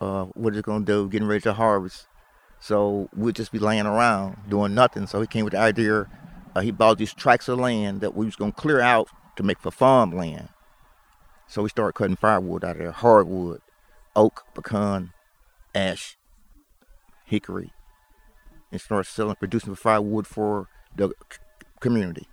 uh, 0.00 0.24
what 0.34 0.54
it's 0.54 0.66
to 0.66 0.80
do, 0.80 1.08
getting 1.08 1.28
ready 1.28 1.40
to 1.42 1.54
harvest. 1.54 2.08
So 2.58 3.08
we'd 3.16 3.36
just 3.36 3.52
be 3.52 3.58
laying 3.58 3.86
around 3.86 4.36
doing 4.48 4.74
nothing. 4.74 5.06
So 5.06 5.20
he 5.20 5.26
came 5.26 5.44
with 5.44 5.52
the 5.52 5.60
idea, 5.60 6.06
uh, 6.54 6.60
he 6.60 6.72
bought 6.72 6.98
these 6.98 7.14
tracts 7.14 7.48
of 7.48 7.58
land 7.60 8.00
that 8.02 8.14
we 8.14 8.26
was 8.26 8.36
to 8.36 8.52
clear 8.52 8.80
out 8.80 9.08
to 9.36 9.42
make 9.42 9.60
for 9.60 9.70
farmland. 9.70 10.48
So 11.50 11.64
we 11.64 11.68
started 11.68 11.94
cutting 11.94 12.14
firewood 12.14 12.64
out 12.64 12.76
of 12.76 12.78
there, 12.78 12.92
hardwood 12.92 13.60
oak, 14.14 14.44
pecan, 14.54 15.10
ash, 15.74 16.16
hickory, 17.24 17.72
and 18.70 18.80
start 18.80 19.06
selling, 19.06 19.34
producing 19.34 19.74
firewood 19.74 20.28
for 20.28 20.68
the 20.94 21.10
community. 21.80 22.28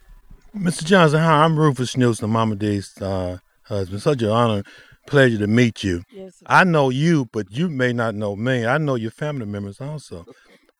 Mr. 0.55 0.84
Johnson, 0.84 1.20
hi, 1.20 1.43
I'm 1.43 1.57
Rufus 1.57 1.97
Newsome, 1.97 2.30
Mama 2.30 2.57
D's 2.57 2.95
uh, 3.01 3.39
husband. 3.63 4.03
Such 4.03 4.22
an 4.22 4.30
honor, 4.30 4.63
pleasure 5.07 5.39
to 5.39 5.47
meet 5.47 5.84
you. 5.84 6.03
Yes, 6.11 6.36
sir. 6.36 6.45
I 6.45 6.63
know 6.63 6.91
you, 6.91 7.28
but 7.34 7.49
you 7.49 7.70
may 7.70 7.93
not 7.93 8.13
know 8.13 8.36
me. 8.36 8.68
I 8.68 8.78
know 8.78 8.93
your 8.93 9.09
family 9.09 9.47
members 9.47 9.82
also. 9.82 10.28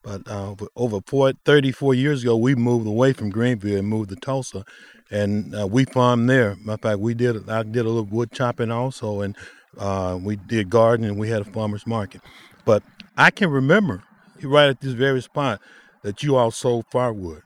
But 0.04 0.22
uh, 0.28 0.56
over 0.76 1.00
four, 1.06 1.34
34 1.46 1.94
years 1.94 2.24
ago, 2.24 2.38
we 2.38 2.56
moved 2.56 2.88
away 2.88 3.14
from 3.14 3.30
Greenville 3.30 3.78
and 3.78 3.88
moved 3.88 4.10
to 4.10 4.16
Tulsa, 4.16 4.64
and 5.12 5.54
uh, 5.56 5.68
we 5.68 5.86
farmed 5.86 6.30
there. 6.30 6.56
Matter 6.58 6.74
of 6.74 6.82
fact, 6.82 7.00
we 7.00 7.14
did 7.14 7.50
I 7.50 7.64
did 7.64 7.86
a 7.86 7.90
little 7.90 8.06
wood 8.06 8.32
chopping 8.32 8.72
also, 8.72 9.22
and 9.22 9.36
uh, 9.78 10.18
we 10.22 10.36
did 10.36 10.70
gardening 10.70 11.12
and 11.12 11.20
we 11.20 11.30
had 11.30 11.42
a 11.42 11.46
farmer's 11.46 11.86
market. 11.86 12.22
But 12.66 12.84
I 13.18 13.32
can 13.32 13.50
remember 13.50 14.04
right 14.44 14.70
at 14.70 14.82
this 14.82 14.94
very 14.94 15.22
spot 15.22 15.62
that 16.04 16.24
you 16.24 16.36
all 16.36 16.52
sold 16.52 16.86
firewood 16.92 17.42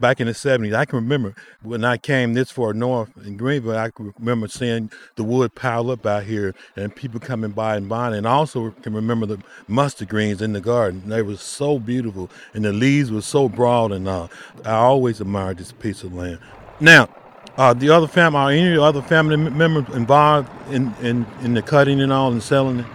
back 0.00 0.20
in 0.20 0.26
the 0.26 0.32
70s. 0.32 0.74
I 0.74 0.84
can 0.84 0.98
remember 0.98 1.34
when 1.62 1.84
I 1.84 1.96
came 1.96 2.34
this 2.34 2.50
far 2.50 2.72
north 2.72 3.10
in 3.24 3.36
Greenville, 3.36 3.76
I 3.76 3.90
can 3.90 4.12
remember 4.18 4.48
seeing 4.48 4.90
the 5.16 5.24
wood 5.24 5.54
pile 5.54 5.90
up 5.90 6.04
out 6.06 6.24
here 6.24 6.54
and 6.76 6.94
people 6.94 7.20
coming 7.20 7.52
by 7.52 7.76
and 7.76 7.88
buying. 7.88 8.14
And 8.14 8.26
I 8.26 8.32
also 8.32 8.70
can 8.82 8.94
remember 8.94 9.26
the 9.26 9.38
mustard 9.68 10.08
greens 10.08 10.42
in 10.42 10.52
the 10.52 10.60
garden. 10.60 11.08
They 11.08 11.22
were 11.22 11.36
so 11.36 11.78
beautiful 11.78 12.30
and 12.52 12.64
the 12.64 12.72
leaves 12.72 13.10
were 13.10 13.22
so 13.22 13.48
broad. 13.48 13.92
And 13.92 14.08
uh, 14.08 14.28
I 14.64 14.72
always 14.72 15.20
admired 15.20 15.58
this 15.58 15.72
piece 15.72 16.02
of 16.02 16.14
land. 16.14 16.38
Now, 16.80 17.08
uh, 17.56 17.72
the 17.72 17.90
other 17.90 18.08
family, 18.08 18.38
are 18.38 18.50
any 18.50 18.76
other 18.76 19.02
family 19.02 19.36
members 19.36 19.94
involved 19.94 20.50
in, 20.72 20.92
in, 21.02 21.24
in 21.42 21.54
the 21.54 21.62
cutting 21.62 22.00
and 22.00 22.12
all 22.12 22.32
and 22.32 22.42
selling 22.42 22.80
it? 22.80 22.86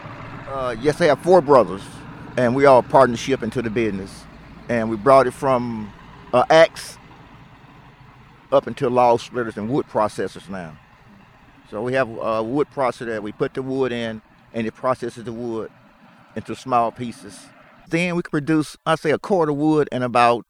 Uh, 0.49 0.75
yes, 0.81 0.99
I 0.99 1.05
have 1.05 1.19
four 1.21 1.41
brothers, 1.41 1.81
and 2.35 2.53
we 2.53 2.65
all 2.65 2.83
partnership 2.83 3.41
into 3.41 3.61
the 3.61 3.69
business. 3.69 4.23
And 4.67 4.89
we 4.89 4.97
brought 4.97 5.27
it 5.27 5.31
from 5.31 5.93
uh, 6.33 6.43
axe 6.49 6.97
up 8.51 8.67
until 8.67 8.89
log 8.89 9.19
splitters 9.19 9.57
and 9.57 9.69
wood 9.69 9.87
processors 9.87 10.49
now. 10.49 10.77
So 11.69 11.81
we 11.81 11.93
have 11.93 12.09
a 12.09 12.41
wood 12.43 12.67
processor 12.73 13.05
that 13.07 13.23
we 13.23 13.31
put 13.31 13.53
the 13.53 13.61
wood 13.61 13.91
in, 13.91 14.21
and 14.53 14.65
it 14.65 14.73
processes 14.73 15.23
the 15.23 15.33
wood 15.33 15.71
into 16.35 16.55
small 16.55 16.91
pieces. 16.91 17.39
Then 17.87 18.15
we 18.15 18.23
can 18.23 18.31
produce, 18.31 18.75
I 18.85 18.95
say, 18.95 19.11
a 19.11 19.19
quarter 19.19 19.53
wood 19.53 19.87
in 19.91 20.03
about 20.03 20.45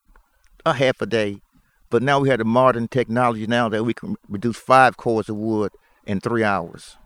a 0.66 0.74
half 0.74 1.02
a 1.02 1.06
day 1.06 1.42
but 1.90 2.04
now 2.04 2.20
we 2.20 2.30
have 2.30 2.38
the 2.38 2.46
modern 2.46 2.88
technology 2.88 3.48
now 3.48 3.68
that 3.70 3.84
we 3.84 3.94
can 3.94 4.16
produce 4.30 4.58
five 4.58 4.98
cords 4.98 5.30
of 5.30 5.36
wood 5.36 5.72
in 6.06 6.20
three 6.20 6.44
hours. 6.44 6.98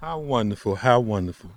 How 0.00 0.18
wonderful! 0.18 0.76
How 0.76 1.00
wonderful! 1.00 1.50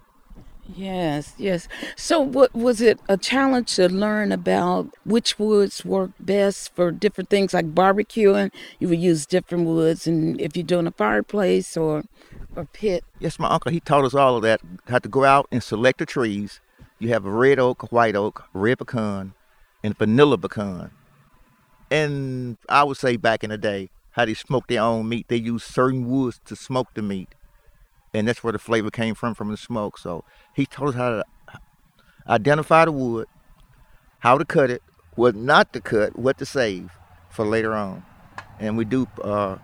Yes, 0.75 1.33
yes. 1.37 1.67
So, 1.95 2.19
what 2.19 2.53
was 2.53 2.79
it 2.79 2.99
a 3.09 3.17
challenge 3.17 3.75
to 3.75 3.89
learn 3.89 4.31
about 4.31 4.93
which 5.03 5.39
woods 5.39 5.83
work 5.83 6.11
best 6.19 6.75
for 6.75 6.91
different 6.91 7.29
things 7.29 7.53
like 7.53 7.73
barbecuing? 7.73 8.51
You 8.79 8.89
would 8.89 8.99
use 8.99 9.25
different 9.25 9.65
woods, 9.65 10.05
and 10.05 10.39
if 10.39 10.55
you're 10.55 10.63
doing 10.63 10.87
a 10.87 10.91
fireplace 10.91 11.75
or 11.75 12.03
or 12.55 12.65
pit. 12.65 13.03
Yes, 13.19 13.39
my 13.39 13.49
uncle 13.49 13.71
he 13.71 13.79
taught 13.79 14.05
us 14.05 14.13
all 14.13 14.37
of 14.37 14.43
that. 14.43 14.61
Had 14.87 15.03
to 15.03 15.09
go 15.09 15.23
out 15.23 15.47
and 15.51 15.63
select 15.63 15.99
the 15.99 16.05
trees. 16.05 16.59
You 16.99 17.09
have 17.09 17.25
a 17.25 17.31
red 17.31 17.59
oak, 17.59 17.91
white 17.91 18.15
oak, 18.15 18.43
red 18.53 18.77
pecan, 18.77 19.33
and 19.83 19.97
vanilla 19.97 20.37
pecan 20.37 20.91
and 21.91 22.57
I 22.67 22.83
would 22.83 22.97
say 22.97 23.17
back 23.17 23.43
in 23.43 23.49
the 23.49 23.57
day, 23.57 23.89
how 24.11 24.25
they 24.25 24.33
smoked 24.33 24.69
their 24.69 24.81
own 24.81 25.09
meat. 25.09 25.27
They 25.27 25.37
used 25.37 25.65
certain 25.65 26.07
woods 26.09 26.39
to 26.45 26.55
smoke 26.55 26.89
the 26.93 27.01
meat, 27.01 27.29
and 28.13 28.27
that's 28.27 28.43
where 28.43 28.53
the 28.53 28.59
flavor 28.59 28.89
came 28.89 29.15
from 29.15 29.33
from 29.33 29.51
the 29.51 29.57
smoke. 29.57 29.97
So 29.97 30.23
he 30.53 30.65
told 30.65 30.89
us 30.89 30.95
how 30.95 31.09
to 31.09 31.23
identify 32.27 32.85
the 32.85 32.91
wood, 32.91 33.27
how 34.19 34.37
to 34.37 34.45
cut 34.45 34.69
it, 34.69 34.81
what 35.15 35.35
not 35.35 35.73
to 35.73 35.81
cut, 35.81 36.17
what 36.17 36.37
to 36.39 36.45
save 36.45 36.91
for 37.29 37.45
later 37.45 37.73
on, 37.73 38.03
and 38.59 38.77
we 38.77 38.85
do 38.85 39.07
uh, 39.23 39.57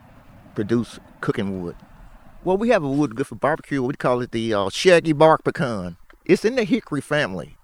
produce 0.54 1.00
cooking 1.22 1.62
wood. 1.62 1.76
Well, 2.43 2.58
we 2.58 2.70
have 2.70 2.84
a 2.84 2.89
wood 2.89 3.16
good 3.16 3.28
for 3.28 3.36
barbecue. 3.36 3.82
We 3.82 3.96
call 3.96 4.22
it 4.22 4.32
the 4.32 4.54
uh, 4.54 4.70
shaggy 4.70 5.14
bark 5.14 5.43
pecan. 5.43 5.98
It's 6.26 6.46
in 6.46 6.56
the 6.56 6.64
hickory 6.64 7.02
family, 7.02 7.58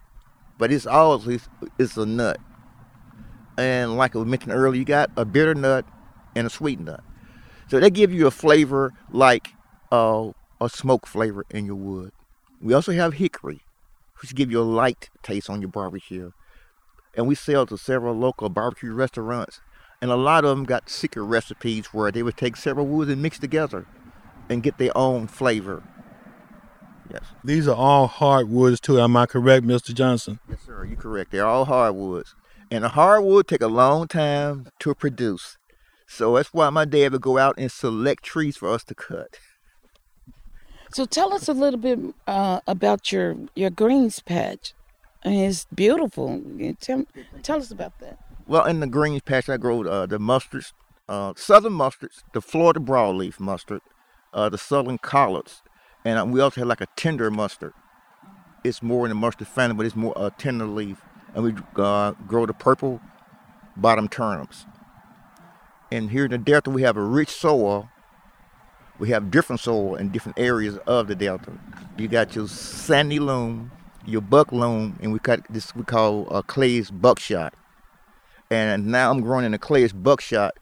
but 0.58 0.72
it's 0.72 0.86
always 0.86 1.48
it's 1.78 1.98
a 1.98 2.06
nut 2.06 2.40
and 3.58 3.98
like 3.98 4.16
I 4.16 4.24
mentioned 4.24 4.54
earlier, 4.54 4.80
you 4.80 4.86
got 4.86 5.12
a 5.18 5.26
bitter 5.26 5.54
nut 5.54 5.86
and 6.36 6.48
a 6.48 6.50
sweet 6.50 6.80
nut. 6.80 7.04
So 7.68 7.80
they 7.80 7.90
give 7.90 8.12
you 8.12 8.28
a 8.28 8.32
flavor 8.32 8.94
like 9.12 9.54
uh, 9.92 10.32
a 10.62 10.70
smoke 10.70 11.08
flavor 11.08 11.44
in 11.50 11.66
your 11.66 11.76
wood. 11.76 12.12
We 12.62 12.74
also 12.74 12.92
have 12.92 13.16
hickory, 13.16 13.62
which 14.22 14.36
give 14.36 14.52
you 14.52 14.62
a 14.62 14.64
light 14.64 15.10
taste 15.24 15.50
on 15.50 15.60
your 15.60 15.72
barbecue. 15.72 16.32
And 17.16 17.28
we 17.28 17.36
sell 17.36 17.66
to 17.66 17.78
several 17.78 18.14
local 18.14 18.48
barbecue 18.48 18.94
restaurants. 18.94 19.60
And 20.02 20.12
a 20.12 20.16
lot 20.16 20.46
of 20.46 20.52
them 20.52 20.64
got 20.64 20.90
secret 20.90 21.24
recipes 21.24 21.88
where 21.88 22.12
they 22.12 22.24
would 22.24 22.38
take 22.38 22.56
several 22.56 22.86
woods 22.88 23.12
and 23.12 23.22
mix 23.22 23.40
together 23.40 23.88
and 24.50 24.64
get 24.64 24.78
their 24.78 24.96
own 24.96 25.28
flavor. 25.28 25.84
Yes. 27.12 27.24
These 27.44 27.68
are 27.68 27.76
all 27.76 28.08
hardwoods 28.08 28.80
too. 28.80 29.00
Am 29.00 29.18
I 29.18 29.26
correct, 29.26 29.66
Mr. 29.66 29.94
Johnson? 29.94 30.40
Yes, 30.48 30.60
sir. 30.66 30.86
You're 30.86 30.96
correct. 30.96 31.32
They're 31.32 31.46
all 31.46 31.66
hardwoods. 31.66 32.36
And 32.70 32.84
the 32.84 32.90
hardwood 32.90 33.48
take 33.48 33.62
a 33.62 33.68
long 33.68 34.08
time 34.08 34.68
to 34.80 34.96
produce. 34.96 35.58
So 36.08 36.36
that's 36.36 36.54
why 36.54 36.70
my 36.70 36.86
dad 36.86 37.12
would 37.12 37.22
go 37.22 37.38
out 37.38 37.56
and 37.58 37.72
select 37.72 38.24
trees 38.24 38.58
for 38.58 38.70
us 38.70 38.84
to 38.86 38.96
cut. 38.96 39.40
So 40.94 41.06
tell 41.06 41.34
us 41.34 41.48
a 41.48 41.54
little 41.54 41.80
bit 41.80 42.00
uh, 42.28 42.62
about 42.68 43.12
your 43.12 43.36
your 43.56 43.70
greens 43.70 44.20
patch. 44.20 44.74
I 45.24 45.30
mean, 45.30 45.50
it's 45.50 45.66
beautiful. 45.74 46.42
Tell, 46.80 47.06
tell 47.44 47.60
us 47.60 47.72
about 47.72 48.00
that. 48.00 48.18
Well, 48.48 48.66
in 48.66 48.80
the 48.80 48.88
greens 48.88 49.22
patch, 49.22 49.50
I 49.50 49.58
grow 49.58 49.84
uh, 49.84 50.06
the 50.08 50.18
mustards, 50.18 50.74
uh, 51.08 51.34
southern 51.38 51.74
mustards, 51.74 52.24
the 52.34 52.42
Florida 52.42 52.80
broadleaf 52.80 53.40
mustard, 53.40 53.82
uh, 54.34 54.50
the 54.50 54.58
southern 54.58 54.98
collards, 54.98 55.62
and 56.04 56.18
uh, 56.18 56.26
we 56.26 56.42
also 56.42 56.62
have 56.62 56.68
like 56.68 56.82
a 56.82 56.88
tender 56.96 57.30
mustard. 57.30 57.74
It's 58.64 58.82
more 58.82 59.06
in 59.06 59.10
the 59.10 59.16
mustard 59.16 59.48
family, 59.48 59.76
but 59.76 59.86
it's 59.86 59.96
more 59.96 60.14
a 60.16 60.26
uh, 60.26 60.30
tender 60.38 60.66
leaf 60.66 61.02
and 61.34 61.44
we 61.44 61.52
grow 61.74 62.46
the 62.46 62.54
purple 62.54 63.02
bottom 63.76 64.08
turnips. 64.08 64.66
And 65.92 66.12
here 66.12 66.26
in 66.26 66.32
the 66.32 66.38
Delta, 66.38 66.70
we 66.70 66.84
have 66.84 66.98
a 66.98 67.04
rich 67.04 67.30
soil. 67.30 67.90
We 69.02 69.10
have 69.10 69.32
different 69.32 69.60
soil 69.60 69.96
in 69.96 70.10
different 70.10 70.38
areas 70.38 70.78
of 70.86 71.08
the 71.08 71.16
Delta. 71.16 71.52
You 71.98 72.08
got 72.08 72.36
your 72.36 72.48
sandy 72.48 73.18
loam, 73.18 73.72
your 74.06 74.22
buck 74.22 74.52
loam, 74.52 75.00
and 75.02 75.12
we 75.12 75.18
got 75.18 75.40
this 75.52 75.76
we 75.76 75.84
call 75.84 76.28
uh, 76.32 76.44
clay's 76.44 76.92
buckshot. 76.92 77.56
And 78.52 78.86
now 78.86 79.10
I'm 79.10 79.22
growing 79.22 79.44
in 79.44 79.56
a 79.56 79.58
clay's 79.58 79.92
buckshot, 79.92 80.54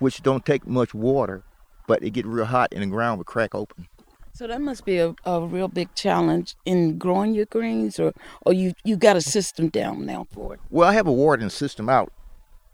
which 0.00 0.24
don't 0.24 0.44
take 0.44 0.66
much 0.66 0.92
water, 0.92 1.44
but 1.86 2.02
it 2.02 2.10
get 2.10 2.26
real 2.26 2.46
hot 2.46 2.70
and 2.72 2.82
the 2.82 2.88
ground 2.88 3.18
will 3.18 3.24
crack 3.24 3.54
open. 3.54 3.86
So 4.32 4.48
that 4.48 4.60
must 4.60 4.84
be 4.84 4.98
a, 4.98 5.14
a 5.24 5.46
real 5.46 5.68
big 5.68 5.94
challenge 5.94 6.56
in 6.64 6.98
growing 6.98 7.32
your 7.32 7.46
greens, 7.46 8.00
or 8.00 8.12
or 8.44 8.54
you 8.54 8.72
you 8.82 8.96
got 8.96 9.14
a 9.14 9.20
system 9.20 9.68
down 9.68 10.04
now 10.04 10.26
for 10.32 10.54
it. 10.54 10.60
Well, 10.68 10.88
I 10.88 10.94
have 10.94 11.06
a 11.06 11.12
watering 11.12 11.50
system 11.50 11.88
out 11.88 12.12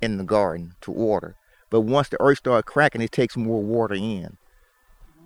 in 0.00 0.16
the 0.16 0.24
garden 0.24 0.76
to 0.80 0.90
water, 0.90 1.36
but 1.68 1.82
once 1.82 2.08
the 2.08 2.16
earth 2.22 2.38
starts 2.38 2.66
cracking, 2.66 3.02
it 3.02 3.12
takes 3.12 3.36
more 3.36 3.62
water 3.62 3.96
in 3.96 4.38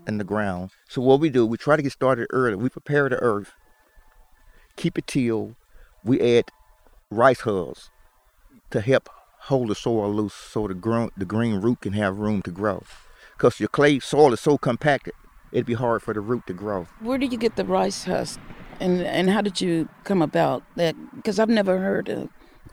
in 0.06 0.18
the 0.18 0.24
ground. 0.24 0.70
So 0.88 1.00
what 1.02 1.20
we 1.20 1.30
do, 1.30 1.46
we 1.46 1.56
try 1.56 1.76
to 1.76 1.82
get 1.82 1.92
started 1.92 2.26
early. 2.30 2.56
We 2.56 2.68
prepare 2.68 3.08
the 3.08 3.16
earth, 3.16 3.52
keep 4.76 4.98
it 4.98 5.06
tilled. 5.06 5.56
We 6.04 6.20
add 6.20 6.50
rice 7.10 7.40
hulls 7.40 7.90
to 8.70 8.80
help 8.80 9.08
hold 9.40 9.68
the 9.68 9.74
soil 9.74 10.12
loose 10.12 10.34
so 10.34 10.66
the, 10.66 10.74
gro- 10.74 11.10
the 11.16 11.24
green 11.24 11.60
root 11.60 11.80
can 11.80 11.92
have 11.94 12.18
room 12.18 12.42
to 12.42 12.50
grow. 12.50 12.82
Because 13.36 13.60
your 13.60 13.68
clay 13.68 13.98
soil 13.98 14.32
is 14.32 14.40
so 14.40 14.56
compacted, 14.56 15.14
it'd 15.52 15.66
be 15.66 15.74
hard 15.74 16.02
for 16.02 16.14
the 16.14 16.20
root 16.20 16.46
to 16.46 16.52
grow. 16.52 16.86
Where 17.00 17.18
did 17.18 17.32
you 17.32 17.38
get 17.38 17.56
the 17.56 17.64
rice 17.64 18.04
husk, 18.04 18.40
and 18.80 19.02
and 19.02 19.28
how 19.28 19.42
did 19.42 19.60
you 19.60 19.88
come 20.04 20.22
about 20.22 20.62
that? 20.76 20.96
Because 21.14 21.38
I've 21.38 21.50
never 21.50 21.78
heard 21.78 22.08
of 22.08 22.30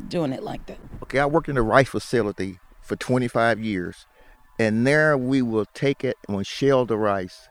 doing 0.07 0.31
it 0.31 0.41
like 0.41 0.65
that. 0.67 0.77
Okay, 1.03 1.19
I 1.19 1.25
worked 1.25 1.49
in 1.49 1.57
a 1.57 1.61
rice 1.61 1.89
facility 1.89 2.59
for 2.81 2.95
25 2.95 3.59
years, 3.59 4.05
and 4.59 4.85
there 4.85 5.17
we 5.17 5.41
will 5.41 5.65
take 5.73 6.03
it 6.03 6.17
and 6.27 6.35
we'll 6.35 6.43
shell 6.43 6.85
the 6.85 6.97
rice, 6.97 7.49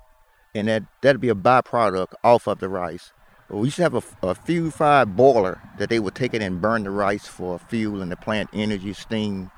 and 0.54 0.68
that 0.68 0.84
that'd 1.00 1.20
be 1.20 1.28
a 1.28 1.34
byproduct 1.34 2.14
off 2.22 2.46
of 2.46 2.58
the 2.58 2.68
rice. 2.68 3.12
But 3.48 3.58
we 3.58 3.66
used 3.66 3.76
to 3.76 3.82
have 3.82 3.94
a, 3.94 4.02
a 4.22 4.34
fuel 4.34 4.70
fired 4.70 5.14
boiler 5.16 5.60
that 5.78 5.90
they 5.90 5.98
would 5.98 6.14
take 6.14 6.32
it 6.32 6.42
and 6.42 6.60
burn 6.60 6.84
the 6.84 6.90
rice 6.90 7.26
for 7.26 7.58
fuel 7.58 8.00
and 8.00 8.10
the 8.10 8.16
plant 8.16 8.50
energy, 8.52 8.92
steam. 8.94 9.50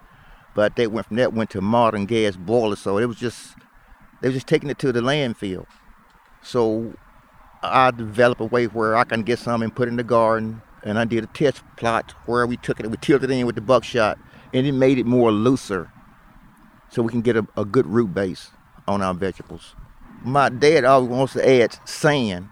But 0.54 0.76
they 0.76 0.86
went 0.86 1.06
from 1.06 1.16
that 1.16 1.32
went 1.32 1.50
to 1.50 1.60
modern 1.60 2.06
gas 2.06 2.36
boilers, 2.36 2.80
so 2.80 2.98
it 2.98 3.06
was 3.06 3.16
just 3.16 3.54
they 4.20 4.28
were 4.28 4.34
just 4.34 4.46
taking 4.46 4.70
it 4.70 4.78
to 4.80 4.92
the 4.92 5.00
landfill. 5.00 5.66
So 6.42 6.94
I 7.62 7.90
developed 7.90 8.40
a 8.40 8.44
way 8.44 8.66
where 8.66 8.96
I 8.96 9.04
can 9.04 9.22
get 9.22 9.38
some 9.38 9.62
and 9.62 9.74
put 9.74 9.88
in 9.88 9.96
the 9.96 10.04
garden, 10.04 10.62
and 10.82 10.98
I 10.98 11.04
did 11.04 11.24
a 11.24 11.26
test 11.28 11.62
plot 11.76 12.14
where 12.26 12.46
we 12.46 12.56
took 12.56 12.78
it 12.78 12.86
and 12.86 12.92
we 12.92 12.98
tilted 12.98 13.30
it 13.30 13.34
in 13.34 13.46
with 13.46 13.54
the 13.54 13.60
buckshot, 13.60 14.18
and 14.52 14.66
it 14.66 14.72
made 14.72 14.98
it 14.98 15.06
more 15.06 15.32
looser, 15.32 15.90
so 16.94 17.02
we 17.02 17.10
can 17.10 17.22
get 17.22 17.36
a, 17.36 17.44
a 17.56 17.64
good 17.64 17.86
root 17.86 18.14
base 18.14 18.50
on 18.86 19.02
our 19.02 19.14
vegetables. 19.14 19.74
My 20.22 20.48
dad 20.48 20.84
always 20.84 21.10
wants 21.10 21.32
to 21.32 21.46
add 21.46 21.76
sand 21.84 22.50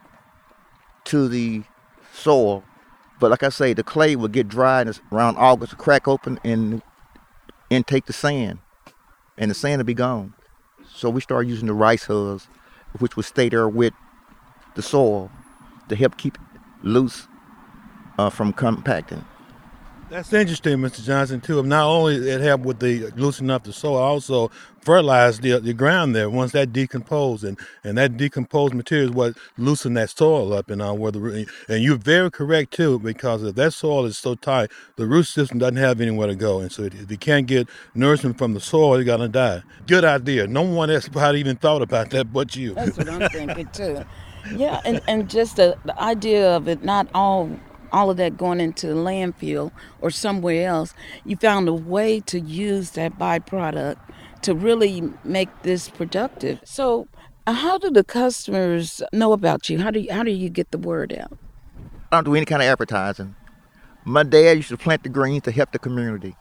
to 1.05 1.29
the 1.29 1.63
soil, 2.13 2.65
but 3.21 3.31
like 3.31 3.45
I 3.45 3.51
say, 3.51 3.73
the 3.73 3.85
clay 3.85 4.17
will 4.17 4.27
get 4.27 4.49
dry 4.49 4.85
around 5.13 5.37
August, 5.37 5.79
crack 5.79 6.09
open 6.09 6.41
and 6.43 6.83
intake 7.71 8.07
the 8.07 8.13
sand, 8.13 8.59
and 9.39 9.49
the 9.49 9.55
sand 9.55 9.79
will 9.79 9.85
be 9.85 9.95
gone. 9.95 10.35
So 10.93 11.09
we 11.09 11.21
started 11.21 11.49
using 11.49 11.69
the 11.69 11.73
rice 11.73 12.05
hulls, 12.07 12.49
which 12.99 13.17
would 13.17 13.27
stay 13.27 13.49
there 13.49 13.69
with 13.69 13.95
the 14.75 14.83
soil 14.83 15.31
to 15.89 15.95
help 15.95 16.17
keep 16.17 16.37
loose 16.83 17.29
uh, 18.19 18.29
from 18.29 18.53
compacting. 18.53 19.25
That's 20.13 20.31
interesting, 20.31 20.77
Mr. 20.77 21.03
Johnson, 21.03 21.41
too. 21.41 21.63
Not 21.63 21.87
only 21.87 22.17
it 22.17 22.43
helped 22.43 22.67
with 22.67 22.81
the 22.81 23.11
loosening 23.17 23.51
up 23.51 23.65
the 23.65 23.73
soil, 23.73 23.97
also 23.97 24.51
fertilize 24.83 25.41
the, 25.41 25.59
the 25.59 25.73
ground 25.73 26.15
there 26.15 26.29
once 26.29 26.53
that 26.53 26.71
decomposed. 26.71 27.45
And, 27.45 27.59
and 27.83 27.97
that 27.97 28.19
decomposed 28.19 28.75
material 28.75 29.09
is 29.09 29.15
what 29.15 29.39
loosened 29.57 29.97
that 29.97 30.11
soil 30.11 30.53
up. 30.53 30.69
And, 30.69 30.83
uh, 30.83 30.93
where 30.93 31.13
the, 31.13 31.47
and 31.67 31.83
you're 31.83 31.97
very 31.97 32.31
correct, 32.31 32.75
too, 32.75 32.99
because 32.99 33.43
if 33.43 33.55
that 33.55 33.73
soil 33.73 34.05
is 34.05 34.19
so 34.19 34.35
tight, 34.35 34.71
the 34.97 35.07
root 35.07 35.23
system 35.23 35.59
doesn't 35.59 35.77
have 35.79 35.99
anywhere 35.99 36.27
to 36.27 36.37
go. 36.37 36.61
And 36.61 36.71
so 36.71 36.83
if 36.83 37.11
you 37.11 37.17
can't 37.17 37.47
get 37.47 37.67
nourishment 37.95 38.37
from 38.37 38.53
the 38.53 38.61
soil, 38.61 38.97
you're 38.97 39.05
going 39.05 39.21
to 39.21 39.29
die. 39.29 39.63
Good 39.87 40.05
idea. 40.05 40.47
No 40.47 40.61
one 40.61 40.91
else 40.91 41.09
probably 41.13 41.41
even 41.41 41.57
thought 41.57 41.81
about 41.81 42.11
that 42.11 42.35
but 42.35 42.55
you. 42.55 42.75
That's 42.75 42.99
what 42.99 43.09
I'm 43.09 43.31
thinking, 43.31 43.67
too. 43.69 44.05
Yeah, 44.57 44.81
and, 44.85 45.01
and 45.07 45.31
just 45.31 45.55
the, 45.55 45.79
the 45.85 45.97
idea 46.03 46.57
of 46.57 46.67
it 46.67 46.83
not 46.83 47.07
all 47.15 47.49
all 47.93 48.11
of 48.11 48.17
that 48.17 48.37
going 48.37 48.61
into 48.61 48.89
the 48.89 48.95
landfill 48.95 49.71
or 50.01 50.11
somewhere 50.11 50.67
else, 50.67 50.95
you 51.25 51.37
found 51.37 51.69
a 51.69 51.75
way 51.75 52.21
to 52.21 52.41
use 52.41 52.91
that 52.91 53.19
byproduct 53.19 53.97
to 54.43 54.55
really 54.55 55.13
make 55.25 55.49
this 55.63 55.89
productive. 55.89 56.61
So, 56.65 57.07
uh, 57.47 57.53
how 57.53 57.79
do 57.79 57.91
the 57.91 58.05
customers 58.05 59.03
know 59.13 59.33
about 59.33 59.69
you? 59.69 59.81
How 59.81 59.91
do 59.91 60.01
you, 60.01 60.13
how 60.13 60.23
do 60.23 60.31
you 60.31 60.49
get 60.49 60.71
the 60.71 60.79
word 60.79 61.13
out? 61.13 61.37
I 62.11 62.17
don't 62.17 62.25
do 62.25 62.35
any 62.35 62.47
kind 62.47 62.63
of 62.63 62.69
advertising. 62.69 63.35
My 64.05 64.23
dad 64.23 64.57
used 64.57 64.69
to 64.71 64.77
plant 64.77 65.03
the 65.03 65.09
greens 65.09 65.43
to 65.45 65.53
help 65.53 65.73
the 65.73 65.79
community. 65.79 66.37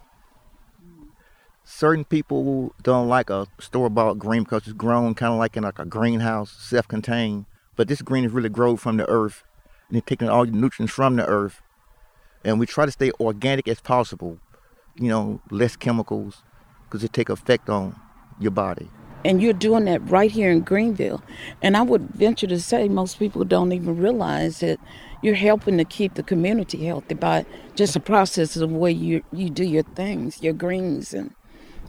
Certain 1.63 2.03
people 2.03 2.73
don't 2.81 3.07
like 3.07 3.29
a 3.29 3.47
store-bought 3.59 4.19
green 4.19 4.43
because 4.43 4.63
it's 4.63 4.73
grown 4.73 5.13
kind 5.13 5.31
of 5.31 5.39
like 5.39 5.55
in 5.55 5.63
like 5.63 5.79
a 5.79 5.85
greenhouse, 5.85 6.51
self-contained. 6.51 7.45
But 7.75 7.87
this 7.87 8.01
green 8.01 8.25
is 8.25 8.31
really 8.31 8.49
grown 8.49 8.77
from 8.77 8.97
the 8.97 9.07
earth 9.07 9.43
and 9.91 10.05
taking 10.05 10.29
all 10.29 10.45
the 10.45 10.51
nutrients 10.51 10.93
from 10.93 11.15
the 11.15 11.25
earth. 11.25 11.61
And 12.43 12.59
we 12.59 12.65
try 12.65 12.85
to 12.85 12.91
stay 12.91 13.11
organic 13.19 13.67
as 13.67 13.79
possible, 13.81 14.39
you 14.95 15.09
know, 15.09 15.41
less 15.51 15.75
chemicals, 15.75 16.43
because 16.85 17.03
it 17.03 17.13
take 17.13 17.29
effect 17.29 17.69
on 17.69 17.95
your 18.39 18.51
body. 18.51 18.89
And 19.23 19.41
you're 19.41 19.53
doing 19.53 19.85
that 19.85 20.01
right 20.09 20.31
here 20.31 20.49
in 20.49 20.61
Greenville. 20.61 21.21
And 21.61 21.77
I 21.77 21.83
would 21.83 22.09
venture 22.09 22.47
to 22.47 22.59
say 22.59 22.87
most 22.87 23.19
people 23.19 23.43
don't 23.45 23.71
even 23.71 23.97
realize 23.97 24.61
that 24.61 24.79
you're 25.21 25.35
helping 25.35 25.77
to 25.77 25.85
keep 25.85 26.15
the 26.15 26.23
community 26.23 26.85
healthy 26.85 27.13
by 27.13 27.45
just 27.75 27.93
the 27.93 27.99
process 27.99 28.55
of 28.55 28.61
the 28.61 28.75
way 28.75 28.91
you 28.91 29.23
you 29.31 29.51
do 29.51 29.63
your 29.63 29.83
things, 29.83 30.41
your 30.41 30.53
greens 30.53 31.13
and 31.13 31.35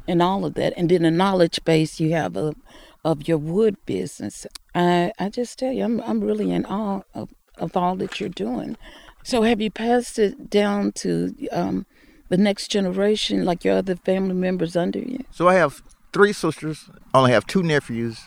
and 0.06 0.20
all 0.20 0.44
of 0.44 0.54
that. 0.54 0.74
And 0.76 0.90
then 0.90 1.02
the 1.02 1.10
knowledge 1.10 1.64
base 1.64 1.98
you 1.98 2.12
have 2.12 2.36
of 2.36 2.56
of 3.02 3.26
your 3.26 3.38
wood 3.38 3.76
business. 3.86 4.46
I 4.74 5.12
I 5.18 5.30
just 5.30 5.58
tell 5.58 5.72
you, 5.72 5.84
I'm 5.84 6.02
I'm 6.02 6.20
really 6.20 6.50
in 6.52 6.66
awe 6.66 7.00
of 7.14 7.30
of 7.58 7.76
all 7.76 7.96
that 7.96 8.20
you're 8.20 8.28
doing. 8.28 8.76
So, 9.24 9.42
have 9.42 9.60
you 9.60 9.70
passed 9.70 10.18
it 10.18 10.50
down 10.50 10.92
to 10.92 11.34
um, 11.52 11.86
the 12.28 12.36
next 12.36 12.68
generation, 12.68 13.44
like 13.44 13.64
your 13.64 13.76
other 13.76 13.96
family 13.96 14.34
members 14.34 14.76
under 14.76 14.98
you? 14.98 15.24
So, 15.30 15.48
I 15.48 15.54
have 15.54 15.82
three 16.12 16.32
sisters. 16.32 16.90
I 17.14 17.18
only 17.18 17.32
have 17.32 17.46
two 17.46 17.62
nephews. 17.62 18.18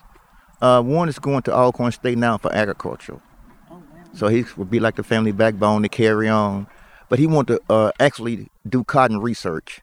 Uh, 0.61 0.81
one 0.81 1.09
is 1.09 1.19
going 1.19 1.41
to 1.43 1.53
Alcorn 1.53 1.91
State 1.91 2.17
now 2.17 2.37
for 2.37 2.53
agriculture. 2.53 3.19
Oh, 3.69 3.75
wow. 3.75 3.83
So 4.13 4.27
he 4.29 4.45
would 4.57 4.69
be 4.69 4.79
like 4.79 4.95
the 4.95 5.03
family 5.03 5.31
backbone 5.31 5.83
to 5.83 5.89
carry 5.89 6.29
on. 6.29 6.67
But 7.09 7.19
he 7.19 7.27
wanted 7.27 7.59
to 7.67 7.73
uh, 7.73 7.91
actually 7.99 8.47
do 8.67 8.83
cotton 8.83 9.19
research. 9.19 9.81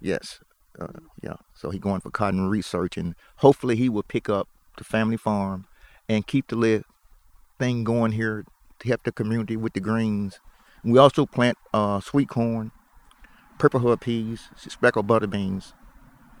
Yes, 0.00 0.38
uh, 0.80 0.86
yeah. 1.22 1.34
So 1.54 1.70
he's 1.70 1.80
going 1.80 2.00
for 2.00 2.10
cotton 2.10 2.48
research, 2.48 2.96
and 2.96 3.16
hopefully 3.38 3.74
he 3.74 3.88
will 3.88 4.04
pick 4.04 4.28
up 4.28 4.48
the 4.76 4.84
family 4.84 5.16
farm 5.16 5.66
and 6.08 6.26
keep 6.26 6.46
the 6.46 6.56
thing 7.58 7.84
going 7.84 8.12
here 8.12 8.44
to 8.78 8.88
help 8.88 9.02
the 9.02 9.12
community 9.12 9.56
with 9.56 9.72
the 9.72 9.80
greens. 9.80 10.40
We 10.84 10.98
also 10.98 11.26
plant 11.26 11.58
uh, 11.74 12.00
sweet 12.00 12.28
corn, 12.28 12.70
purple 13.58 13.80
hull 13.80 13.96
peas, 13.96 14.48
speckled 14.56 15.06
butter 15.06 15.26
beans 15.26 15.74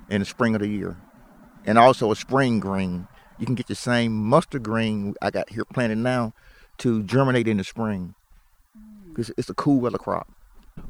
in 0.08 0.20
the 0.20 0.24
spring 0.24 0.54
of 0.54 0.60
the 0.60 0.68
year. 0.68 0.96
And 1.66 1.78
also 1.78 2.10
a 2.10 2.16
spring 2.16 2.60
green. 2.60 3.08
You 3.38 3.46
can 3.46 3.54
get 3.54 3.66
the 3.66 3.74
same 3.74 4.12
mustard 4.12 4.62
green 4.62 5.14
I 5.20 5.30
got 5.30 5.50
here 5.50 5.64
planted 5.64 5.98
now 5.98 6.32
to 6.78 7.02
germinate 7.02 7.48
in 7.48 7.58
the 7.58 7.64
spring. 7.64 8.14
Because 9.08 9.30
it's 9.36 9.50
a 9.50 9.54
cool 9.54 9.80
weather 9.80 9.98
crop. 9.98 10.28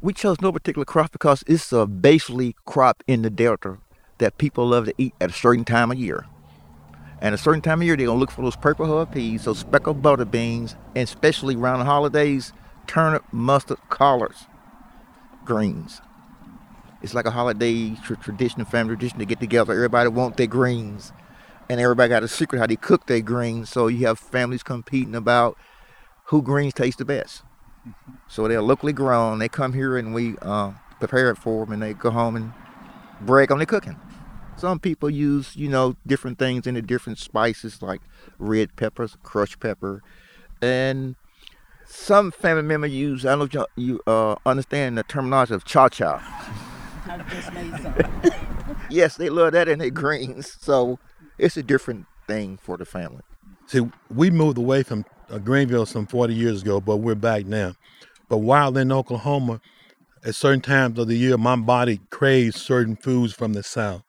We 0.00 0.12
chose 0.12 0.40
no 0.40 0.52
particular 0.52 0.84
crop 0.84 1.12
because 1.12 1.42
it's 1.46 1.72
a 1.72 1.86
basically 1.86 2.54
crop 2.66 3.02
in 3.06 3.22
the 3.22 3.30
Delta 3.30 3.78
that 4.18 4.38
people 4.38 4.66
love 4.68 4.84
to 4.84 4.94
eat 4.98 5.14
at 5.20 5.30
a 5.30 5.32
certain 5.32 5.64
time 5.64 5.90
of 5.90 5.98
year. 5.98 6.26
And 7.20 7.34
a 7.34 7.38
certain 7.38 7.60
time 7.60 7.80
of 7.80 7.86
year, 7.86 7.96
they're 7.96 8.06
gonna 8.06 8.18
look 8.18 8.30
for 8.30 8.42
those 8.42 8.56
purple 8.56 8.86
heart 8.86 9.12
peas, 9.12 9.44
those 9.44 9.58
speckled 9.58 10.02
butter 10.02 10.24
beans, 10.24 10.76
and 10.94 11.04
especially 11.04 11.56
around 11.56 11.80
the 11.80 11.84
holidays, 11.84 12.52
turnip, 12.86 13.24
mustard, 13.32 13.78
collards, 13.88 14.46
greens. 15.44 16.00
It's 17.02 17.14
like 17.14 17.26
a 17.26 17.30
holiday 17.30 17.94
tradition, 18.22 18.64
family 18.64 18.96
tradition 18.96 19.18
to 19.18 19.24
get 19.24 19.40
together. 19.40 19.72
Everybody 19.72 20.08
want 20.08 20.36
their 20.36 20.46
greens, 20.46 21.12
and 21.68 21.80
everybody 21.80 22.08
got 22.08 22.22
a 22.22 22.28
secret 22.28 22.58
how 22.58 22.66
they 22.66 22.76
cook 22.76 23.06
their 23.06 23.20
greens. 23.20 23.68
So 23.68 23.88
you 23.88 24.06
have 24.06 24.18
families 24.18 24.62
competing 24.62 25.14
about 25.14 25.56
who 26.24 26.42
greens 26.42 26.74
taste 26.74 26.98
the 26.98 27.04
best. 27.04 27.42
So 28.28 28.46
they're 28.46 28.62
locally 28.62 28.92
grown. 28.92 29.38
They 29.38 29.48
come 29.48 29.72
here 29.72 29.96
and 29.96 30.12
we 30.12 30.36
uh, 30.42 30.72
prepare 30.98 31.30
it 31.30 31.36
for 31.36 31.64
them, 31.64 31.72
and 31.72 31.82
they 31.82 31.94
go 31.94 32.10
home 32.10 32.36
and 32.36 32.52
brag 33.20 33.50
on 33.50 33.58
their 33.58 33.66
cooking. 33.66 33.96
Some 34.58 34.80
people 34.80 35.08
use, 35.08 35.54
you 35.54 35.68
know, 35.68 35.94
different 36.04 36.40
things 36.40 36.66
in 36.66 36.74
the 36.74 36.82
different 36.82 37.20
spices 37.20 37.80
like 37.80 38.00
red 38.40 38.74
peppers, 38.74 39.16
crushed 39.22 39.60
pepper, 39.60 40.02
and 40.60 41.14
some 41.86 42.32
family 42.32 42.62
members 42.62 42.90
use. 42.90 43.24
I 43.24 43.36
don't 43.36 43.54
know 43.54 43.62
if 43.62 43.66
you 43.76 44.00
uh, 44.08 44.34
understand 44.44 44.98
the 44.98 45.04
terminology 45.04 45.54
of 45.54 45.64
cha 45.64 45.88
cha. 45.88 46.18
yes, 48.90 49.16
they 49.16 49.30
love 49.30 49.52
that 49.52 49.68
in 49.68 49.78
their 49.78 49.90
greens. 49.90 50.56
So 50.60 50.98
it's 51.38 51.56
a 51.56 51.62
different 51.62 52.06
thing 52.26 52.58
for 52.60 52.76
the 52.76 52.84
family. 52.84 53.22
See, 53.66 53.88
we 54.12 54.30
moved 54.30 54.58
away 54.58 54.82
from 54.82 55.04
uh, 55.30 55.38
Greenville 55.38 55.86
some 55.86 56.06
40 56.06 56.34
years 56.34 56.62
ago, 56.62 56.80
but 56.80 56.96
we're 56.96 57.14
back 57.14 57.46
now. 57.46 57.74
But 58.28 58.38
while 58.38 58.76
in 58.76 58.90
Oklahoma, 58.90 59.60
at 60.24 60.34
certain 60.34 60.62
times 60.62 60.98
of 60.98 61.06
the 61.06 61.14
year, 61.14 61.38
my 61.38 61.54
body 61.54 62.00
craves 62.10 62.60
certain 62.60 62.96
foods 62.96 63.32
from 63.32 63.52
the 63.52 63.62
South 63.62 64.02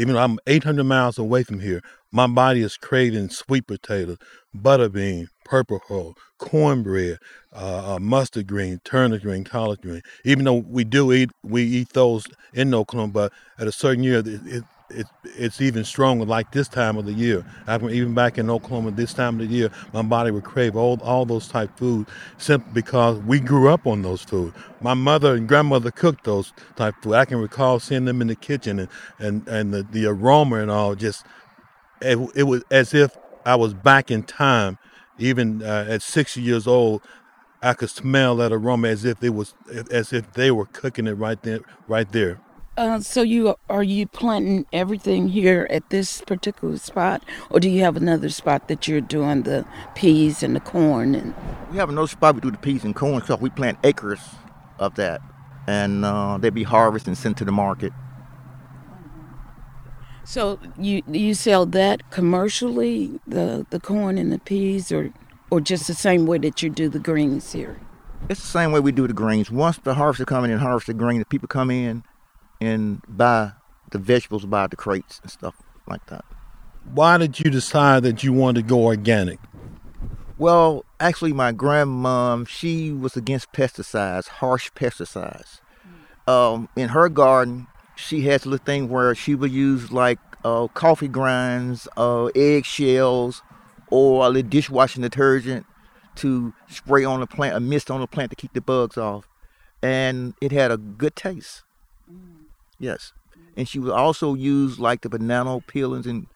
Even 0.00 0.14
though 0.14 0.22
I'm 0.22 0.38
800 0.46 0.84
miles 0.84 1.18
away 1.18 1.42
from 1.42 1.60
here, 1.60 1.82
my 2.10 2.26
body 2.26 2.62
is 2.62 2.78
craving 2.78 3.28
sweet 3.28 3.66
potatoes, 3.66 4.16
butter 4.54 4.88
bean, 4.88 5.28
purple 5.44 5.82
hull, 5.88 6.16
cornbread, 6.38 7.18
uh, 7.52 7.96
uh, 7.96 7.98
mustard 7.98 8.46
green, 8.46 8.80
turnip 8.82 9.20
green, 9.20 9.44
collard 9.44 9.82
green. 9.82 10.00
Even 10.24 10.46
though 10.46 10.54
we 10.54 10.84
do 10.84 11.12
eat, 11.12 11.28
we 11.42 11.64
eat 11.64 11.90
those 11.90 12.24
in 12.54 12.72
Oklahoma, 12.72 13.12
but 13.12 13.32
at 13.58 13.66
a 13.66 13.72
certain 13.72 14.02
year, 14.02 14.20
it, 14.20 14.26
it, 14.46 14.64
it, 14.90 15.06
it's 15.24 15.60
even 15.60 15.84
stronger. 15.84 16.24
Like 16.24 16.52
this 16.52 16.68
time 16.68 16.96
of 16.96 17.06
the 17.06 17.12
year, 17.12 17.44
I, 17.66 17.76
even 17.76 18.14
back 18.14 18.38
in 18.38 18.50
Oklahoma, 18.50 18.90
this 18.90 19.14
time 19.14 19.40
of 19.40 19.48
the 19.48 19.54
year, 19.54 19.70
my 19.92 20.02
body 20.02 20.30
would 20.30 20.44
crave 20.44 20.76
all 20.76 21.00
all 21.02 21.24
those 21.24 21.48
type 21.48 21.76
food 21.76 22.06
simply 22.38 22.72
because 22.72 23.18
we 23.18 23.40
grew 23.40 23.70
up 23.70 23.86
on 23.86 24.02
those 24.02 24.22
food. 24.22 24.52
My 24.80 24.94
mother 24.94 25.34
and 25.34 25.48
grandmother 25.48 25.90
cooked 25.90 26.24
those 26.24 26.52
type 26.76 26.94
food. 27.02 27.14
I 27.14 27.24
can 27.24 27.38
recall 27.38 27.80
seeing 27.80 28.04
them 28.04 28.20
in 28.20 28.28
the 28.28 28.36
kitchen 28.36 28.78
and 28.78 28.88
and 29.18 29.46
and 29.48 29.72
the, 29.72 29.82
the 29.82 30.06
aroma 30.06 30.56
and 30.56 30.70
all 30.70 30.94
just 30.94 31.24
it, 32.00 32.18
it 32.34 32.42
was 32.44 32.62
as 32.70 32.94
if 32.94 33.16
I 33.44 33.56
was 33.56 33.74
back 33.74 34.10
in 34.10 34.22
time. 34.22 34.78
Even 35.18 35.62
uh, 35.62 35.86
at 35.86 36.00
60 36.00 36.40
years 36.40 36.66
old, 36.66 37.02
I 37.62 37.74
could 37.74 37.90
smell 37.90 38.36
that 38.36 38.52
aroma 38.52 38.88
as 38.88 39.04
if 39.04 39.22
it 39.22 39.30
was 39.30 39.54
as 39.90 40.12
if 40.14 40.32
they 40.32 40.50
were 40.50 40.64
cooking 40.64 41.06
it 41.06 41.12
right 41.12 41.40
there, 41.42 41.60
right 41.86 42.10
there. 42.10 42.40
Uh, 42.76 43.00
so 43.00 43.22
you 43.22 43.54
are 43.68 43.82
you 43.82 44.06
planting 44.06 44.64
everything 44.72 45.28
here 45.28 45.66
at 45.70 45.90
this 45.90 46.22
particular 46.22 46.76
spot, 46.78 47.22
or 47.50 47.58
do 47.58 47.68
you 47.68 47.82
have 47.82 47.96
another 47.96 48.28
spot 48.28 48.68
that 48.68 48.86
you're 48.86 49.00
doing 49.00 49.42
the 49.42 49.66
peas 49.96 50.42
and 50.42 50.54
the 50.54 50.60
corn? 50.60 51.14
And 51.14 51.34
we 51.70 51.78
have 51.78 51.88
another 51.88 52.06
spot 52.06 52.36
we 52.36 52.40
do 52.40 52.50
the 52.50 52.58
peas 52.58 52.84
and 52.84 52.94
corn 52.94 53.20
because 53.20 53.40
we 53.40 53.50
plant 53.50 53.78
acres 53.82 54.20
of 54.78 54.94
that, 54.94 55.20
and 55.66 56.04
uh, 56.04 56.38
they 56.38 56.48
be 56.48 56.62
harvested 56.62 57.08
and 57.08 57.18
sent 57.18 57.36
to 57.38 57.44
the 57.44 57.52
market. 57.52 57.92
So 60.22 60.60
you 60.78 61.02
you 61.08 61.34
sell 61.34 61.66
that 61.66 62.08
commercially, 62.10 63.20
the 63.26 63.66
the 63.70 63.80
corn 63.80 64.16
and 64.16 64.32
the 64.32 64.38
peas, 64.38 64.92
or 64.92 65.12
or 65.50 65.60
just 65.60 65.88
the 65.88 65.94
same 65.94 66.24
way 66.24 66.38
that 66.38 66.62
you 66.62 66.70
do 66.70 66.88
the 66.88 67.00
greens 67.00 67.52
here? 67.52 67.80
It's 68.28 68.40
the 68.40 68.46
same 68.46 68.70
way 68.70 68.78
we 68.78 68.92
do 68.92 69.08
the 69.08 69.12
greens. 69.12 69.50
Once 69.50 69.78
the 69.78 69.94
harvester 69.94 70.24
come 70.24 70.44
in 70.44 70.52
and 70.52 70.60
harvest 70.60 70.86
the 70.86 70.94
green, 70.94 71.18
the 71.18 71.24
people 71.24 71.48
come 71.48 71.70
in 71.70 72.04
and 72.60 73.02
buy 73.08 73.52
the 73.90 73.98
vegetables 73.98 74.44
buy 74.46 74.66
the 74.66 74.76
crates 74.76 75.20
and 75.22 75.30
stuff 75.30 75.56
like 75.86 76.06
that. 76.06 76.24
Why 76.92 77.18
did 77.18 77.40
you 77.40 77.50
decide 77.50 78.02
that 78.04 78.22
you 78.22 78.32
wanted 78.32 78.62
to 78.62 78.68
go 78.68 78.84
organic? 78.84 79.38
Well, 80.38 80.84
actually, 80.98 81.32
my 81.32 81.52
grandmom 81.52 82.48
she 82.48 82.92
was 82.92 83.16
against 83.16 83.52
pesticides, 83.52 84.28
harsh 84.28 84.70
pesticides. 84.72 85.60
Um, 86.26 86.68
in 86.76 86.90
her 86.90 87.08
garden, 87.08 87.66
she 87.96 88.22
has 88.22 88.44
a 88.44 88.48
little 88.48 88.64
thing 88.64 88.88
where 88.88 89.14
she 89.14 89.34
would 89.34 89.52
use 89.52 89.92
like 89.92 90.18
uh, 90.44 90.68
coffee 90.68 91.08
grinds, 91.08 91.86
uh, 91.96 92.26
eggshells, 92.34 93.42
or 93.90 94.24
a 94.24 94.28
little 94.30 94.48
dishwashing 94.48 95.02
detergent 95.02 95.66
to 96.16 96.54
spray 96.68 97.04
on 97.04 97.20
the 97.20 97.26
plant, 97.26 97.56
a 97.56 97.60
mist 97.60 97.90
on 97.90 98.00
the 98.00 98.06
plant 98.06 98.30
to 98.30 98.36
keep 98.36 98.52
the 98.52 98.60
bugs 98.60 98.96
off. 98.96 99.28
And 99.82 100.34
it 100.40 100.52
had 100.52 100.70
a 100.70 100.76
good 100.76 101.16
taste. 101.16 101.64
Yes. 102.80 103.12
And 103.56 103.68
she 103.68 103.78
would 103.78 103.92
also 103.92 104.34
use 104.34 104.80
like 104.80 105.02
the 105.02 105.08
banana 105.08 105.60
peelings 105.60 106.06
and 106.06 106.26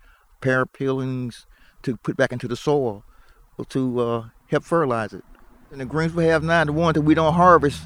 pear 0.41 0.65
peelings 0.67 1.47
to 1.83 1.97
put 1.97 2.17
back 2.17 2.33
into 2.33 2.47
the 2.47 2.57
soil 2.57 3.03
to 3.71 4.01
uh, 4.01 4.29
help 4.49 4.63
fertilize 4.63 5.13
it. 5.13 5.25
And 5.71 5.81
the 5.81 5.85
greens 5.85 6.15
we 6.15 6.27
have 6.27 6.45
now, 6.45 6.65
the 6.65 6.73
ones 6.73 6.95
that 6.95 7.03
we 7.03 7.15
don't 7.15 7.35
harvest, 7.35 7.83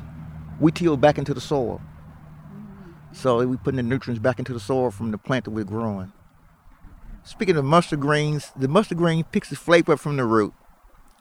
we 0.60 0.72
till 0.72 0.96
back 0.96 1.16
into 1.16 1.32
the 1.32 1.40
soil. 1.40 1.80
So 3.12 3.46
we're 3.46 3.56
putting 3.56 3.76
the 3.76 3.82
nutrients 3.82 4.20
back 4.20 4.38
into 4.38 4.52
the 4.52 4.60
soil 4.60 4.90
from 4.90 5.10
the 5.10 5.18
plant 5.18 5.44
that 5.44 5.52
we're 5.52 5.64
growing. 5.64 6.12
Speaking 7.24 7.56
of 7.56 7.64
mustard 7.64 8.00
greens, 8.00 8.52
the 8.56 8.68
mustard 8.68 8.98
green 8.98 9.24
picks 9.24 9.50
the 9.50 9.56
flavor 9.56 9.92
up 9.92 10.00
from 10.00 10.16
the 10.16 10.24
root, 10.24 10.54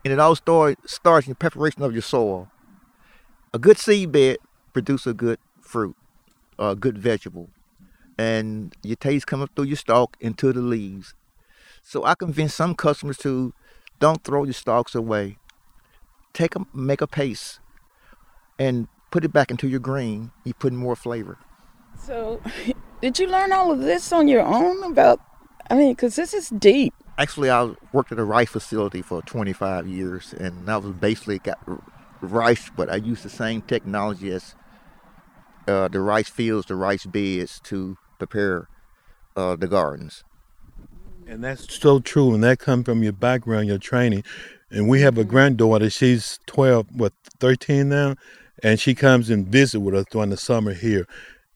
and 0.04 0.14
it 0.14 0.20
all 0.20 0.36
start, 0.36 0.78
starts 0.90 1.28
in 1.28 1.32
the 1.32 1.36
preparation 1.36 1.84
of 1.84 1.94
your 1.94 2.02
soil. 2.02 2.50
A 3.54 3.60
good 3.60 3.78
seed 3.78 4.12
bed 4.12 4.38
produces 4.74 5.08
a 5.08 5.14
good 5.14 5.40
fruit, 5.62 5.96
a 6.60 6.76
good 6.76 6.98
vegetable, 6.98 7.50
and 8.18 8.76
your 8.84 8.96
taste 8.96 9.28
comes 9.28 9.50
through 9.56 9.66
your 9.66 9.78
stalk 9.78 10.18
into 10.20 10.52
the 10.54 10.62
leaves. 10.62 11.14
So 11.84 12.04
I 12.04 12.16
convince 12.16 12.54
some 12.54 12.76
customers 12.76 13.18
to 13.20 13.54
don't 14.00 14.24
throw 14.24 14.44
your 14.44 14.54
stalks 14.54 14.94
away. 14.94 15.38
Take 16.34 16.54
them, 16.54 16.68
make 16.74 17.02
a 17.02 17.08
paste, 17.08 17.60
and 18.60 18.88
put 19.12 19.26
it 19.26 19.34
back 19.34 19.50
into 19.50 19.68
your 19.68 19.80
green. 19.80 20.32
You 20.44 20.54
put 20.54 20.74
in 20.74 20.78
more 20.78 20.96
flavor. 20.96 21.38
So, 21.98 22.42
did 23.02 23.18
you 23.18 23.28
learn 23.28 23.52
all 23.54 23.72
of 23.72 23.80
this 23.80 24.12
on 24.12 24.28
your 24.28 24.42
own 24.42 24.84
about? 24.84 25.20
I 25.70 25.76
mean, 25.76 25.94
because 25.94 26.16
this 26.16 26.34
is 26.34 26.50
deep. 26.50 26.94
Actually, 27.18 27.50
I 27.50 27.74
worked 27.92 28.12
at 28.12 28.20
a 28.20 28.24
rice 28.24 28.50
facility 28.50 29.02
for 29.02 29.22
25 29.24 29.88
years, 29.88 30.34
and 30.34 30.70
I 30.70 30.78
was 30.78 30.94
basically 30.94 31.40
got 31.40 31.60
rice, 32.22 32.70
but 32.76 32.90
I 32.90 32.98
used 32.98 33.24
the 33.24 33.30
same 33.30 33.62
technology 33.62 34.32
as 34.32 34.56
uh, 35.68 35.88
the 35.88 36.00
rice 36.00 36.30
fields, 36.30 36.68
the 36.68 36.76
rice 36.76 37.06
beds 37.06 37.60
to 37.66 37.98
prepare 38.18 38.68
uh, 39.36 39.56
the 39.56 39.68
gardens. 39.68 40.24
And 41.28 41.44
that's 41.44 41.74
so 41.78 42.00
true, 42.00 42.34
and 42.34 42.44
that 42.44 42.60
comes 42.60 42.86
from 42.86 43.04
your 43.04 43.14
background, 43.14 43.68
your 43.68 43.78
training. 43.78 44.24
And 44.72 44.88
we 44.88 45.02
have 45.02 45.18
a 45.18 45.24
granddaughter; 45.24 45.90
she's 45.90 46.40
12, 46.48 46.88
what, 46.94 47.14
13 47.40 47.90
now, 47.90 48.16
and 48.64 48.80
she 48.80 48.96
comes 48.96 49.30
and 49.30 49.48
visit 49.48 49.82
with 49.82 49.96
us 49.96 50.06
during 50.10 50.30
the 50.30 50.38
summer 50.38 50.74
here 50.74 51.06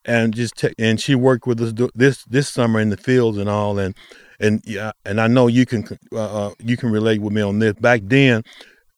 and 0.06 0.34
just 0.34 0.58
t- 0.58 0.74
and 0.80 1.00
she 1.00 1.16
worked 1.16 1.46
with 1.46 1.62
us 1.62 1.74
this 1.94 2.24
this 2.26 2.50
summer 2.50 2.80
in 2.80 2.90
the 2.90 2.98
fields 2.98 3.38
and 3.38 3.50
all 3.50 3.78
and 3.78 3.96
and 4.40 4.62
yeah 4.66 4.92
and 5.06 5.22
I 5.22 5.28
know 5.28 5.48
you 5.48 5.66
can 5.66 5.86
uh, 6.12 6.48
uh, 6.48 6.54
you 6.60 6.78
can 6.78 6.92
relate 6.92 7.22
with 7.22 7.34
me 7.34 7.42
on 7.42 7.60
this 7.60 7.74
back 7.74 8.02
then 8.04 8.44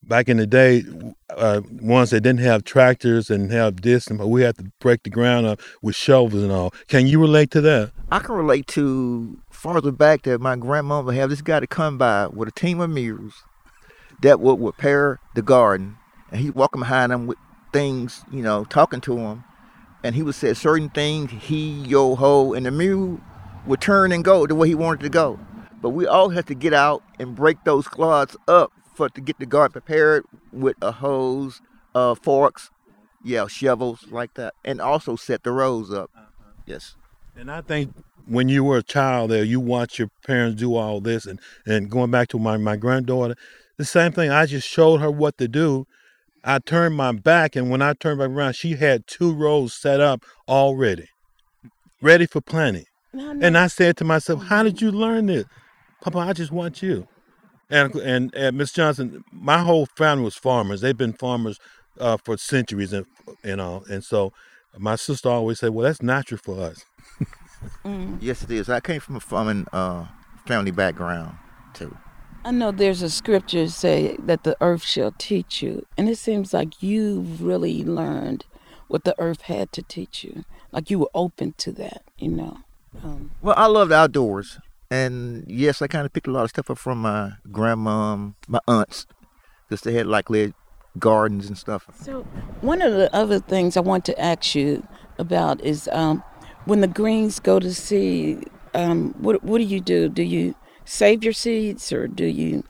back 0.08 0.28
in 0.28 0.36
the 0.36 0.46
day 0.46 0.84
uh, 1.30 1.60
ones 1.80 2.10
that 2.10 2.20
didn't 2.20 2.40
have 2.40 2.64
tractors 2.64 3.30
and 3.30 3.50
have 3.50 3.82
this 3.82 4.06
and 4.06 4.18
but 4.18 4.28
we 4.28 4.42
had 4.42 4.56
to 4.58 4.70
break 4.80 5.02
the 5.02 5.10
ground 5.10 5.46
up 5.46 5.60
with 5.82 5.96
shovels 5.96 6.42
and 6.42 6.52
all. 6.52 6.72
Can 6.88 7.06
you 7.06 7.20
relate 7.20 7.50
to 7.52 7.60
that? 7.62 7.92
I 8.10 8.18
can 8.18 8.34
relate 8.34 8.66
to 8.68 9.38
farther 9.50 9.92
back 9.92 10.22
that 10.22 10.40
my 10.40 10.56
grandmother 10.56 11.12
had 11.12 11.30
this 11.30 11.42
guy 11.42 11.60
to 11.60 11.66
come 11.66 11.98
by 11.98 12.28
with 12.28 12.48
a 12.48 12.52
team 12.52 12.80
of 12.80 12.90
mules 12.90 13.42
that 14.22 14.40
would 14.40 14.60
repair 14.60 15.20
the 15.34 15.42
garden. 15.42 15.96
And 16.30 16.40
he's 16.40 16.54
walking 16.54 16.80
behind 16.80 17.12
them 17.12 17.26
with 17.26 17.38
things 17.72 18.24
you 18.30 18.42
know 18.42 18.64
talking 18.64 19.00
to 19.00 19.18
him 19.18 19.44
and 20.04 20.14
he 20.14 20.22
would 20.22 20.34
say 20.34 20.52
certain 20.52 20.90
things, 20.90 21.30
he, 21.30 21.80
yo, 21.84 22.14
ho, 22.14 22.52
and 22.52 22.66
the 22.66 22.70
mule 22.70 23.18
would 23.66 23.80
turn 23.80 24.12
and 24.12 24.22
go 24.22 24.46
the 24.46 24.54
way 24.54 24.68
he 24.68 24.74
wanted 24.74 25.00
to 25.00 25.08
go. 25.08 25.40
But 25.80 25.90
we 25.90 26.06
all 26.06 26.28
had 26.28 26.46
to 26.48 26.54
get 26.54 26.74
out 26.74 27.02
and 27.18 27.34
break 27.34 27.64
those 27.64 27.88
clods 27.88 28.36
up 28.46 28.70
for 28.94 29.08
to 29.08 29.20
get 29.20 29.38
the 29.38 29.46
garden 29.46 29.72
prepared 29.72 30.24
with 30.52 30.76
a 30.82 30.92
hose, 30.92 31.60
uh, 31.94 32.14
forks, 32.14 32.70
yeah, 33.22 33.46
shovels 33.46 34.06
like 34.10 34.34
that, 34.34 34.54
and 34.64 34.80
also 34.80 35.16
set 35.16 35.42
the 35.42 35.52
rows 35.52 35.92
up. 35.92 36.10
Uh-huh. 36.16 36.52
Yes. 36.66 36.96
And 37.36 37.50
I 37.50 37.62
think 37.62 37.94
when 38.26 38.48
you 38.48 38.64
were 38.64 38.78
a 38.78 38.82
child 38.82 39.30
there, 39.30 39.44
you 39.44 39.60
watched 39.60 39.98
your 39.98 40.10
parents 40.26 40.60
do 40.60 40.74
all 40.74 41.00
this, 41.00 41.26
and 41.26 41.40
and 41.66 41.90
going 41.90 42.10
back 42.10 42.28
to 42.28 42.38
my 42.38 42.56
my 42.56 42.76
granddaughter, 42.76 43.34
the 43.76 43.84
same 43.84 44.12
thing. 44.12 44.30
I 44.30 44.46
just 44.46 44.68
showed 44.68 44.98
her 44.98 45.10
what 45.10 45.38
to 45.38 45.48
do, 45.48 45.86
I 46.46 46.58
turned 46.58 46.94
my 46.94 47.12
back, 47.12 47.56
and 47.56 47.70
when 47.70 47.80
I 47.80 47.94
turned 47.94 48.18
back 48.18 48.28
around, 48.28 48.54
she 48.54 48.76
had 48.76 49.06
two 49.06 49.32
rows 49.32 49.72
set 49.72 50.00
up 50.00 50.22
already, 50.46 51.08
ready 52.02 52.26
for 52.26 52.42
planting. 52.42 52.84
No, 53.14 53.32
no. 53.32 53.46
And 53.46 53.56
I 53.56 53.68
said 53.68 53.96
to 53.98 54.04
myself, 54.04 54.44
"How 54.44 54.62
did 54.62 54.82
you 54.82 54.90
learn 54.92 55.26
this, 55.26 55.46
Papa? 56.02 56.18
I 56.18 56.32
just 56.34 56.52
want 56.52 56.82
you." 56.82 57.08
And 57.70 57.94
and, 57.96 58.34
and 58.34 58.56
Miss 58.56 58.72
Johnson, 58.72 59.24
my 59.32 59.58
whole 59.58 59.86
family 59.96 60.24
was 60.24 60.36
farmers. 60.36 60.80
They've 60.80 60.96
been 60.96 61.12
farmers 61.12 61.58
uh, 61.98 62.18
for 62.24 62.36
centuries, 62.36 62.92
and 62.92 63.06
you 63.42 63.56
know, 63.56 63.84
and 63.90 64.04
so 64.04 64.32
my 64.78 64.96
sister 64.96 65.28
always 65.28 65.60
said, 65.60 65.70
"Well, 65.70 65.84
that's 65.84 66.02
natural 66.02 66.40
for 66.42 66.60
us." 66.60 66.84
mm. 67.84 68.18
Yes, 68.20 68.42
it 68.42 68.50
is. 68.50 68.68
I 68.68 68.80
came 68.80 69.00
from 69.00 69.16
a 69.16 69.20
farming 69.20 69.66
uh, 69.72 70.06
family 70.46 70.70
background 70.70 71.36
too. 71.72 71.96
I 72.44 72.50
know 72.50 72.70
there's 72.70 73.00
a 73.00 73.08
scripture 73.08 73.68
say 73.68 74.16
that 74.18 74.44
the 74.44 74.56
earth 74.60 74.84
shall 74.84 75.14
teach 75.16 75.62
you, 75.62 75.86
and 75.96 76.08
it 76.08 76.18
seems 76.18 76.52
like 76.52 76.82
you've 76.82 77.42
really 77.42 77.82
learned 77.82 78.44
what 78.88 79.04
the 79.04 79.14
earth 79.18 79.42
had 79.42 79.72
to 79.72 79.82
teach 79.82 80.22
you. 80.22 80.44
Like 80.70 80.90
you 80.90 80.98
were 80.98 81.10
open 81.14 81.54
to 81.58 81.72
that, 81.72 82.02
you 82.18 82.28
know. 82.28 82.58
Um, 83.02 83.30
well, 83.40 83.54
I 83.56 83.66
love 83.66 83.88
the 83.88 83.96
outdoors, 83.96 84.58
and 84.90 85.44
yes, 85.46 85.82
I 85.82 85.86
kind 85.86 86.06
of 86.06 86.12
picked 86.12 86.26
a 86.26 86.30
lot 86.30 86.44
of 86.44 86.50
stuff 86.50 86.70
up 86.70 86.78
from 86.78 87.02
my 87.02 87.32
grandma, 87.50 88.16
my 88.48 88.60
aunts, 88.66 89.06
because 89.68 89.82
they 89.82 89.92
had 89.92 90.06
like 90.06 90.30
little 90.30 90.54
gardens 90.98 91.46
and 91.48 91.58
stuff. 91.58 91.86
So, 92.00 92.22
one 92.60 92.82
of 92.82 92.92
the 92.92 93.14
other 93.14 93.40
things 93.40 93.76
I 93.76 93.80
want 93.80 94.04
to 94.06 94.20
ask 94.20 94.54
you 94.54 94.86
about 95.18 95.60
is 95.62 95.88
um, 95.92 96.22
when 96.64 96.80
the 96.80 96.88
greens 96.88 97.40
go 97.40 97.58
to 97.58 97.72
seed. 97.72 98.48
Um, 98.74 99.14
what 99.18 99.44
what 99.44 99.58
do 99.58 99.64
you 99.64 99.80
do? 99.80 100.08
Do 100.08 100.22
you 100.22 100.56
save 100.84 101.22
your 101.22 101.32
seeds 101.32 101.92
or 101.92 102.08
do 102.08 102.26
you 102.26 102.64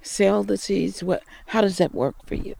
sell 0.00 0.44
the 0.44 0.56
seeds? 0.56 1.02
What? 1.02 1.22
How 1.46 1.60
does 1.60 1.78
that 1.78 1.92
work 1.92 2.14
for 2.26 2.36
you? 2.36 2.54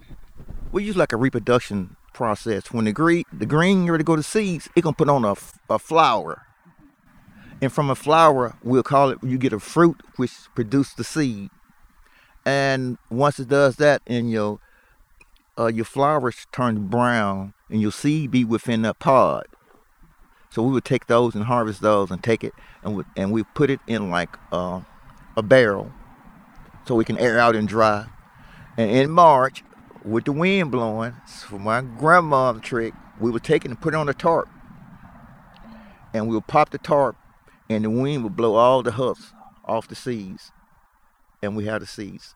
We 0.72 0.85
use 0.85 0.97
like 0.97 1.12
a 1.12 1.16
reproduction 1.16 1.97
process. 2.12 2.72
When 2.72 2.85
the 2.85 2.93
green 2.93 3.24
the 3.32 3.47
green 3.47 3.89
ready 3.89 4.02
to 4.02 4.06
go 4.06 4.16
to 4.16 4.22
seeds, 4.22 4.68
it 4.74 4.82
gonna 4.82 4.94
put 4.94 5.09
on 5.09 5.24
a, 5.24 5.35
a 5.68 5.78
flower, 5.78 6.43
And 7.62 7.73
from 7.73 7.91
a 7.91 7.95
flower, 7.95 8.57
we'll 8.62 8.82
call 8.82 9.11
it, 9.11 9.19
you 9.23 9.37
get 9.37 9.53
a 9.53 9.61
fruit 9.61 10.01
which 10.16 10.32
produces 10.55 10.95
the 10.95 11.05
seed. 11.05 11.51
And 12.45 12.97
once 13.11 13.39
it 13.39 13.49
does 13.49 13.77
that, 13.77 14.03
and 14.07 14.31
your 14.31 14.61
uh, 15.59 15.66
your 15.66 15.85
flowers 15.85 16.47
turn 16.53 16.87
brown, 16.87 17.53
and 17.69 17.82
your 17.82 17.93
seed 17.93 18.31
be 18.31 18.45
within 18.45 18.81
that 18.82 18.99
pod. 18.99 19.47
So 20.49 20.62
we 20.62 20.73
would 20.73 20.87
take 20.87 21.07
those 21.07 21.35
and 21.35 21.45
harvest 21.45 21.82
those 21.82 22.11
and 22.11 22.24
take 22.24 22.43
it, 22.43 22.55
and 22.82 22.97
we, 22.97 23.05
and 23.15 23.31
we 23.31 23.43
put 23.43 23.69
it 23.69 23.81
in 23.87 24.11
like 24.11 24.31
uh, 24.53 24.81
a 25.37 25.43
barrel, 25.43 25.93
so 26.87 26.95
we 26.95 27.05
can 27.05 27.19
air 27.19 27.39
out 27.39 27.55
and 27.55 27.69
dry. 27.69 28.07
And 28.78 28.91
in 28.91 29.11
March, 29.11 29.62
with 30.03 30.24
the 30.24 30.32
wind 30.32 30.70
blowing, 30.70 31.15
for 31.47 31.59
my 31.59 31.82
grandma's 31.82 32.62
trick, 32.62 32.95
we 33.20 33.31
would 33.31 33.45
take 33.45 33.66
it 33.66 33.69
and 33.69 33.78
put 33.78 33.93
it 33.93 33.99
on 33.99 34.09
a 34.09 34.15
tarp, 34.15 34.49
and 36.15 36.27
we 36.27 36.35
would 36.35 36.47
pop 36.47 36.70
the 36.70 36.78
tarp, 36.78 37.16
and 37.70 37.84
the 37.84 37.90
wind 37.90 38.24
would 38.24 38.36
blow 38.36 38.56
all 38.56 38.82
the 38.82 38.90
husks 38.90 39.32
off 39.64 39.88
the 39.88 39.94
seeds, 39.94 40.51
and 41.40 41.56
we 41.56 41.64
had 41.64 41.80
the 41.80 41.86
seeds. 41.86 42.34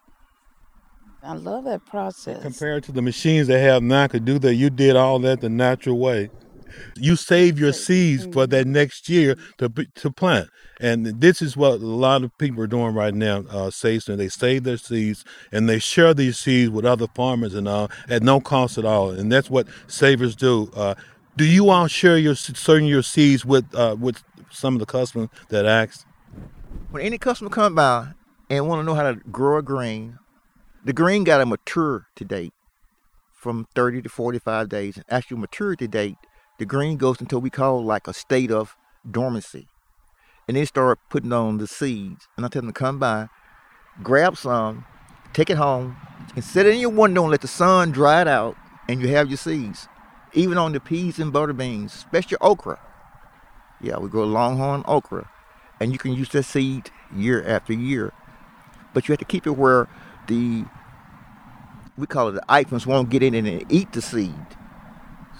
I 1.22 1.34
love 1.34 1.64
that 1.64 1.84
process. 1.84 2.40
Compared 2.40 2.84
to 2.84 2.92
the 2.92 3.02
machines 3.02 3.48
they 3.48 3.60
have 3.60 3.82
now 3.82 4.06
could 4.06 4.24
do 4.24 4.38
that, 4.38 4.54
you 4.54 4.70
did 4.70 4.94
all 4.94 5.18
that 5.20 5.40
the 5.40 5.48
natural 5.48 5.98
way. 5.98 6.30
You 6.96 7.16
save 7.16 7.58
your 7.58 7.72
seeds 7.72 8.26
for 8.32 8.46
that 8.46 8.66
next 8.66 9.08
year 9.08 9.36
to 9.58 9.68
to 9.68 10.10
plant, 10.10 10.50
and 10.80 11.06
this 11.20 11.40
is 11.40 11.56
what 11.56 11.74
a 11.74 11.86
lot 11.86 12.24
of 12.24 12.36
people 12.38 12.62
are 12.62 12.68
doing 12.68 12.94
right 12.94 13.14
now. 13.14 13.38
Uh, 13.48 13.70
Sason, 13.70 14.18
they 14.18 14.28
save 14.28 14.64
their 14.64 14.76
seeds 14.76 15.24
and 15.52 15.68
they 15.68 15.78
share 15.78 16.14
these 16.14 16.38
seeds 16.38 16.70
with 16.70 16.84
other 16.84 17.06
farmers 17.14 17.54
and 17.54 17.68
all 17.68 17.90
at 18.08 18.22
no 18.22 18.40
cost 18.40 18.76
at 18.76 18.84
all, 18.84 19.10
and 19.10 19.30
that's 19.30 19.50
what 19.50 19.68
savers 19.86 20.34
do. 20.34 20.70
Uh, 20.74 20.94
do 21.36 21.44
you 21.44 21.70
all 21.70 21.86
share 21.86 22.18
your 22.18 22.34
certain 22.34 22.86
your 22.86 23.02
seeds 23.02 23.44
with 23.44 23.72
uh, 23.74 23.96
with 23.98 24.22
some 24.54 24.74
of 24.74 24.80
the 24.80 24.86
customers 24.86 25.28
that 25.48 25.66
ask? 25.66 26.06
When 26.90 27.02
any 27.02 27.18
customer 27.18 27.50
come 27.50 27.74
by 27.74 28.12
and 28.48 28.68
want 28.68 28.80
to 28.80 28.84
know 28.84 28.94
how 28.94 29.10
to 29.10 29.16
grow 29.30 29.58
a 29.58 29.62
green, 29.62 30.18
the 30.84 30.92
green 30.92 31.24
got 31.24 31.40
a 31.40 31.46
maturity 31.46 32.24
date 32.24 32.52
from 33.32 33.66
30 33.74 34.02
to 34.02 34.08
45 34.08 34.68
days. 34.68 35.02
Actual 35.08 35.38
maturity 35.38 35.86
date, 35.86 36.16
the 36.58 36.66
green 36.66 36.96
goes 36.96 37.20
until 37.20 37.40
we 37.40 37.50
call 37.50 37.84
like 37.84 38.06
a 38.06 38.14
state 38.14 38.50
of 38.50 38.76
dormancy. 39.10 39.68
And 40.46 40.56
they 40.56 40.64
start 40.64 40.98
putting 41.10 41.32
on 41.32 41.58
the 41.58 41.66
seeds. 41.66 42.28
And 42.36 42.44
I 42.44 42.48
tell 42.48 42.62
them 42.62 42.72
to 42.72 42.78
come 42.78 42.98
by, 42.98 43.28
grab 44.02 44.36
some, 44.36 44.84
take 45.32 45.50
it 45.50 45.56
home, 45.56 45.96
and 46.34 46.44
set 46.44 46.66
it 46.66 46.74
in 46.74 46.80
your 46.80 46.90
window 46.90 47.22
and 47.22 47.30
let 47.30 47.40
the 47.40 47.48
sun 47.48 47.90
dry 47.90 48.20
it 48.20 48.28
out, 48.28 48.56
and 48.88 49.00
you 49.00 49.08
have 49.08 49.28
your 49.28 49.38
seeds. 49.38 49.88
Even 50.32 50.58
on 50.58 50.72
the 50.72 50.80
peas 50.80 51.18
and 51.18 51.32
butter 51.32 51.52
beans, 51.52 51.94
especially 51.94 52.36
okra. 52.40 52.78
Yeah, 53.84 53.98
we 53.98 54.08
grow 54.08 54.24
longhorn 54.24 54.82
okra. 54.86 55.28
And 55.78 55.92
you 55.92 55.98
can 55.98 56.14
use 56.14 56.30
that 56.30 56.44
seed 56.44 56.90
year 57.14 57.44
after 57.46 57.72
year. 57.72 58.12
But 58.94 59.06
you 59.06 59.12
have 59.12 59.18
to 59.18 59.24
keep 59.24 59.46
it 59.46 59.50
where 59.50 59.88
the 60.28 60.64
we 61.96 62.06
call 62.06 62.28
it 62.28 62.32
the 62.32 62.44
items 62.48 62.86
won't 62.86 63.10
get 63.10 63.22
in 63.22 63.34
and 63.34 63.64
eat 63.70 63.92
the 63.92 64.00
seed. 64.02 64.34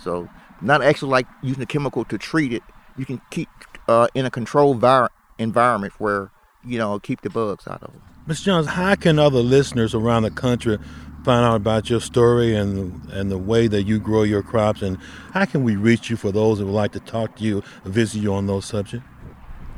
So 0.02 0.28
not 0.60 0.82
actually 0.82 1.10
like 1.10 1.26
using 1.42 1.62
a 1.62 1.66
chemical 1.66 2.04
to 2.04 2.18
treat 2.18 2.52
it. 2.52 2.62
You 2.96 3.06
can 3.06 3.20
keep 3.30 3.48
uh, 3.88 4.08
in 4.14 4.26
a 4.26 4.30
controlled 4.30 4.80
vir- 4.80 5.08
environment 5.38 5.94
where 5.98 6.30
you 6.64 6.78
know 6.78 6.98
keep 6.98 7.22
the 7.22 7.30
bugs 7.30 7.66
out 7.66 7.82
of 7.82 7.92
them. 7.92 8.02
Ms. 8.26 8.42
Jones, 8.42 8.66
how 8.66 8.94
can 8.94 9.18
other 9.18 9.40
listeners 9.40 9.94
around 9.94 10.22
the 10.22 10.30
country 10.30 10.78
find 11.24 11.44
out 11.44 11.56
about 11.56 11.88
your 11.88 12.01
story 12.01 12.55
and 12.55 13.02
and 13.10 13.30
the 13.30 13.38
way 13.38 13.66
that 13.66 13.84
you 13.84 13.98
grow 13.98 14.22
your 14.22 14.42
crops, 14.42 14.82
and 14.82 14.98
how 15.32 15.44
can 15.44 15.64
we 15.64 15.76
reach 15.76 16.10
you 16.10 16.16
for 16.16 16.30
those 16.30 16.59
that 16.59 16.66
would 16.66 16.72
like 16.72 16.92
to 16.92 17.01
talk 17.01 17.36
to 17.36 17.44
you, 17.44 17.59
or 17.84 17.90
visit 17.90 18.20
you 18.20 18.34
on 18.34 18.46
those 18.46 18.66
subjects? 18.66 19.06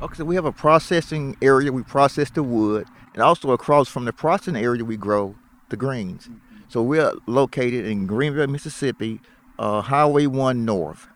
Okay, 0.02 0.16
so 0.16 0.24
we 0.24 0.34
have 0.34 0.44
a 0.44 0.52
processing 0.52 1.36
area. 1.40 1.72
We 1.72 1.82
process 1.82 2.30
the 2.30 2.42
wood, 2.42 2.86
and 3.14 3.22
also 3.22 3.52
across 3.52 3.88
from 3.88 4.04
the 4.04 4.12
processing 4.12 4.56
area, 4.56 4.84
we 4.84 4.96
grow 4.96 5.34
the 5.70 5.76
greens. 5.76 6.28
So 6.68 6.82
we're 6.82 7.12
located 7.26 7.86
in 7.86 8.06
Greenville, 8.06 8.48
Mississippi, 8.48 9.20
uh, 9.58 9.80
Highway 9.80 10.26
1 10.26 10.64
North. 10.64 11.06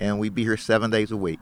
And 0.00 0.20
we 0.20 0.28
be 0.28 0.44
here 0.44 0.56
seven 0.56 0.90
days 0.90 1.10
a 1.10 1.16
week. 1.16 1.40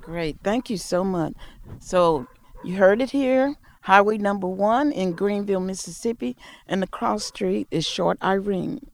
Great. 0.00 0.38
Thank 0.42 0.68
you 0.68 0.76
so 0.76 1.04
much. 1.04 1.34
So 1.78 2.26
you 2.64 2.76
heard 2.76 3.00
it 3.00 3.10
here. 3.10 3.54
Highway 3.82 4.18
number 4.18 4.46
one 4.46 4.92
in 4.92 5.12
Greenville, 5.12 5.60
Mississippi, 5.60 6.36
and 6.66 6.82
the 6.82 6.86
cross 6.86 7.24
street 7.24 7.66
is 7.70 7.86
Short 7.86 8.18
Irene. 8.22 8.86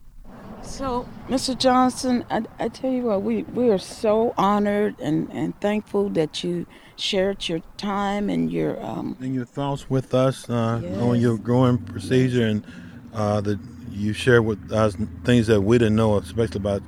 So, 0.63 1.09
Mr. 1.29 1.57
Johnson, 1.57 2.25
I, 2.31 2.43
I 2.59 2.69
tell 2.69 2.91
you 2.91 3.03
what, 3.05 3.23
we, 3.23 3.43
we 3.45 3.71
are 3.71 3.79
so 3.79 4.33
honored 4.37 4.99
and, 5.01 5.29
and 5.33 5.59
thankful 5.61 6.09
that 6.11 6.43
you 6.43 6.67
shared 6.97 7.49
your 7.49 7.61
time 7.77 8.31
and 8.31 8.51
your 8.51 8.83
um, 8.85 9.17
And 9.21 9.35
your 9.35 9.45
thoughts 9.45 9.89
with 9.91 10.15
us 10.15 10.49
uh, 10.49 10.81
on 11.01 11.21
your 11.21 11.37
growing 11.37 11.79
procedure, 11.79 12.47
and 12.47 12.65
uh, 13.13 13.41
that 13.43 13.59
you 13.91 14.13
share 14.13 14.43
with 14.43 14.73
us 14.73 14.97
things 15.25 15.47
that 15.49 15.61
we 15.61 15.79
didn't 15.79 15.97
know, 15.97 16.17
especially 16.17 16.59
about 16.59 16.83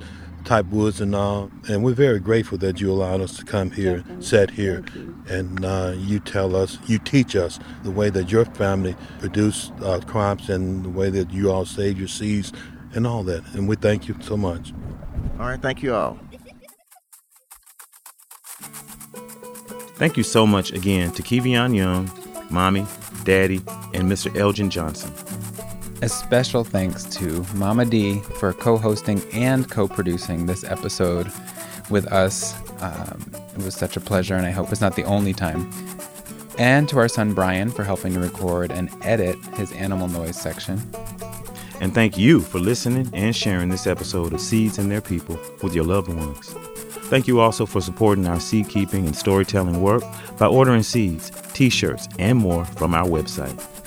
type 0.49 0.65
woods 0.71 0.99
and 0.99 1.13
all. 1.13 1.51
And 1.69 1.83
we're 1.83 1.93
very 1.93 2.19
grateful 2.19 2.57
that 2.57 2.81
you 2.81 2.91
allowed 2.91 3.21
us 3.21 3.37
to 3.37 3.45
come 3.45 3.69
here, 3.69 3.97
Definitely. 3.97 4.25
sit 4.25 4.49
here, 4.49 4.83
you. 4.95 5.15
and 5.29 5.63
uh, 5.63 5.93
you 5.95 6.19
tell 6.19 6.55
us, 6.55 6.79
you 6.87 6.97
teach 6.97 7.35
us 7.35 7.59
the 7.83 7.91
way 7.91 8.09
that 8.09 8.31
your 8.31 8.45
family 8.45 8.95
produce 9.19 9.71
uh, 9.83 9.99
crops 10.07 10.49
and 10.49 10.83
the 10.83 10.89
way 10.89 11.11
that 11.11 11.29
you 11.29 11.51
all 11.51 11.65
save 11.65 11.99
your 11.99 12.07
seeds 12.07 12.51
and 12.95 13.05
all 13.05 13.21
that. 13.23 13.43
And 13.53 13.67
we 13.67 13.75
thank 13.75 14.07
you 14.07 14.15
so 14.21 14.35
much. 14.35 14.73
All 15.39 15.45
right, 15.45 15.61
thank 15.61 15.83
you 15.83 15.93
all. 15.93 16.17
Thank 19.99 20.17
you 20.17 20.23
so 20.23 20.47
much 20.47 20.71
again 20.71 21.11
to 21.11 21.21
Kevion 21.21 21.75
Young, 21.75 22.09
Mommy, 22.49 22.87
Daddy, 23.23 23.61
and 23.93 24.11
Mr. 24.11 24.35
Elgin 24.35 24.71
Johnson. 24.71 25.13
A 26.01 26.07
special 26.07 26.63
thanks 26.63 27.03
to 27.17 27.45
Mama 27.55 27.83
D 27.83 28.19
for 28.39 28.53
co 28.53 28.77
hosting 28.77 29.21
and 29.33 29.69
co 29.69 29.85
producing 29.85 30.45
this 30.45 30.63
episode 30.63 31.29
with 31.89 32.07
us. 32.07 32.55
Um, 32.81 33.29
it 33.53 33.61
was 33.63 33.75
such 33.75 33.97
a 33.97 33.99
pleasure, 33.99 34.35
and 34.35 34.45
I 34.45 34.51
hope 34.51 34.71
it's 34.71 34.79
not 34.79 34.95
the 34.95 35.03
only 35.03 35.33
time. 35.33 35.69
And 36.57 36.87
to 36.87 36.99
our 36.99 37.09
son 37.09 37.33
Bryan 37.33 37.69
for 37.69 37.83
helping 37.83 38.13
to 38.13 38.19
record 38.21 38.71
and 38.71 38.89
edit 39.01 39.35
his 39.55 39.73
animal 39.73 40.07
noise 40.07 40.39
section. 40.39 40.81
And 41.81 41.93
thank 41.93 42.17
you 42.17 42.39
for 42.39 42.59
listening 42.59 43.09
and 43.13 43.35
sharing 43.35 43.67
this 43.67 43.85
episode 43.85 44.31
of 44.31 44.39
Seeds 44.39 44.77
and 44.77 44.89
Their 44.89 45.01
People 45.01 45.37
with 45.61 45.75
your 45.75 45.83
loved 45.83 46.07
ones. 46.07 46.53
Thank 47.09 47.27
you 47.27 47.41
also 47.41 47.65
for 47.65 47.81
supporting 47.81 48.25
our 48.25 48.39
seed 48.39 48.69
keeping 48.69 49.05
and 49.05 49.15
storytelling 49.15 49.81
work 49.81 50.03
by 50.37 50.45
ordering 50.45 50.83
seeds, 50.83 51.29
t 51.53 51.69
shirts, 51.69 52.07
and 52.19 52.37
more 52.37 52.63
from 52.63 52.95
our 52.95 53.05
website. 53.05 53.78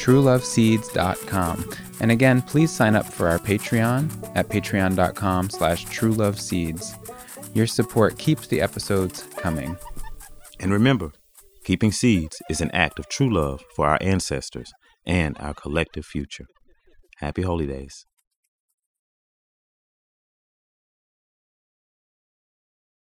trueloveseeds.com. 0.00 1.70
And 2.00 2.10
again, 2.10 2.42
please 2.42 2.70
sign 2.70 2.96
up 2.96 3.06
for 3.06 3.28
our 3.28 3.38
Patreon 3.38 4.32
at 4.34 4.48
patreon.com 4.48 5.50
slash 5.50 5.86
trueloveseeds. 5.86 6.96
Your 7.54 7.66
support 7.66 8.18
keeps 8.18 8.46
the 8.46 8.60
episodes 8.60 9.22
coming. 9.36 9.76
And 10.58 10.72
remember, 10.72 11.12
keeping 11.64 11.92
seeds 11.92 12.40
is 12.48 12.60
an 12.60 12.70
act 12.72 12.98
of 12.98 13.08
true 13.08 13.32
love 13.32 13.62
for 13.76 13.86
our 13.86 13.98
ancestors 14.00 14.72
and 15.06 15.36
our 15.38 15.54
collective 15.54 16.04
future. 16.04 16.46
Happy 17.18 17.42
Holy 17.42 17.66
Days. 17.66 18.06